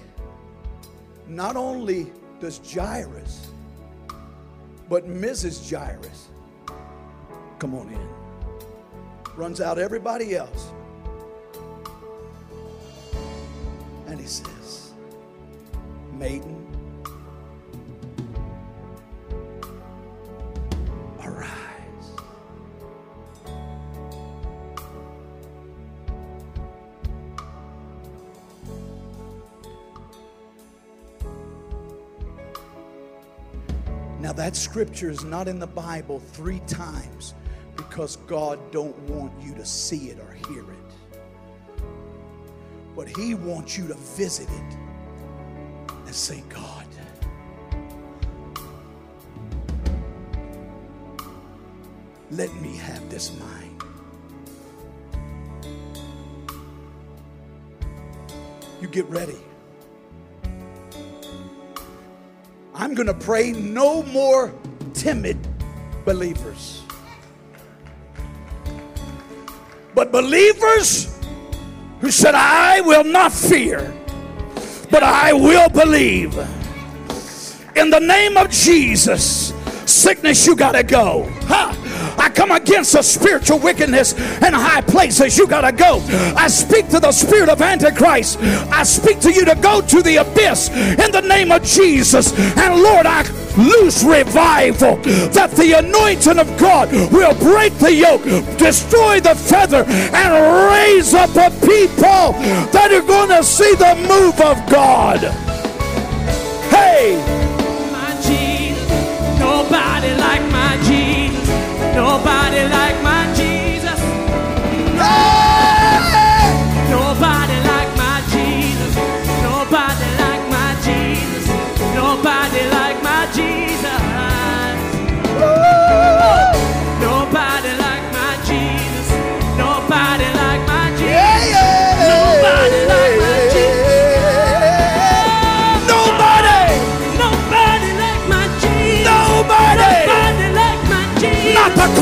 not 1.28 1.56
only 1.56 2.14
does 2.40 2.62
Jairus, 2.72 3.48
but 4.88 5.08
Mrs. 5.08 5.68
Jairus 5.68 6.30
come 7.58 7.74
on 7.74 7.90
in, 7.90 9.36
runs 9.36 9.60
out 9.60 9.80
everybody 9.80 10.36
else 10.36 10.72
And 14.20 14.28
he 14.28 14.34
says, 14.34 14.92
Maiden, 16.12 16.68
arise. 21.24 21.48
Now 34.20 34.34
that 34.34 34.58
scripture 34.58 35.10
is 35.10 35.24
not 35.24 35.48
in 35.48 35.60
the 35.60 35.66
Bible 35.66 36.20
three 36.20 36.60
times 36.68 37.36
because 37.78 38.18
God 38.28 38.60
don't 38.74 39.00
want 39.04 39.32
you 39.42 39.56
to 39.56 39.66
see 39.66 40.10
it 40.10 40.20
or 40.20 40.34
hear 40.50 40.70
it 40.70 40.79
but 43.00 43.08
He 43.16 43.34
wants 43.34 43.78
you 43.78 43.88
to 43.88 43.94
visit 43.94 44.50
it 44.50 44.78
and 46.06 46.14
say, 46.14 46.44
God, 46.50 46.86
let 52.30 52.54
me 52.56 52.76
have 52.76 53.10
this 53.10 53.32
mind. 53.40 53.82
You 58.82 58.90
get 58.90 59.06
ready. 59.06 59.40
I'm 62.76 62.96
going 62.96 63.08
to 63.08 63.14
pray 63.14 63.54
no 63.54 64.04
more 64.04 64.54
timid 64.94 65.38
believers. 66.04 66.84
But 69.96 70.12
believers 70.12 71.18
who 72.02 72.12
said, 72.12 72.36
I 72.36 72.82
will 72.82 73.04
not 73.04 73.32
fear, 73.32 73.94
but 74.90 75.04
I 75.04 75.34
will 75.34 75.70
believe. 75.70 76.38
In 77.76 77.90
the 77.90 78.00
name 78.00 78.38
of 78.38 78.50
Jesus, 78.50 79.54
sickness, 79.86 80.46
you 80.46 80.56
got 80.56 80.74
to 80.74 80.84
go. 80.84 81.30
Ha! 81.44 82.16
I 82.20 82.30
come 82.30 82.52
against 82.52 82.94
the 82.94 83.02
spiritual 83.02 83.60
wickedness 83.60 84.14
in 84.14 84.54
high 84.54 84.82
places. 84.82 85.38
You 85.38 85.48
got 85.48 85.62
to 85.62 85.72
go. 85.72 86.04
I 86.36 86.48
speak 86.48 86.90
to 86.90 87.00
the 87.00 87.12
spirit 87.12 87.50
of 87.50 87.62
Antichrist. 87.62 88.40
I 88.40 88.84
speak 88.84 89.20
to 89.22 89.32
you 89.32 89.46
to 89.46 89.56
go 89.56 89.82
to 89.82 90.02
the 90.02 90.18
abyss 90.18 90.70
in 90.70 91.12
the 91.12 91.22
name 91.22 91.52
of 91.52 91.64
Jesus. 91.64 92.38
And 92.58 92.82
Lord, 92.82 93.06
I 93.06 93.24
loose 93.60 94.04
revival. 94.04 94.96
That 95.34 95.52
the 95.52 95.74
anointing 95.74 96.40
of 96.40 96.48
God 96.58 96.92
will 97.12 97.36
break 97.36 97.74
the 97.76 97.94
yoke, 97.94 98.24
destroy 98.58 99.20
the 99.20 99.36
feather, 99.36 99.84
and 99.88 100.30
raise 100.72 101.14
up 101.14 101.32
a 101.36 101.50
people 101.66 102.34
that 102.72 102.90
are 102.92 103.06
going 103.06 103.30
to 103.30 103.44
see 103.44 103.76
the 103.76 103.96
move 104.08 104.40
of 104.42 104.58
God. 104.70 105.20
Hey! 106.70 107.18
my 107.92 108.12
Jesus. 108.22 108.90
Nobody 109.40 110.16
like 110.16 110.44
my 110.52 110.78
Jesus. 110.84 111.48
Nobody 111.96 112.64
like 112.70 113.02
my 113.04 113.34
Jesus. 113.36 114.00
Nobody 114.96 115.39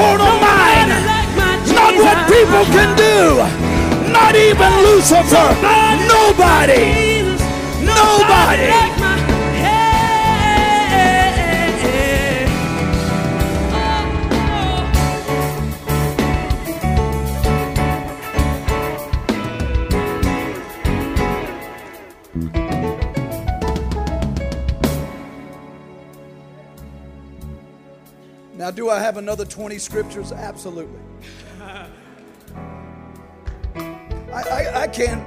Lord 0.08 0.22
of 0.22 0.40
mine. 0.40 0.90
Not 1.76 1.94
what 2.00 2.18
people 2.32 2.64
can 2.72 2.96
do. 2.96 3.44
Not 4.10 4.36
even 4.36 4.72
Lucifer. 4.88 5.50
Nobody. 6.08 7.28
Nobody. 7.84 8.97
Now, 28.68 28.72
do 28.72 28.90
I 28.90 29.00
have 29.00 29.16
another 29.16 29.46
20 29.46 29.78
scriptures? 29.80 30.34
Absolutely. 30.34 31.00
I, 31.62 31.88
I, 34.34 34.82
I 34.82 34.88
can't 34.90 35.24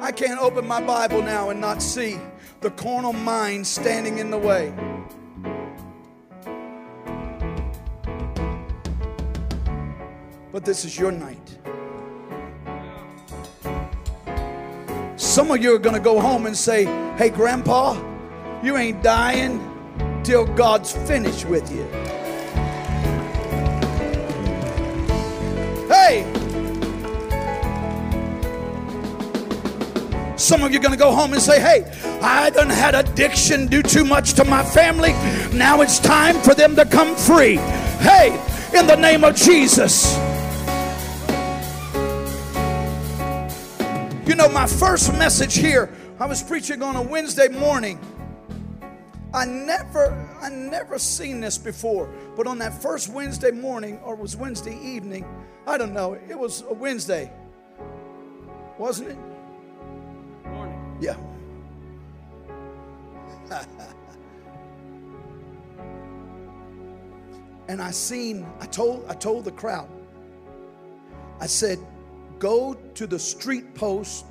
I 0.00 0.12
can't 0.12 0.38
open 0.40 0.68
my 0.68 0.80
Bible 0.80 1.20
now 1.20 1.50
and 1.50 1.60
not 1.60 1.82
see 1.82 2.16
the 2.60 2.70
carnal 2.70 3.12
mind 3.12 3.66
standing 3.66 4.18
in 4.18 4.30
the 4.30 4.38
way. 4.38 4.72
But 10.52 10.64
this 10.64 10.84
is 10.84 10.96
your 10.96 11.10
night. 11.10 11.58
Some 15.16 15.50
of 15.50 15.60
you 15.60 15.74
are 15.74 15.80
going 15.80 15.96
to 15.96 16.00
go 16.00 16.20
home 16.20 16.46
and 16.46 16.56
say, 16.56 16.84
Hey, 17.16 17.30
Grandpa, 17.30 18.00
you 18.62 18.76
ain't 18.76 19.02
dying 19.02 19.58
till 20.22 20.46
God's 20.54 20.92
finished 20.92 21.46
with 21.46 21.68
you. 21.72 22.19
Some 30.40 30.62
of 30.62 30.72
you 30.72 30.78
are 30.78 30.82
going 30.82 30.94
to 30.94 30.98
go 30.98 31.12
home 31.12 31.34
and 31.34 31.42
say, 31.42 31.60
Hey, 31.60 31.84
I 32.22 32.48
done 32.48 32.70
had 32.70 32.94
addiction 32.94 33.66
do 33.66 33.82
too 33.82 34.06
much 34.06 34.32
to 34.34 34.44
my 34.44 34.64
family. 34.64 35.12
Now 35.52 35.82
it's 35.82 35.98
time 35.98 36.36
for 36.40 36.54
them 36.54 36.74
to 36.76 36.86
come 36.86 37.14
free. 37.14 37.56
Hey, 38.00 38.30
in 38.74 38.86
the 38.86 38.96
name 38.96 39.22
of 39.22 39.36
Jesus. 39.36 40.16
You 44.26 44.34
know, 44.34 44.48
my 44.48 44.66
first 44.66 45.12
message 45.12 45.58
here, 45.58 45.92
I 46.18 46.24
was 46.24 46.42
preaching 46.42 46.82
on 46.82 46.96
a 46.96 47.02
Wednesday 47.02 47.48
morning. 47.48 48.00
I 49.34 49.44
never, 49.44 50.10
I 50.40 50.48
never 50.48 50.98
seen 50.98 51.40
this 51.40 51.58
before. 51.58 52.10
But 52.34 52.46
on 52.46 52.58
that 52.60 52.80
first 52.80 53.10
Wednesday 53.10 53.50
morning, 53.50 53.98
or 53.98 54.14
was 54.14 54.36
Wednesday 54.36 54.78
evening, 54.82 55.26
I 55.66 55.76
don't 55.76 55.92
know, 55.92 56.14
it 56.14 56.38
was 56.38 56.62
a 56.62 56.72
Wednesday, 56.72 57.30
wasn't 58.78 59.10
it? 59.10 59.18
Yeah. 61.00 61.16
and 67.68 67.80
I 67.80 67.90
seen, 67.90 68.46
I 68.60 68.66
told, 68.66 69.04
I 69.08 69.14
told 69.14 69.46
the 69.46 69.52
crowd, 69.52 69.88
I 71.40 71.46
said, 71.46 71.78
go 72.38 72.74
to 72.94 73.06
the 73.06 73.18
street 73.18 73.74
post 73.74 74.26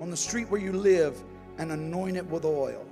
on 0.00 0.10
the 0.10 0.16
street 0.16 0.50
where 0.50 0.60
you 0.60 0.72
live 0.72 1.22
and 1.58 1.72
anoint 1.72 2.16
it 2.16 2.26
with 2.26 2.46
oil. 2.46 2.86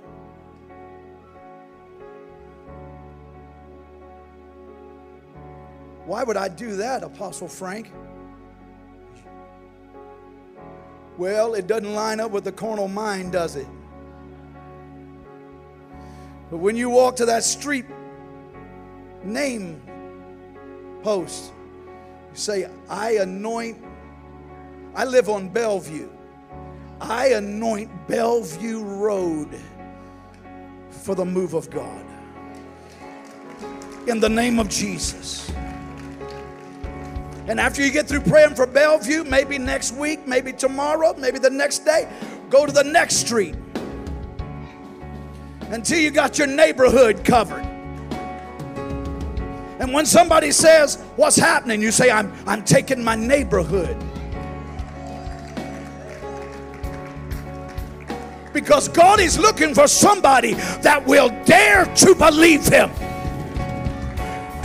Why 6.05 6.23
would 6.23 6.37
I 6.37 6.47
do 6.47 6.75
that, 6.75 7.03
Apostle 7.03 7.47
Frank? 7.47 7.91
Well, 11.19 11.53
it 11.53 11.67
doesn't 11.67 11.93
line 11.93 12.21
up 12.21 12.31
with 12.31 12.45
the 12.45 12.51
carnal 12.53 12.87
mind, 12.87 13.33
does 13.33 13.57
it? 13.57 13.67
But 16.49 16.59
when 16.59 16.77
you 16.77 16.89
walk 16.89 17.17
to 17.17 17.25
that 17.25 17.43
street 17.43 17.83
name 19.25 19.81
post, 21.03 21.51
you 22.31 22.37
say, 22.37 22.69
I 22.87 23.17
anoint, 23.17 23.83
I 24.95 25.03
live 25.03 25.27
on 25.27 25.49
Bellevue. 25.49 26.07
I 27.01 27.33
anoint 27.33 27.91
Bellevue 28.07 28.81
Road 28.81 29.59
for 30.89 31.15
the 31.15 31.25
move 31.25 31.53
of 31.53 31.69
God. 31.69 32.05
In 34.07 34.21
the 34.21 34.29
name 34.29 34.57
of 34.57 34.69
Jesus. 34.69 35.51
And 37.49 37.59
after 37.59 37.83
you 37.83 37.91
get 37.91 38.07
through 38.07 38.21
praying 38.21 38.53
for 38.53 38.67
Bellevue, 38.67 39.23
maybe 39.23 39.57
next 39.57 39.95
week, 39.95 40.27
maybe 40.27 40.53
tomorrow, 40.53 41.15
maybe 41.17 41.39
the 41.39 41.49
next 41.49 41.79
day, 41.79 42.07
go 42.47 42.67
to 42.67 42.71
the 42.71 42.83
next 42.83 43.15
street 43.15 43.55
until 45.71 45.97
you 45.97 46.11
got 46.11 46.37
your 46.37 46.45
neighborhood 46.45 47.25
covered. 47.25 47.65
And 49.79 49.91
when 49.91 50.05
somebody 50.05 50.51
says, 50.51 51.01
What's 51.15 51.37
happening? 51.37 51.81
you 51.81 51.91
say, 51.91 52.11
I'm, 52.11 52.31
I'm 52.45 52.63
taking 52.63 53.03
my 53.03 53.15
neighborhood. 53.15 53.97
Because 58.53 58.87
God 58.89 59.19
is 59.19 59.39
looking 59.39 59.73
for 59.73 59.87
somebody 59.87 60.53
that 60.83 61.03
will 61.03 61.29
dare 61.45 61.85
to 61.85 62.13
believe 62.13 62.67
Him. 62.67 62.91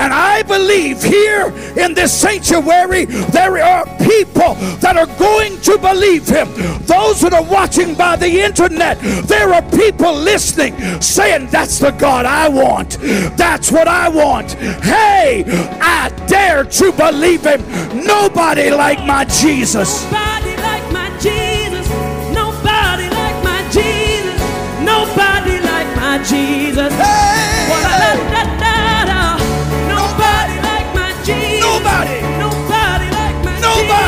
And 0.04 0.12
I 0.12 0.42
believe 0.42 1.02
here 1.02 1.46
in 1.82 1.94
this 1.94 2.12
sanctuary, 2.12 3.06
there 3.06 3.56
are 3.64 3.86
people 4.04 4.52
that 4.84 4.98
are 4.98 5.06
going 5.18 5.58
to 5.62 5.78
believe 5.78 6.28
him. 6.28 6.46
Those 6.84 7.22
that 7.22 7.32
are 7.32 7.42
watching 7.42 7.94
by 7.94 8.16
the 8.16 8.28
internet, 8.28 8.98
there 9.26 9.54
are 9.54 9.62
people 9.70 10.12
listening 10.12 10.74
saying, 11.00 11.46
That's 11.46 11.78
the 11.78 11.90
God 11.92 12.26
I 12.26 12.50
want. 12.50 12.98
That's 13.38 13.72
what 13.72 13.88
I 13.88 14.10
want. 14.10 14.52
Hey, 14.52 15.42
I 15.80 16.10
dare 16.26 16.64
to 16.64 16.92
believe 16.92 17.46
him. 17.46 17.62
Nobody 18.04 18.68
like 18.68 19.02
my 19.06 19.24
Jesus. 19.24 20.04
Nobody 20.04 20.54
like 20.60 20.92
my 20.92 21.08
Jesus. 21.18 21.88
Nobody 22.34 23.08
like 23.08 23.42
my 23.42 23.62
Jesus. 23.72 24.38
Nobody 24.84 25.60
like 25.64 25.96
my 25.96 26.22
Jesus. 26.28 26.92
Hey! 26.92 27.33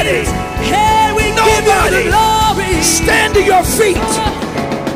Nobody. 0.07 0.23
We 1.17 1.35
Nobody. 1.35 1.91
give 1.91 2.05
you 2.05 2.11
the 2.11 2.11
glory. 2.11 2.83
Stand 2.83 3.35
to 3.35 3.43
your 3.43 3.65
feet. 3.65 3.97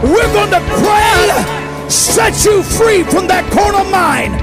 We're 0.03 0.33
going 0.33 0.51
to 0.51 0.61
pray, 0.81 1.89
set 1.89 2.45
you 2.45 2.63
free 2.63 3.03
from 3.03 3.27
that 3.27 3.51
carnal 3.53 3.85
mind. 3.91 4.35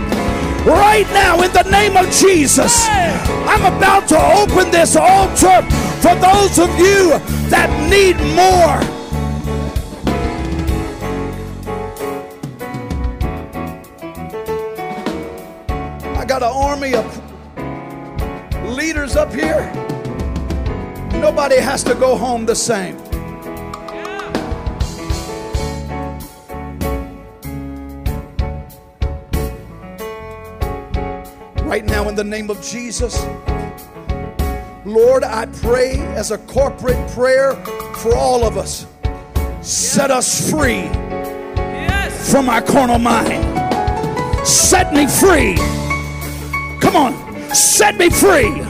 Right 0.68 1.08
now, 1.14 1.42
in 1.42 1.52
the 1.54 1.64
name 1.72 1.96
of 1.96 2.12
Jesus, 2.12 2.86
I'm 2.90 3.64
about 3.74 4.10
to 4.10 4.20
open 4.20 4.70
this 4.70 4.98
altar 4.98 5.62
for 6.02 6.14
those 6.16 6.60
of 6.60 6.70
you 6.78 7.18
that 7.50 7.70
need 7.90 8.18
more. 8.36 8.78
I 16.18 16.26
got 16.26 16.44
an 16.44 16.52
army 16.54 16.94
of 16.94 17.06
leaders 18.76 19.16
up 19.16 19.34
here. 19.34 19.72
Nobody 21.22 21.58
has 21.58 21.84
to 21.84 21.96
go 21.96 22.16
home 22.16 22.46
the 22.46 22.56
same. 22.56 22.96
Right 31.68 31.84
now, 31.84 32.08
in 32.08 32.16
the 32.16 32.24
name 32.24 32.50
of 32.52 32.62
Jesus, 32.62 33.26
Lord, 34.86 35.24
I 35.24 35.48
pray 35.62 36.00
as 36.16 36.32
a 36.32 36.38
corporate 36.38 37.10
prayer 37.12 37.56
for 37.96 38.16
all 38.16 38.46
of 38.46 38.58
us. 38.58 38.86
Set 39.62 40.12
us 40.12 40.50
free 40.52 40.88
from 42.32 42.48
our 42.48 42.62
carnal 42.62 43.00
mind. 43.00 43.44
Set 44.48 44.94
me 44.94 45.08
free. 45.08 45.56
Come 46.80 46.96
on, 46.96 47.54
set 47.56 47.98
me 47.98 48.10
free 48.12 48.67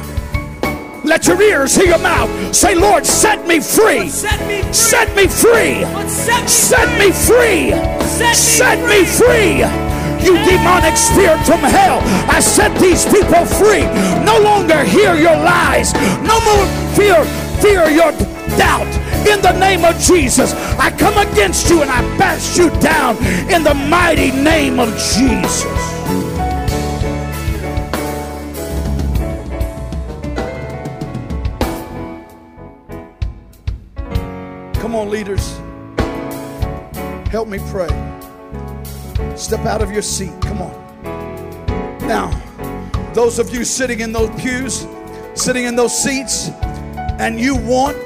let 1.08 1.26
your 1.26 1.42
ears 1.42 1.74
hear 1.74 1.86
your 1.86 2.00
mouth. 2.00 2.30
Say, 2.54 2.76
Lord, 2.76 3.06
set 3.06 3.48
me 3.48 3.62
free. 3.62 4.10
Set 4.10 4.46
me 4.46 4.62
free. 4.62 4.74
Set 4.74 5.16
me 5.16 5.26
free. 5.26 5.86
Set 6.10 7.00
me 7.00 7.12
free? 7.12 7.72
me 7.72 7.72
free. 7.72 7.72
Set 8.04 8.28
me 8.28 8.34
Set 8.36 8.78
me 8.90 9.06
free. 9.06 9.88
You 10.20 10.36
demonic 10.44 10.98
spirit 10.98 11.40
from 11.46 11.62
hell, 11.62 12.02
I 12.30 12.42
set 12.42 12.78
these 12.82 13.06
people 13.06 13.46
free. 13.46 13.86
No 14.26 14.38
longer 14.42 14.84
hear 14.84 15.16
your 15.16 15.38
lies. 15.38 15.94
No 16.28 16.42
more 16.44 16.66
fear, 16.98 17.24
fear 17.62 17.88
your 17.88 18.12
doubt. 18.58 18.92
In 19.26 19.42
the 19.42 19.58
name 19.58 19.86
of 19.86 19.98
Jesus, 20.00 20.52
I 20.78 20.92
come 20.92 21.18
against 21.18 21.70
you 21.70 21.82
and 21.84 21.90
I 21.90 22.02
bash 22.18 22.58
you 22.58 22.70
down 22.82 23.16
in 23.50 23.64
the 23.64 23.74
mighty 23.74 24.32
name 24.32 24.78
of 24.78 24.90
Jesus. 24.98 25.64
On, 35.08 35.12
leaders. 35.12 35.58
Help 37.32 37.48
me 37.48 37.60
pray. 37.70 37.88
Step 39.36 39.66
out 39.66 39.82
of 39.82 39.92
your 39.92 40.02
seat. 40.02 40.34
Come 40.42 40.62
on. 40.62 40.74
Now, 42.08 42.32
those 43.14 43.40
of 43.40 43.54
you 43.54 43.64
sitting 43.66 44.00
in 44.00 44.12
those 44.12 44.30
pews, 44.42 44.88
sitting 45.34 45.66
in 45.66 45.76
those 45.76 45.98
seats, 45.98 46.50
and 47.20 47.40
you 47.40 47.56
want 47.56 47.98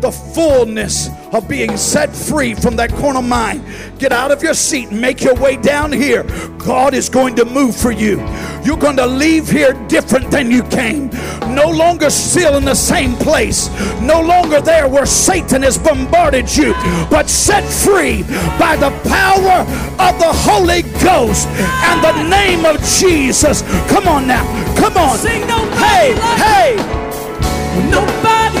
the 0.00 0.10
fullness 0.12 1.08
of 1.32 1.48
being 1.48 1.76
set 1.76 2.14
free 2.14 2.54
from 2.54 2.76
that 2.76 2.90
carnal 2.90 3.22
mind, 3.22 3.64
get 3.98 4.12
out 4.12 4.30
of 4.30 4.42
your 4.42 4.54
seat, 4.54 4.90
and 4.90 5.00
make 5.00 5.22
your 5.22 5.34
way 5.34 5.56
down 5.56 5.90
here. 5.92 6.22
God 6.58 6.94
is 6.94 7.08
going 7.08 7.34
to 7.36 7.44
move 7.44 7.74
for 7.76 7.90
you. 7.90 8.18
You're 8.64 8.76
going 8.76 8.96
to 8.96 9.06
leave 9.06 9.48
here 9.48 9.72
different 9.88 10.30
than 10.30 10.50
you 10.50 10.62
came. 10.64 11.10
No 11.54 11.68
longer 11.70 12.10
still 12.10 12.56
in 12.56 12.64
the 12.64 12.74
same 12.74 13.14
place. 13.16 13.68
No 14.00 14.20
longer 14.20 14.60
there 14.60 14.88
where 14.88 15.06
Satan 15.06 15.62
has 15.62 15.78
bombarded 15.78 16.54
you, 16.56 16.72
but 17.10 17.28
set 17.28 17.64
free 17.64 18.22
by 18.58 18.76
the 18.76 18.90
power 19.08 19.62
of 19.98 20.18
the 20.18 20.32
Holy 20.32 20.82
Ghost 21.02 21.48
and 21.48 22.02
the 22.04 22.28
name 22.28 22.64
of 22.64 22.80
Jesus. 22.82 23.62
Come 23.90 24.06
on 24.06 24.26
now. 24.26 24.44
Come 24.76 24.96
on. 24.96 25.18
Sing 25.18 25.40
nobody 25.46 25.76
Hey, 25.78 26.14
like- 26.14 26.38
hey. 26.38 26.76
Nobody 27.90 28.57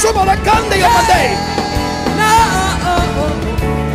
Somebody 0.00 0.32
come 0.48 0.64
to 0.70 0.76
your 0.80 0.88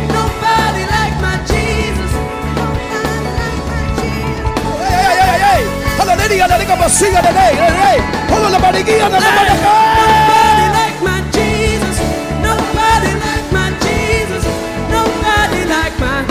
nobody 0.06 0.86
like 0.86 1.18
my 1.18 1.34
Jesus. 1.50 2.12
Nobody 2.54 3.26
like 3.34 3.58
my 3.66 3.82
Jesus. 3.98 4.86
Hey, 4.86 5.02
hey, 5.02 5.18
hey, 5.18 5.38
hey. 5.42 5.66
Hallelujah, 5.98 6.46
dale 6.46 6.62
como 6.62 6.86
siga 6.88 7.18
de 7.26 7.32
ley, 7.34 7.58
de 7.58 7.70
ley. 7.74 7.98
Pongo 8.30 8.48
la 8.54 8.58
maniquilla 8.60 9.10
de 9.10 9.18
la 9.18 9.30
mano. 9.34 9.50
Nobody 9.98 10.66
like 10.78 11.02
my 11.02 11.18
Jesus. 11.34 11.98
Nobody 12.38 13.10
like 13.26 13.50
my 13.50 13.66
Jesus. 13.82 14.46
Nobody 14.86 15.66
like 15.66 15.98
my 15.98 16.22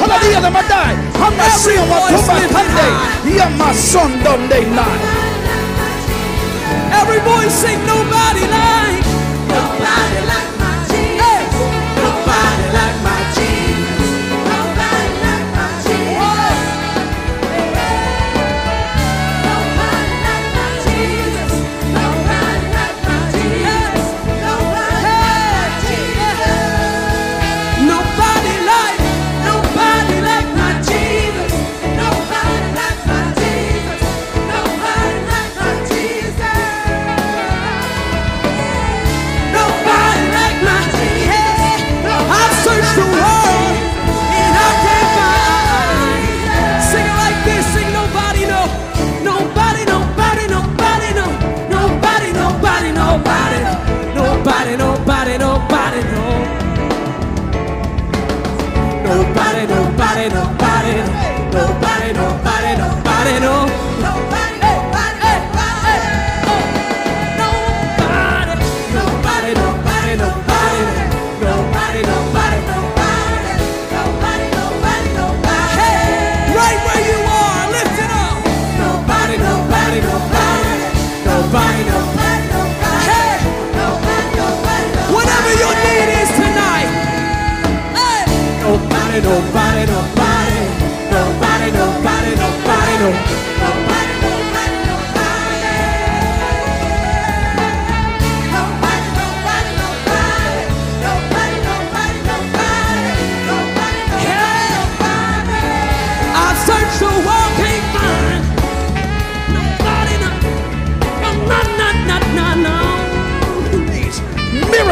Hallelujah, 0.00 0.40
the 0.40 0.50
Madai. 0.50 0.96
How 1.20 1.28
much 1.28 1.52
see 1.60 1.76
on 1.76 1.88
my 1.92 2.00
Sunday? 2.16 3.36
Yeah, 3.36 3.52
my 3.58 3.72
son, 3.74 4.16
don't 4.24 4.48
they 4.48 4.64
not? 4.64 5.19
Every 6.92 7.20
voice 7.20 7.54
sing 7.54 7.78
nobody 7.86 8.46
like. 8.46 8.79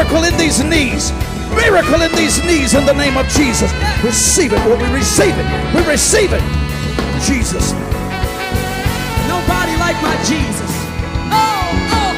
Miracle 0.09 0.25
in 0.25 0.39
these 0.39 0.65
knees. 0.65 1.13
Miracle 1.55 2.01
in 2.01 2.11
these 2.17 2.43
knees 2.43 2.73
in 2.73 2.87
the 2.87 2.95
name 2.95 3.19
of 3.19 3.29
Jesus. 3.29 3.71
Receive 4.03 4.55
it, 4.55 4.67
Lord. 4.67 4.81
We 4.81 4.89
receive 4.89 5.37
it. 5.37 5.45
We 5.75 5.85
receive 5.85 6.33
it. 6.33 6.41
Jesus. 7.29 7.73
Nobody 9.29 9.77
like 9.77 10.01
my 10.01 10.17
Jesus. 10.25 10.73
Oh, 11.29 11.93
oh. 11.93 12.17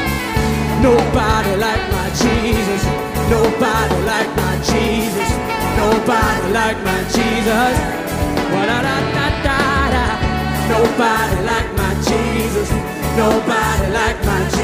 Nobody 0.79 1.51
like 1.59 1.83
my 1.91 2.07
Jesus. 2.15 2.81
Nobody 3.27 3.97
like 4.07 4.31
my 4.39 4.55
Jesus. 4.63 5.29
Nobody 5.75 6.47
like 6.55 6.79
my 6.87 7.03
Jesus. 7.11 7.75
Nobody 10.71 11.43
like 11.43 11.67
my 11.75 11.93
Jesus. 12.07 12.71
Nobody 13.19 13.91
like 13.91 14.23
my 14.23 14.43
Jesus. 14.45 14.60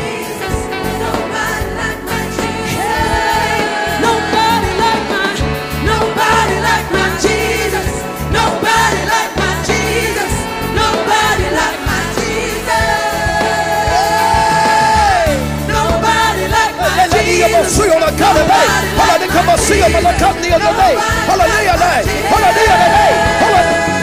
Sui 17.67 17.89
on 17.91 18.01
a 18.01 18.11
cada 18.15 18.47
day. 18.47 18.67
Hallelujah. 18.95 19.27
Come 19.27 19.49
on, 19.49 19.57
see 19.59 19.79
him 19.83 19.93
on 19.95 20.03
the 20.03 20.13
company 20.17 20.55
of 20.55 20.61
the 20.63 20.71
day. 20.71 20.95
Hallelujah. 21.27 21.75
Day. 21.75 22.01
Hallelujah. 22.31 22.77
Day. 22.95 23.11
Hallelujah. 23.43 23.97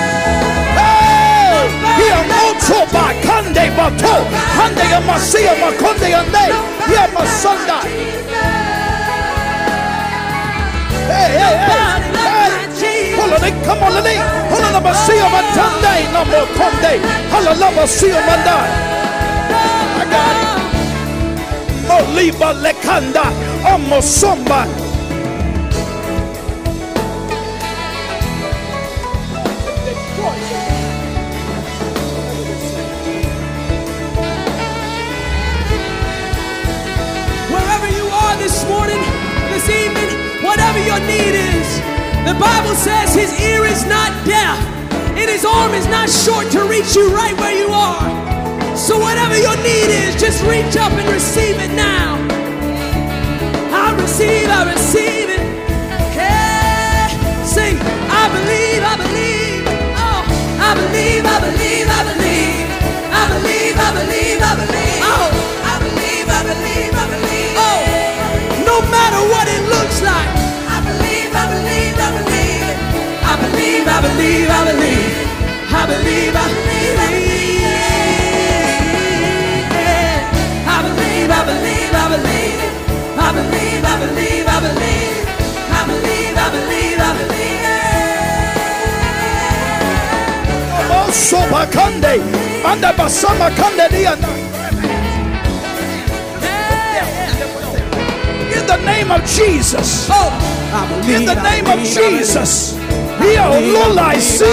Ocho 2.44 2.84
ba 2.92 3.04
kande 3.24 3.64
ba 3.76 3.88
to. 3.96 4.14
Hande 4.56 4.84
ya 4.84 5.00
masia 5.00 5.54
ma 5.60 5.72
konde 5.80 6.08
ya 6.12 6.22
day. 6.28 6.52
Ya 6.92 7.08
masanda. 7.16 7.80
Hey, 11.08 11.28
hey, 11.40 11.56
hey. 11.64 12.00
Hey. 12.20 13.16
Hallelujah. 13.16 13.64
Come 13.64 13.82
on, 13.82 13.92
Hallelujah. 13.92 14.24
Hallelujah. 14.52 14.84
Masia 14.84 15.26
ma 15.32 15.40
tande. 15.56 15.94
Namo 16.12 16.40
konde. 16.52 16.92
Hallelujah. 17.32 17.72
Masia 17.80 18.20
ma 18.28 18.36
day. 18.44 18.66
I 19.96 20.04
got 20.12 20.36
it. 20.36 20.48
Oh, 21.88 22.04
Oliva 22.12 22.52
lekanda 22.64 23.53
omosomba. 23.64 24.66
Wherever 37.50 37.88
you 37.88 38.06
are 38.06 38.36
this 38.36 38.64
morning, 38.68 39.00
this 39.50 39.68
evening, 39.70 40.44
whatever 40.44 40.78
your 40.84 41.00
need 41.00 41.34
is, 41.34 41.78
the 42.28 42.36
Bible 42.38 42.74
says 42.74 43.14
his 43.14 43.32
ear 43.40 43.64
is 43.64 43.84
not 43.86 44.12
deaf 44.26 44.58
and 45.16 45.30
his 45.30 45.44
arm 45.44 45.72
is 45.72 45.86
not 45.86 46.10
short 46.10 46.50
to 46.52 46.64
reach 46.68 46.94
you 46.94 47.08
right 47.14 47.36
where 47.38 47.56
you 47.56 47.68
are. 47.68 48.76
So, 48.76 48.98
whatever 48.98 49.38
your 49.38 49.56
need 49.58 49.88
is, 49.88 50.20
just 50.20 50.42
reach 50.44 50.76
up 50.76 50.92
and 50.92 51.08
receive 51.08 51.56
it 51.58 51.70
now. 51.76 52.33
I 53.94 54.00
receive, 54.02 54.48
I 54.50 54.62
receive 54.74 55.28
it. 55.30 55.44
Hey, 56.18 57.06
sing, 57.46 57.78
I 58.10 58.26
believe, 58.26 58.82
I 58.82 58.94
believe. 58.98 59.62
Oh, 59.94 60.26
I 60.58 60.74
believe, 60.74 61.22
I 61.22 61.38
believe, 61.38 61.86
I 61.86 62.02
believe. 62.10 62.66
I 63.14 63.24
believe, 63.38 63.76
I 63.78 63.90
believe, 63.94 64.40
I 64.42 64.52
believe. 64.58 64.98
Oh, 64.98 65.30
I 65.62 65.74
believe, 65.78 66.26
I 66.26 66.42
believe, 66.42 66.90
I 66.90 67.06
believe. 67.06 67.54
Oh, 67.54 68.66
no 68.66 68.82
matter 68.90 69.22
what 69.30 69.46
it 69.46 69.62
looks 69.70 70.02
like, 70.02 70.30
I 70.74 70.82
believe, 70.90 71.30
I 71.30 71.44
believe, 71.54 71.94
I 71.94 72.10
believe. 72.18 72.66
I 73.22 73.34
believe, 73.46 73.86
I 73.86 73.98
believe, 74.02 74.48
I 74.50 74.60
believe, 74.74 75.14
I 75.70 75.82
believe, 75.86 76.34
I 76.34 76.46
believe. 76.50 76.83
believe, 83.34 83.84
I 83.84 83.94
believe, 84.04 84.46
I 84.46 84.60
believe. 84.66 85.26
I 85.76 85.82
believe, 85.86 86.36
I 86.36 86.48
believe, 86.56 86.98
I 86.98 87.12
believe. 87.18 87.42
Sobakande, 91.14 92.14
anda 92.64 92.92
basama 92.92 93.50
kande 93.50 93.88
dianda. 93.90 94.28
In 98.56 98.66
the 98.66 98.76
name 98.84 99.10
of 99.10 99.24
Jesus. 99.24 100.08
In 101.06 101.24
the 101.24 101.34
name 101.34 101.66
of 101.66 101.78
Jesus. 101.84 102.74
Io 103.20 103.60
nulla 103.60 104.12
si, 104.18 104.44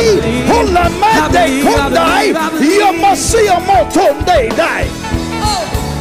nulla 0.46 0.90
mente 1.02 1.62
con 1.64 1.92
dai, 1.92 2.30
io 2.60 2.94
ma 2.94 3.16
sia 3.16 3.60
molto 3.60 4.16
dai. 4.24 4.50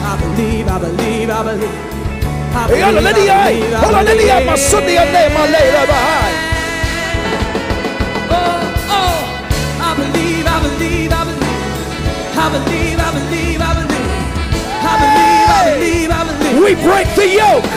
I 0.03 0.17
believe, 0.21 0.69
I 0.69 0.79
believe, 0.79 1.31
I 1.31 1.43
believe. 1.43 1.90
We 16.61 16.75
break 16.75 17.09
the 17.15 17.29
yoke. 17.29 17.71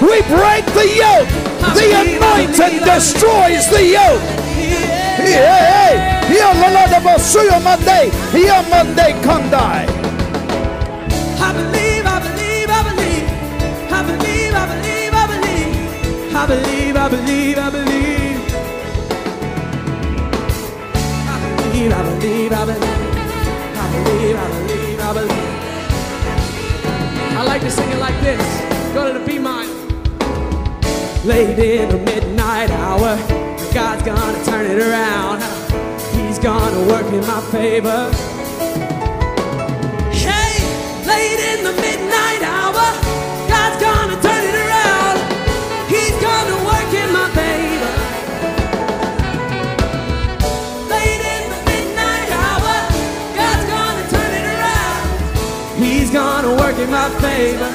We 0.00 0.20
break 0.28 0.64
the 0.76 0.86
yoke. 0.92 1.28
The 1.74 1.88
anointing 1.96 2.84
destroys 2.84 3.66
the 3.70 3.82
yoke. 3.96 4.22
Yeah. 4.58 5.08
Yeah, 5.18 6.30
io 6.30 6.52
la 6.60 6.68
la 6.68 6.86
da 6.86 7.00
basuyo 7.00 7.58
I 16.40 16.46
believe, 16.46 16.94
I 16.94 17.08
believe, 17.08 17.58
I 17.58 17.68
believe. 17.68 18.38
I 21.26 21.36
believe, 21.42 21.92
I 21.92 22.02
believe, 22.04 22.52
I 22.52 22.64
believe. 22.64 23.16
I 23.74 23.86
believe, 23.92 24.36
I 24.36 24.48
believe, 24.54 25.00
I 25.00 25.12
believe. 25.14 25.50
I 27.38 27.42
like 27.42 27.62
to 27.62 27.70
sing 27.72 27.90
it 27.90 27.98
like 27.98 28.20
this. 28.20 28.40
Go 28.94 29.12
to 29.12 29.18
the 29.18 29.24
B 29.26 29.40
minor. 29.40 29.74
Late 31.24 31.58
in 31.58 31.88
the 31.88 31.98
midnight 31.98 32.70
hour, 32.70 33.18
God's 33.74 34.04
gonna 34.04 34.44
turn 34.44 34.66
it 34.66 34.78
around. 34.78 35.42
He's 36.14 36.38
gonna 36.38 36.86
work 36.86 37.12
in 37.12 37.26
my 37.26 37.40
favor. 37.50 38.37
My 56.90 57.08
favor. 57.20 57.70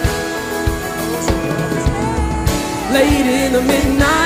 Late 2.94 3.27
in 3.27 3.53
the 3.53 3.61
midnight 3.61 4.23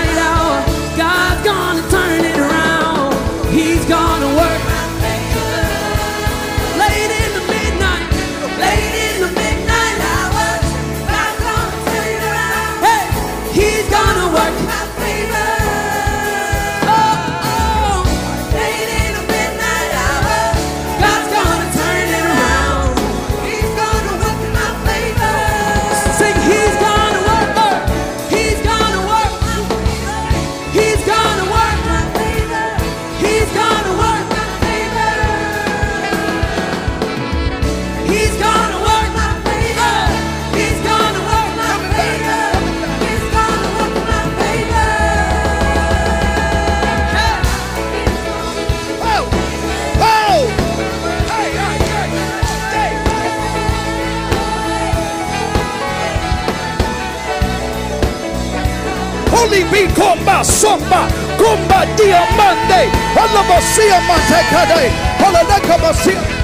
Ikomba 59.84 60.44
somba 60.44 61.08
kumba 61.38 61.86
diamande. 61.96 62.82
Alabasia 63.24 64.02
matekade. 64.08 64.92
Halalaka 65.20 65.78
basia. 65.78 66.37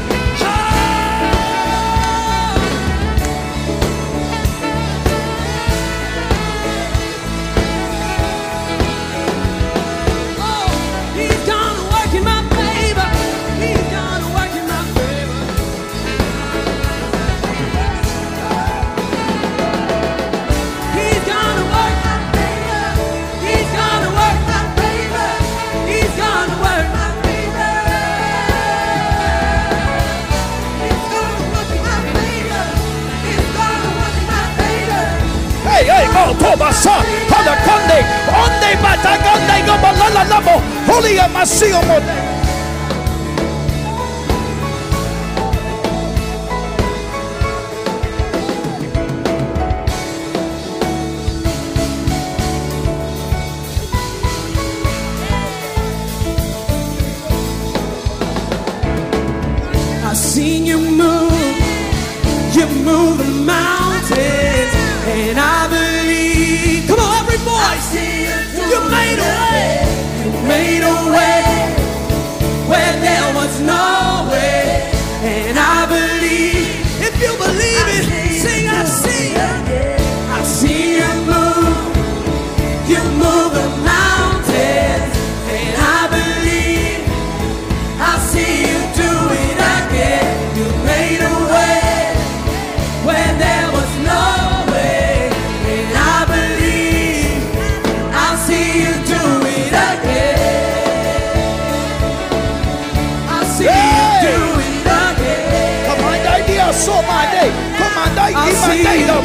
I 41.44 41.46
see 41.46 41.72
them 41.72 41.92
all 41.92 42.00
day. 42.00 42.23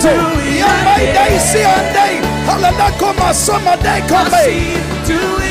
Yeah, 0.04 0.84
my 0.84 1.02
day, 1.10 1.38
see 1.38 1.58
your 1.58 1.82
day. 1.92 2.22
Halalan 2.46 2.92
ko 2.98 3.12
my 3.18 3.32
summer 3.32 3.76
halanakoma 3.82 4.30
to 5.06 5.18
it. 5.42 5.47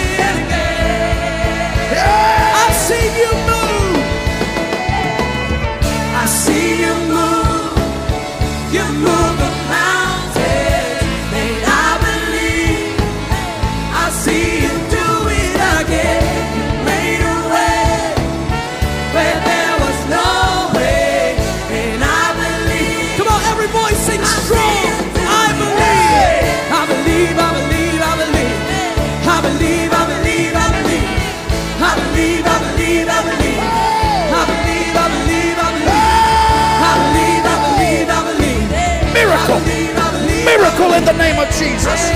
Miracle 40.78 40.96
in 40.96 41.06
the 41.06 41.14
name 41.14 41.40
of 41.40 41.50
Jesus. 41.58 42.12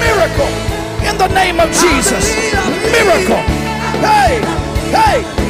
Miracle 0.00 0.48
in 1.06 1.18
the 1.18 1.28
name 1.34 1.60
of 1.60 1.68
Jesus. 1.68 2.34
Miracle. 2.90 3.42
Hey, 4.00 4.40
hey. 4.90 5.45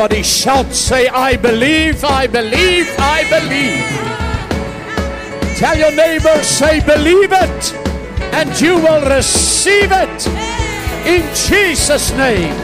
Somebody 0.00 0.22
shout, 0.22 0.72
say, 0.72 1.08
I 1.08 1.36
believe, 1.36 2.02
I 2.04 2.26
believe, 2.26 2.88
I 2.98 3.22
believe. 3.28 3.84
Tell 5.58 5.76
your 5.76 5.92
neighbor, 5.94 6.42
say, 6.42 6.80
believe 6.80 7.32
it, 7.32 7.74
and 8.32 8.58
you 8.58 8.76
will 8.76 9.02
receive 9.14 9.92
it 9.92 10.26
in 11.06 11.20
Jesus' 11.34 12.12
name. 12.12 12.54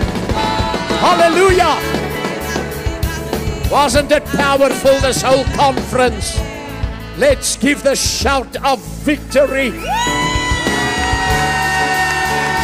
Hallelujah. 1.04 1.76
Wasn't 3.70 4.10
it 4.12 4.24
powerful, 4.24 4.98
this 5.00 5.20
whole 5.20 5.44
conference? 5.56 6.40
Let's 7.18 7.58
give 7.58 7.82
the 7.82 7.96
shout 7.96 8.56
of 8.64 8.80
victory. 9.04 9.72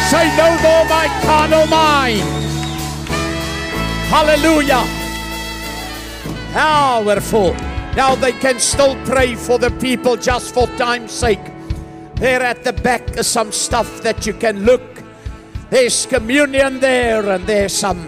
Say, 0.09 0.25
no 0.35 0.49
more 0.63 0.85
my 0.89 1.07
carnal 1.21 1.61
oh, 1.61 1.67
mind 1.69 2.42
Hallelujah. 4.13 4.85
Powerful. 6.53 7.55
Now 7.95 8.13
they 8.13 8.31
can 8.33 8.59
still 8.59 8.95
pray 9.05 9.33
for 9.33 9.57
the 9.57 9.71
people 9.81 10.17
just 10.17 10.53
for 10.53 10.67
time's 10.77 11.11
sake. 11.11 11.43
There 12.17 12.43
at 12.43 12.63
the 12.63 12.73
back 12.73 13.17
is 13.17 13.25
some 13.25 13.51
stuff 13.51 14.03
that 14.03 14.27
you 14.27 14.35
can 14.35 14.65
look. 14.65 14.83
There's 15.71 16.05
communion 16.05 16.79
there, 16.79 17.27
and 17.27 17.47
there's 17.47 17.73
some 17.73 18.07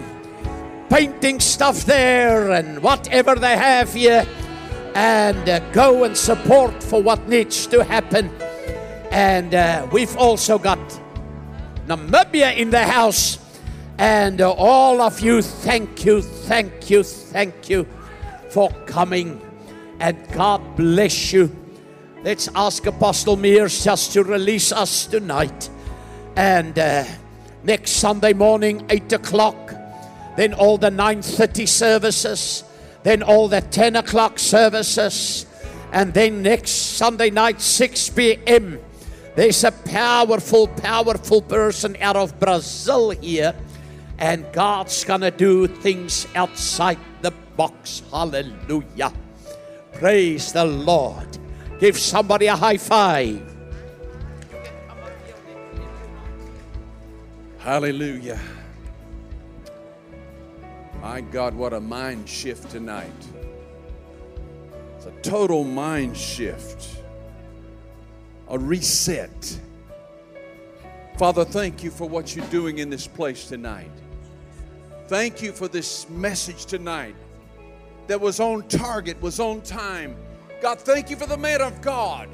painting 0.90 1.40
stuff 1.40 1.84
there, 1.86 2.52
and 2.52 2.80
whatever 2.84 3.34
they 3.34 3.56
have 3.56 3.92
here. 3.92 4.24
And 4.94 5.48
uh, 5.48 5.58
go 5.72 6.04
and 6.04 6.16
support 6.16 6.84
for 6.84 7.02
what 7.02 7.28
needs 7.28 7.66
to 7.66 7.82
happen. 7.82 8.30
And 9.10 9.56
uh, 9.56 9.88
we've 9.90 10.16
also 10.16 10.56
got 10.56 10.78
Namibia 11.88 12.56
in 12.56 12.70
the 12.70 12.84
house. 12.84 13.38
And 13.98 14.40
uh, 14.40 14.52
all 14.52 15.00
of 15.00 15.20
you, 15.20 15.40
thank 15.40 16.04
you, 16.04 16.20
thank 16.20 16.90
you, 16.90 17.02
thank 17.02 17.70
you 17.70 17.86
for 18.50 18.70
coming. 18.86 19.40
And 20.00 20.16
God 20.32 20.76
bless 20.76 21.32
you. 21.32 21.54
Let's 22.22 22.48
ask 22.54 22.84
Apostle 22.86 23.36
Mears 23.36 23.84
just 23.84 24.12
to 24.12 24.22
release 24.22 24.72
us 24.72 25.06
tonight. 25.06 25.70
And 26.36 26.78
uh, 26.78 27.04
next 27.62 27.92
Sunday 27.92 28.34
morning, 28.34 28.84
8 28.90 29.14
o'clock, 29.14 29.74
then 30.36 30.52
all 30.52 30.76
the 30.76 30.90
9.30 30.90 31.66
services, 31.66 32.64
then 33.02 33.22
all 33.22 33.48
the 33.48 33.62
10 33.62 33.96
o'clock 33.96 34.38
services, 34.38 35.46
and 35.92 36.12
then 36.12 36.42
next 36.42 36.70
Sunday 36.70 37.30
night, 37.30 37.60
6 37.60 38.10
p.m., 38.10 38.78
there's 39.34 39.64
a 39.64 39.72
powerful, 39.72 40.66
powerful 40.66 41.42
person 41.42 41.96
out 42.00 42.16
of 42.16 42.38
Brazil 42.40 43.10
here, 43.10 43.54
and 44.18 44.50
God's 44.52 45.04
gonna 45.04 45.30
do 45.30 45.66
things 45.66 46.26
outside 46.34 46.98
the 47.22 47.30
box. 47.56 48.02
Hallelujah. 48.10 49.12
Praise 49.92 50.52
the 50.52 50.64
Lord. 50.64 51.38
Give 51.78 51.98
somebody 51.98 52.46
a 52.46 52.56
high 52.56 52.78
five. 52.78 53.42
Hallelujah. 57.58 58.38
My 61.02 61.20
God, 61.20 61.54
what 61.54 61.72
a 61.72 61.80
mind 61.80 62.28
shift 62.28 62.70
tonight. 62.70 63.12
It's 64.96 65.06
a 65.06 65.10
total 65.22 65.64
mind 65.64 66.16
shift, 66.16 67.02
a 68.48 68.58
reset. 68.58 69.60
Father, 71.18 71.44
thank 71.44 71.82
you 71.82 71.90
for 71.90 72.08
what 72.08 72.34
you're 72.34 72.46
doing 72.46 72.78
in 72.78 72.90
this 72.90 73.06
place 73.06 73.46
tonight. 73.48 73.90
Thank 75.08 75.40
you 75.40 75.52
for 75.52 75.68
this 75.68 76.08
message 76.10 76.66
tonight 76.66 77.14
that 78.08 78.20
was 78.20 78.40
on 78.40 78.66
target, 78.66 79.20
was 79.22 79.38
on 79.38 79.60
time. 79.62 80.16
God, 80.60 80.80
thank 80.80 81.10
you 81.10 81.16
for 81.16 81.26
the 81.26 81.36
man 81.36 81.60
of 81.60 81.80
God. 81.80 82.28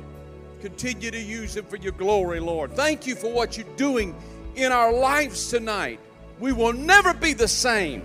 Continue 0.63 1.11
to 1.11 1.21
use 1.21 1.55
him 1.55 1.67
for 1.67 1.77
your 1.77 1.93
glory, 1.93 2.41
Lord. 2.41 2.73
Thank 2.73 3.07
you 3.07 3.15
for 3.15 3.31
what 3.31 3.59
you're 3.59 3.77
doing 3.77 4.15
in 4.55 4.73
our 4.73 4.91
lives 4.91 5.51
tonight. 5.51 6.01
We 6.39 6.53
will 6.53 6.73
never 6.73 7.13
be 7.13 7.35
the 7.35 7.49
same. 7.49 8.05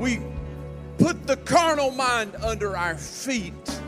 We 0.00 0.20
put 0.98 1.28
the 1.28 1.36
carnal 1.36 1.92
mind 1.92 2.34
under 2.42 2.76
our 2.76 2.96
feet 2.96 3.80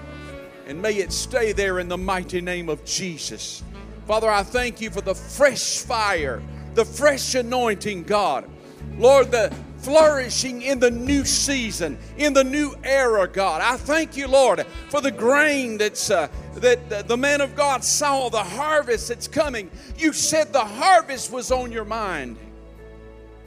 and 0.67 0.81
may 0.81 0.95
it 0.95 1.11
stay 1.11 1.51
there 1.51 1.81
in 1.81 1.89
the 1.89 1.99
mighty 1.99 2.41
name 2.41 2.69
of 2.69 2.85
Jesus. 2.85 3.65
Father, 4.07 4.31
I 4.31 4.45
thank 4.45 4.81
you 4.81 4.91
for 4.91 5.01
the 5.01 5.15
fresh 5.15 5.79
fire, 5.79 6.41
the 6.75 6.85
fresh 6.85 7.35
anointing, 7.35 8.05
God. 8.05 8.49
Lord, 8.97 9.31
the 9.33 9.53
flourishing 9.83 10.63
in 10.63 10.79
the 10.79 10.91
new 10.91 11.25
season, 11.25 11.99
in 12.17 12.33
the 12.33 12.45
new 12.45 12.75
era, 12.85 13.27
God. 13.27 13.61
I 13.61 13.77
thank 13.77 14.17
you, 14.17 14.29
Lord, 14.29 14.65
for 14.89 15.01
the 15.01 15.11
grain 15.11 15.77
that's 15.77 16.11
uh, 16.11 16.29
that 16.55 17.09
the, 17.09 17.17
man 17.17 17.41
of 17.41 17.57
God 17.57 17.83
saw, 17.85 18.29
the 18.29 18.43
harvest 18.43 19.09
that's 19.09 19.29
coming. 19.29 19.71
You 19.99 20.13
said 20.13 20.53
the 20.53 20.65
harvest 20.65 21.33
was 21.33 21.51
on 21.51 21.73
your 21.73 21.85
mind. 21.85 22.37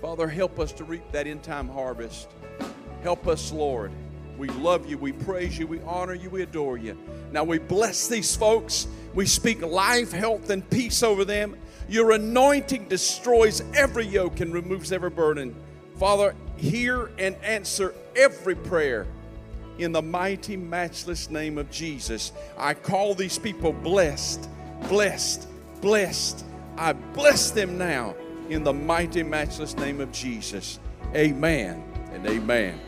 Father, 0.02 0.28
help 0.28 0.60
us 0.60 0.72
to 0.74 0.84
reap 0.84 1.04
that 1.12 1.26
in 1.26 1.40
time 1.40 1.70
harvest. 1.70 2.30
Help 3.02 3.28
us, 3.28 3.52
Lord. 3.52 3.92
We 4.38 4.50
love 4.50 4.90
you, 4.90 4.98
we 4.98 5.14
praise 5.14 5.58
you, 5.58 5.66
we 5.66 5.80
honor 5.82 6.14
you, 6.14 6.30
we 6.30 6.42
adore 6.42 6.78
you. 6.78 6.98
Now 7.32 7.46
we 7.46 7.58
bless 7.58 8.08
these 8.08 8.36
folks. 8.36 8.88
We 9.14 9.26
speak 9.26 9.62
life, 9.62 10.12
health, 10.12 10.50
and 10.50 10.70
peace 10.70 11.04
over 11.04 11.24
them. 11.24 11.56
Your 11.88 12.12
anointing 12.12 12.90
destroys 12.90 13.64
every 13.74 14.06
yoke 14.06 14.42
and 14.42 14.54
removes 14.54 14.92
every 14.92 15.10
burden. 15.10 15.56
Father, 15.98 16.36
hear 16.58 17.10
and 17.18 17.36
answer 17.38 17.94
every 18.16 18.56
prayer 18.56 19.08
in 19.78 19.92
the 19.92 20.02
mighty, 20.02 20.58
matchless 20.58 21.30
name 21.30 21.58
of 21.58 21.70
Jesus. 21.72 22.32
I 22.58 22.74
call 22.74 23.14
these 23.14 23.38
people 23.38 23.74
blessed, 23.74 24.50
blessed, 24.88 25.48
blessed. 25.82 26.46
I 26.78 26.94
bless 26.94 27.52
them 27.52 27.78
now 27.78 28.16
in 28.50 28.64
the 28.64 28.74
mighty, 28.74 29.24
matchless 29.24 29.76
name 29.78 30.02
of 30.02 30.12
Jesus. 30.12 30.80
Amen 31.14 31.84
and 32.14 32.26
amen. 32.26 32.80